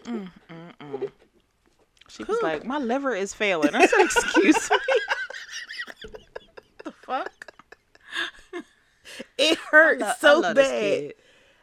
She 2.09 2.23
was 2.23 2.37
like, 2.41 2.65
my 2.65 2.77
liver 2.79 3.13
is 3.15 3.33
failing. 3.33 3.73
I 3.73 3.85
said, 3.85 4.01
excuse 4.01 4.69
me. 4.69 4.77
the 6.83 6.91
fuck? 6.91 7.51
It 9.37 9.57
hurt 9.57 9.99
lo- 9.99 10.11
so 10.19 10.53
bad. 10.53 11.13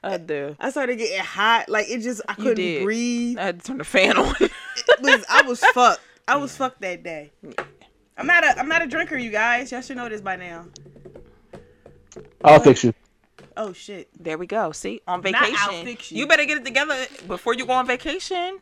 I 0.03 0.17
do. 0.17 0.57
I 0.59 0.71
started 0.71 0.97
getting 0.97 1.19
hot. 1.21 1.69
Like 1.69 1.87
it 1.91 2.01
just, 2.01 2.23
I 2.29 2.35
couldn't 2.35 2.85
breathe. 2.85 3.39
I 3.39 3.43
had 3.47 3.61
to 3.61 3.67
turn 3.67 3.79
the 3.79 3.85
fan 3.85 4.17
on. 4.17 4.35
Was, 5.03 5.25
I 5.29 5.43
was 5.43 5.61
fucked. 5.61 6.01
I 6.31 6.37
was 6.37 6.57
fucked 6.57 6.81
that 6.83 7.03
day. 7.03 7.33
I'm 8.17 8.27
not 8.27 8.45
a, 8.45 8.57
I'm 8.59 8.69
not 8.69 8.83
a 8.83 8.87
drinker, 8.87 9.17
you 9.17 9.31
guys. 9.31 9.73
Y'all 9.73 9.81
should 9.81 9.97
know 9.97 10.09
this 10.09 10.21
by 10.21 10.37
now. 10.37 10.67
I'll 12.45 12.61
fix 12.61 12.85
you. 12.85 12.95
Oh 13.57 13.73
shit. 13.73 14.09
there 14.19 14.39
we 14.39 14.47
go. 14.47 14.71
See, 14.73 15.01
on 15.09 15.21
Not 15.23 15.35
I'll 15.35 15.51
vacation. 15.51 15.85
fix 15.85 16.13
you. 16.13 16.19
You 16.19 16.27
better 16.29 16.45
get 16.45 16.59
it 16.59 16.65
together 16.65 16.95
before 17.27 17.55
you 17.55 17.67
go 17.67 17.73
on 17.73 17.87
vacation. 17.87 18.61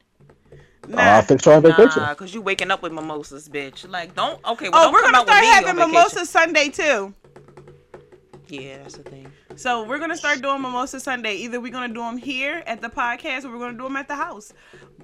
Nah. 0.89 1.03
I'll 1.03 1.23
fix 1.23 1.45
her 1.45 1.53
on 1.53 1.63
vacation. 1.63 2.03
Nah, 2.03 2.15
cause 2.15 2.33
you 2.33 2.41
waking 2.41 2.71
up 2.71 2.83
with 2.83 2.93
mimosas, 2.93 3.49
bitch. 3.51 3.87
Like, 3.89 4.15
don't. 4.15 4.43
Okay, 4.47 4.71
well, 4.71 4.81
Oh, 4.81 4.85
don't 4.85 4.93
we're 4.95 5.01
come 5.03 5.13
gonna 5.13 5.19
out 5.19 5.27
start 5.27 5.41
me 5.43 5.47
having 5.49 5.69
on 5.71 5.77
vacation. 5.77 5.93
mimosa 5.93 6.27
Sunday 6.27 6.69
too. 6.71 7.15
Yeah, 8.49 8.79
that's 8.79 8.97
the 8.97 9.03
thing. 9.03 9.31
So 9.57 9.85
we're 9.85 9.99
gonna 9.99 10.17
start 10.17 10.41
doing 10.41 10.63
mimosa 10.63 11.01
Sunday. 11.01 11.35
Either 11.37 11.61
we're 11.61 11.73
gonna 11.73 11.93
do 11.93 12.01
them 12.01 12.17
here 12.17 12.63
at 12.67 12.81
the 12.81 12.89
podcast, 12.89 13.45
or 13.45 13.51
we're 13.53 13.59
gonna 13.59 13.77
do 13.77 13.85
them 13.85 13.97
at 13.97 14.09
the 14.09 14.17
house. 14.17 14.55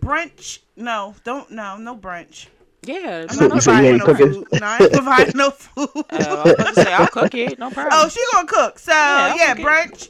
Brunch? 0.00 0.60
No, 0.76 1.14
don't. 1.24 1.50
No, 1.50 1.76
no 1.76 1.94
brunch. 1.96 2.46
Yeah. 2.86 3.26
I'm 3.28 3.36
not 3.36 3.52
You 3.54 3.60
said 3.60 3.78
you 3.78 3.86
providing 3.86 3.86
ain't 3.86 3.98
no 3.98 4.06
cooking? 4.06 4.32
food. 4.32 4.48
No, 4.52 4.66
I 4.66 4.78
ain't 4.82 4.92
providing 4.92 5.36
no 5.36 5.50
food. 5.50 5.88
Uh, 5.94 6.02
I 6.10 6.44
was 6.44 6.54
about 6.54 6.74
to 6.74 6.74
say 6.74 6.92
I'll 6.92 7.06
cook 7.08 7.34
it. 7.34 7.58
No 7.58 7.70
problem. 7.70 7.92
oh, 8.04 8.08
she 8.08 8.20
gonna 8.32 8.46
cook. 8.48 8.78
So 8.78 8.92
I'll 8.94 9.36
yeah, 9.36 9.54
cook 9.54 9.64
brunch 9.64 10.08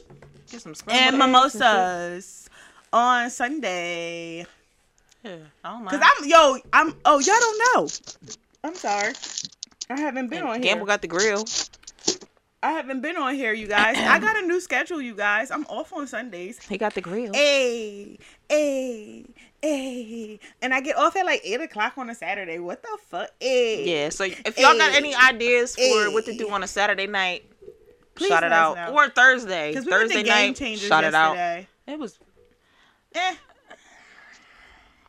Get 0.51 0.61
some 0.61 0.73
and 0.87 0.91
eggs 0.91 1.11
shit. 1.11 1.17
mimosas 1.17 2.49
on 2.93 3.29
Sunday. 3.29 4.45
Yeah, 5.23 5.35
I 5.63 5.71
don't 5.71 5.83
mind. 5.83 5.89
Cause 5.89 6.01
I'm 6.19 6.27
yo, 6.29 6.57
I'm 6.73 6.95
oh 7.05 7.19
y'all 7.19 7.35
don't 7.39 7.59
know. 7.75 7.87
I'm 8.63 8.75
sorry. 8.75 9.13
I 9.89 9.99
haven't 9.99 10.29
been 10.29 10.43
on 10.43 10.55
here. 10.55 10.73
Gamble 10.73 10.85
got 10.87 11.01
the 11.01 11.07
grill. 11.07 11.45
I 12.63 12.71
haven't 12.71 13.01
been 13.01 13.15
on 13.17 13.35
here, 13.35 13.53
you 13.53 13.67
guys. 13.67 13.95
I 13.97 14.17
got 14.19 14.37
a 14.37 14.41
new 14.47 14.59
schedule, 14.59 14.99
you 15.01 15.13
guys. 15.13 15.51
I'm 15.51 15.65
off 15.65 15.93
on 15.93 16.07
Sundays. 16.07 16.59
He 16.67 16.77
got 16.77 16.95
the 16.95 17.01
grill. 17.01 17.31
Hey, 17.33 18.17
hey, 18.49 19.25
hey. 19.61 20.39
And 20.63 20.73
I 20.73 20.81
get 20.81 20.97
off 20.97 21.15
at 21.15 21.25
like 21.25 21.41
8 21.43 21.61
o'clock 21.61 21.93
on 21.97 22.09
a 22.09 22.15
Saturday. 22.15 22.57
What 22.59 22.81
the 22.81 22.97
fuck? 23.07 23.29
Hey. 23.39 23.85
Yeah, 23.85 24.09
so 24.09 24.23
if 24.23 24.57
y'all 24.57 24.77
got 24.77 24.95
any 24.95 25.13
ideas 25.13 25.75
for 25.75 25.81
Hey. 25.81 26.07
what 26.07 26.25
to 26.25 26.35
do 26.35 26.49
on 26.49 26.63
a 26.63 26.67
Saturday 26.67 27.05
night, 27.07 27.45
Please 28.15 28.29
shout 28.29 28.43
it 28.43 28.51
out. 28.51 28.77
know. 28.77 28.93
Or 28.95 29.09
Thursday. 29.09 29.69
Because 29.71 29.85
we 29.85 29.91
Thursday 29.91 30.23
night, 30.23 30.57
shout 30.79 31.03
it 31.03 31.13
out. 31.13 31.65
It 31.87 31.99
was 31.99 32.17
Eh, 33.13 33.35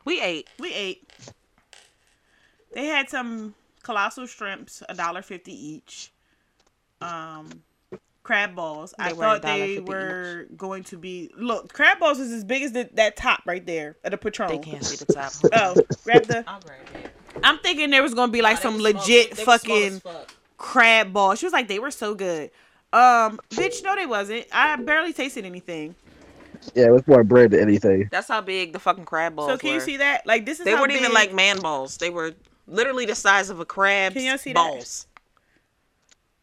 we 0.05 0.21
ate. 0.21 0.47
we 0.59 0.73
ate. 0.73 1.09
They 2.73 2.85
had 2.85 3.09
some 3.09 3.55
colossal 3.81 4.27
shrimps, 4.27 4.83
a 4.87 4.93
dollar 4.93 5.21
fifty 5.23 5.51
each. 5.53 6.11
Um, 7.01 7.49
crab 8.23 8.55
balls. 8.55 8.93
I 8.99 9.09
They 9.09 9.13
were 9.13 9.19
thought 9.23 9.41
they 9.41 9.77
$1.50 9.77 9.87
were 9.87 10.45
going 10.57 10.83
to 10.85 10.97
be. 10.97 11.31
Look, 11.37 11.71
crab 11.73 11.99
balls 11.99 12.19
is 12.19 12.31
as 12.31 12.43
big 12.43 12.63
as 12.63 12.71
the, 12.73 12.89
that 12.93 13.15
top 13.15 13.41
right 13.45 13.65
there 13.65 13.97
at 14.03 14.11
the 14.11 14.17
Patron. 14.17 14.49
They 14.49 14.57
can't 14.59 14.83
see 14.83 15.03
the 15.03 15.13
top. 15.13 15.31
Oh, 15.53 15.75
grab 16.03 16.25
the. 16.25 16.43
I'll 16.47 16.59
grab 16.59 16.79
it. 16.95 17.11
I'm 17.43 17.59
thinking 17.59 17.89
there 17.91 18.01
was 18.03 18.13
gonna 18.13 18.31
be 18.31 18.41
like 18.41 18.57
some 18.57 18.79
legit 18.79 19.37
fucking 19.37 20.01
crab 20.57 21.13
ball. 21.13 21.35
She 21.35 21.45
was 21.45 21.53
like, 21.53 21.67
they 21.67 21.79
were 21.79 21.91
so 21.91 22.15
good. 22.15 22.49
Um, 22.93 23.39
bitch, 23.51 23.83
no, 23.83 23.95
they 23.95 24.05
wasn't. 24.05 24.45
I 24.51 24.75
barely 24.77 25.13
tasted 25.13 25.45
anything. 25.45 25.95
Yeah, 26.73 26.93
it's 26.95 27.07
more 27.07 27.23
bread 27.23 27.51
than 27.51 27.59
anything. 27.59 28.07
That's 28.11 28.27
how 28.27 28.41
big 28.41 28.73
the 28.73 28.79
fucking 28.79 29.05
crab 29.05 29.35
balls 29.35 29.49
So 29.51 29.57
can 29.57 29.69
were. 29.69 29.75
you 29.75 29.79
see 29.81 29.97
that? 29.97 30.25
Like 30.25 30.45
this 30.45 30.59
is 30.59 30.65
They 30.65 30.71
how 30.71 30.81
weren't 30.81 30.93
even 30.93 31.13
like 31.13 31.33
man 31.33 31.59
balls. 31.59 31.97
They 31.97 32.09
were 32.09 32.33
literally 32.65 33.05
the 33.05 33.15
size 33.15 33.49
of 33.49 33.59
a 33.59 33.65
crab. 33.65 34.13
Can 34.13 34.23
y'all 34.23 34.37
see 34.37 34.53
that? 34.53 35.05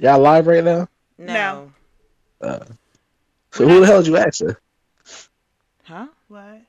Balls. 0.01 0.12
Y'all 0.12 0.20
live 0.20 0.47
right 0.47 0.64
now? 0.64 0.88
No. 1.18 1.72
No. 2.40 2.49
Uh, 2.49 2.64
so 3.53 3.68
who 3.68 3.80
the 3.80 3.86
hell 3.86 3.99
did 3.99 4.09
you 4.09 4.16
asking? 4.16 4.57
Huh? 5.84 6.07
what? 6.28 6.62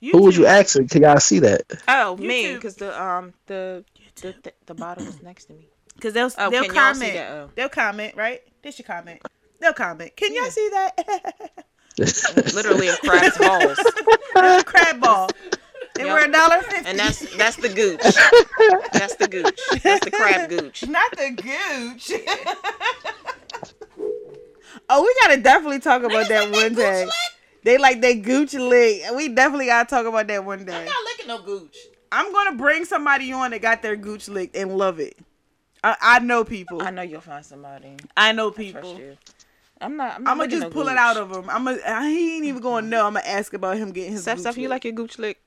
Who 0.00 0.22
was 0.22 0.36
you 0.36 0.46
ask? 0.46 0.76
asking? 0.76 0.88
Can 0.88 1.02
y'all 1.02 1.20
see 1.20 1.38
that? 1.40 1.62
Oh, 1.88 2.16
me, 2.16 2.54
because 2.54 2.76
the 2.76 3.00
um 3.00 3.32
the 3.46 3.84
the, 4.16 4.34
the 4.42 4.52
the 4.66 4.74
bottle 4.74 5.04
was 5.04 5.22
next 5.22 5.46
to 5.46 5.54
me. 5.54 5.68
Cause 6.00 6.12
they'll 6.12 6.30
Oh, 6.38 6.50
they'll 6.50 6.64
can 6.64 6.74
y'all 6.74 6.94
see 6.94 7.12
comment. 7.12 7.30
Oh. 7.30 7.50
They'll 7.54 7.68
comment, 7.70 8.14
right? 8.16 8.42
They 8.62 8.70
should 8.70 8.86
comment. 8.86 9.22
They'll 9.60 9.72
comment. 9.72 10.14
Can 10.16 10.34
y'all 10.34 10.50
see 10.50 10.68
that? 10.72 11.64
Literally 12.54 12.88
a 12.88 12.96
crab's 12.96 13.38
balls, 13.38 13.78
That's 14.34 14.62
a 14.62 14.64
crab 14.64 15.00
ball. 15.00 15.30
They 15.96 16.04
Yep. 16.04 16.12
were 16.12 16.28
a 16.28 16.32
dollar 16.32 16.62
fifty. 16.62 16.88
and 16.88 16.98
that's 16.98 17.36
that's 17.36 17.56
the 17.56 17.68
gooch. 17.68 18.02
That's 18.92 19.14
the 19.16 19.26
gooch. 19.26 19.60
That's 19.82 20.04
the 20.04 20.10
crab 20.10 20.48
gooch. 20.50 20.82
not 20.88 21.10
the 21.12 21.30
gooch. 21.30 22.12
oh, 24.88 25.02
we 25.02 25.14
gotta 25.22 25.40
definitely 25.40 25.80
talk 25.80 26.02
about 26.02 26.28
that 26.28 26.50
one 26.52 26.74
day. 26.74 27.08
They 27.62 27.78
like 27.78 28.00
they 28.00 28.14
gooch 28.16 28.54
lick. 28.54 29.02
We 29.14 29.28
definitely 29.28 29.66
gotta 29.66 29.88
talk 29.88 30.06
about 30.06 30.26
that 30.28 30.44
one 30.44 30.64
day. 30.64 30.84
Not 30.84 30.94
licking 31.04 31.28
no 31.28 31.42
gooch. 31.42 31.88
I'm 32.12 32.32
gonna 32.32 32.56
bring 32.56 32.84
somebody 32.84 33.32
on 33.32 33.50
that 33.50 33.60
got 33.62 33.82
their 33.82 33.96
gooch 33.96 34.28
licked 34.28 34.56
and 34.56 34.76
love 34.78 35.00
it. 35.00 35.16
I, 35.82 35.96
I 36.00 36.18
know 36.20 36.44
people. 36.44 36.82
I 36.82 36.90
know 36.90 37.02
you'll 37.02 37.20
find 37.20 37.44
somebody. 37.44 37.96
I 38.16 38.32
know 38.32 38.50
Trust 38.50 38.74
people. 38.74 38.98
you. 38.98 39.16
I'm 39.80 39.96
not. 39.96 40.16
I'm, 40.16 40.24
not 40.24 40.30
I'm 40.30 40.38
gonna 40.38 40.50
just 40.50 40.62
no 40.62 40.70
pull 40.70 40.88
it 40.88 40.96
out 40.96 41.16
of 41.16 41.30
him. 41.30 41.50
I'm 41.50 41.64
gonna. 41.64 42.08
He 42.08 42.36
ain't 42.36 42.46
even 42.46 42.62
gonna 42.62 42.86
know. 42.86 43.06
I'm 43.06 43.14
gonna 43.14 43.26
ask 43.26 43.52
about 43.52 43.76
him 43.76 43.92
getting 43.92 44.12
his. 44.12 44.22
Steph, 44.22 44.36
gooch 44.36 44.42
Steph, 44.42 44.58
you 44.58 44.68
like 44.68 44.84
your 44.84 44.94
gooch 44.94 45.18
lick? 45.18 45.40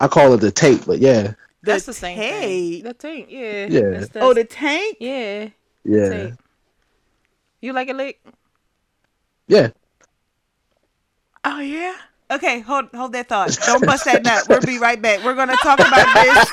I 0.00 0.08
call 0.08 0.32
it 0.34 0.38
the 0.38 0.50
tape, 0.52 0.84
but 0.86 0.98
yeah, 1.00 1.34
That's 1.62 1.86
the 1.86 1.92
same 1.92 2.16
tape. 2.18 2.40
thing. 2.42 2.82
The 2.84 2.94
tank, 2.94 3.26
yeah. 3.30 3.66
Yeah. 3.68 3.90
That's 3.90 4.08
the, 4.10 4.20
Oh, 4.20 4.32
the 4.34 4.44
tank. 4.44 4.96
yeah. 5.00 5.48
yeah, 5.84 6.08
Tape. 6.08 6.34
You 7.60 7.72
like 7.72 7.88
a 7.88 7.92
lick? 7.94 8.20
yeah. 9.48 9.68
Oh 11.44 11.60
yeah. 11.60 11.94
Okay, 12.30 12.60
hold 12.60 12.86
hold 12.94 13.12
that 13.12 13.28
thought. 13.28 13.56
Don't 13.66 13.84
bust 13.86 14.04
that 14.04 14.22
nut. 14.22 14.44
We'll 14.48 14.60
be 14.60 14.78
right 14.78 15.00
back. 15.00 15.24
We're 15.24 15.34
gonna 15.34 15.56
talk 15.62 15.78
about 15.80 16.06
this. 16.14 16.50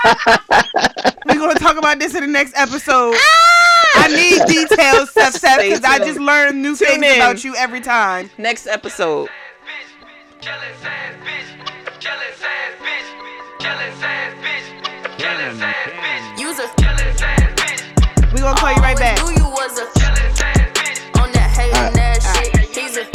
We're 1.25 1.35
gonna 1.39 1.59
talk 1.59 1.77
about 1.77 1.99
this 1.99 2.15
in 2.15 2.21
the 2.21 2.27
next 2.27 2.53
episode. 2.55 3.13
Ah! 3.15 3.91
I 3.97 4.07
need 4.07 4.41
details, 4.47 5.11
Seth, 5.11 5.35
Seth, 5.39 5.59
because 5.61 5.83
I 5.83 5.99
just 5.99 6.19
learned 6.19 6.61
new 6.61 6.75
Tune 6.75 6.87
things 6.87 7.05
in. 7.05 7.15
about 7.17 7.43
you 7.43 7.55
every 7.55 7.81
time. 7.81 8.29
Next 8.37 8.67
episode. 8.67 9.29
Use 10.41 10.49
gonna 18.45 18.59
call 18.61 18.73
you 18.73 18.81
right 18.81 18.97
back. 18.97 19.17
Knew 19.25 19.33
you 19.41 19.49
was 19.49 19.79
a 19.79 19.85
on 21.17 21.31
that 21.33 21.49
hating 21.49 21.97
ass 21.97 22.21
shit. 22.37 22.53
He's 22.77 22.97
a 22.97 23.05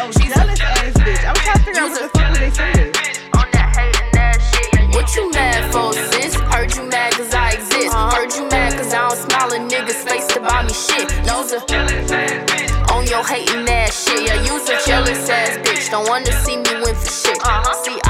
Oh, 0.00 0.12
jealous 0.12 0.60
ass 0.60 0.92
bitch. 1.00 1.24
I 1.24 1.32
was 1.32 1.40
trying 1.40 1.56
to 1.56 1.64
figure 1.64 1.80
out 1.80 1.90
what 1.90 2.02
the 2.02 2.08
fuck 2.12 2.36
they 2.36 2.50
saying. 2.52 2.92
on 3.40 3.48
that 3.56 3.68
hating 3.72 4.18
ass 4.20 4.40
shit. 4.52 4.94
What 4.94 5.08
you 5.16 5.30
mad 5.32 5.72
for, 5.72 5.92
sis? 6.12 6.34
Heard 6.52 6.76
you 6.76 6.84
mad 6.92 7.12
cause 7.14 7.32
I 7.32 7.52
exist. 7.56 7.88
Uh-huh. 7.88 8.16
Heard 8.16 8.32
you 8.36 8.44
mad 8.52 8.76
cause 8.76 8.92
I 8.92 9.08
don't 9.08 9.16
smile 9.16 9.52
in 9.56 9.62
niggas' 9.68 10.04
face 10.04 10.26
to 10.36 10.40
buy 10.40 10.62
me 10.62 10.74
shit. 10.76 11.08
Use 11.24 11.52
a 11.56 11.60
on 12.92 13.06
your 13.06 13.24
hating 13.24 13.64
ass 13.68 14.04
shit. 14.04 14.28
Yeah, 14.28 14.44
use 14.44 14.68
a 14.68 14.76
jealous 14.84 15.24
ass 15.30 15.56
bitch. 15.64 15.90
Don't 15.90 16.06
wanna 16.06 16.32
see 16.44 16.58
me 16.58 16.72
win 16.84 16.94
for 16.94 17.08
shit. 17.08 17.38
Uh-huh. 17.40 17.64
See, 17.80 17.96
I 17.96 17.96
learned 17.96 18.04
I 18.04 18.07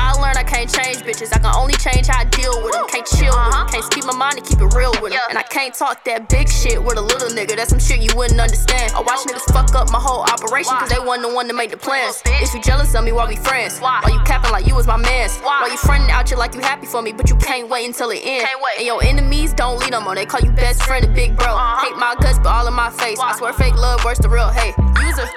can't 0.48 0.72
change 0.72 1.04
bitches. 1.04 1.28
I 1.36 1.38
can 1.38 1.52
only 1.54 1.76
change 1.76 2.08
how 2.08 2.20
I 2.20 2.24
deal 2.24 2.64
with 2.64 2.72
them. 2.72 2.88
Can't 2.88 3.06
chill 3.06 3.36
with 3.36 3.52
them. 3.52 3.68
Can't 3.68 3.84
speak 3.84 4.04
my 4.08 4.16
mind 4.16 4.40
and 4.40 4.46
keep 4.46 4.60
it 4.60 4.72
real 4.72 4.92
with 5.04 5.12
them. 5.12 5.20
And 5.28 5.36
I 5.38 5.42
can't 5.44 5.74
talk 5.74 6.04
that 6.04 6.28
big 6.28 6.48
shit 6.48 6.82
with 6.82 6.96
a 6.96 7.04
little 7.04 7.28
nigga. 7.28 7.54
That's 7.56 7.70
some 7.70 7.78
shit 7.78 8.00
you 8.00 8.10
wouldn't 8.16 8.40
understand. 8.40 8.92
I 8.96 9.00
watch 9.00 9.28
niggas 9.28 9.52
fuck 9.52 9.74
up 9.76 9.92
my 9.92 10.00
whole 10.00 10.24
operation 10.24 10.72
cause 10.80 10.88
they 10.88 10.98
wasn't 10.98 11.28
the 11.28 11.34
one 11.34 11.46
to 11.48 11.54
make 11.54 11.70
the 11.70 11.76
plans. 11.76 12.22
If 12.26 12.54
you 12.54 12.62
jealous 12.62 12.94
of 12.94 13.04
me, 13.04 13.12
why 13.12 13.28
we 13.28 13.36
friends? 13.36 13.78
Why 13.78 14.00
you 14.08 14.20
capping 14.24 14.50
like 14.50 14.66
you 14.66 14.74
was 14.74 14.86
my 14.86 14.96
mans? 14.96 15.36
Why 15.44 15.68
you 15.70 15.76
fronting 15.76 16.10
out 16.10 16.30
you 16.30 16.36
like 16.36 16.54
you 16.54 16.60
happy 16.60 16.86
for 16.86 17.02
me, 17.02 17.12
but 17.12 17.28
you 17.28 17.36
can't 17.36 17.68
wait 17.68 17.86
until 17.86 18.10
it 18.10 18.20
ends? 18.24 18.48
And 18.78 18.86
your 18.86 19.02
enemies 19.04 19.52
don't 19.52 19.78
lead 19.78 19.92
them 19.92 20.08
on. 20.08 20.16
They 20.16 20.26
call 20.26 20.40
you 20.40 20.50
best 20.52 20.82
friend 20.82 21.04
and 21.04 21.14
big 21.14 21.36
bro. 21.36 21.56
Hate 21.84 21.96
my 21.96 22.16
guts, 22.20 22.38
but 22.38 22.48
all 22.48 22.66
in 22.66 22.74
my 22.74 22.90
face. 22.90 23.18
I 23.20 23.36
swear 23.36 23.52
fake 23.52 23.76
love 23.76 24.04
worse 24.04 24.18
than 24.18 24.30
real 24.30 24.48
hate. 24.48 24.74
Use 25.04 25.18
a 25.18 25.28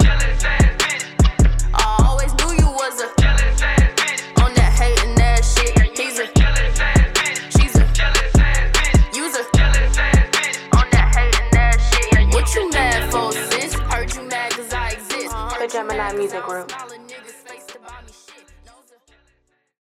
I 1.73 2.05
always 2.07 2.33
knew 2.35 2.53
you 2.57 2.71
was 2.71 3.01
a 3.01 3.20
Gemini 16.01 16.17
Music 16.17 16.43
Group. 16.43 17.00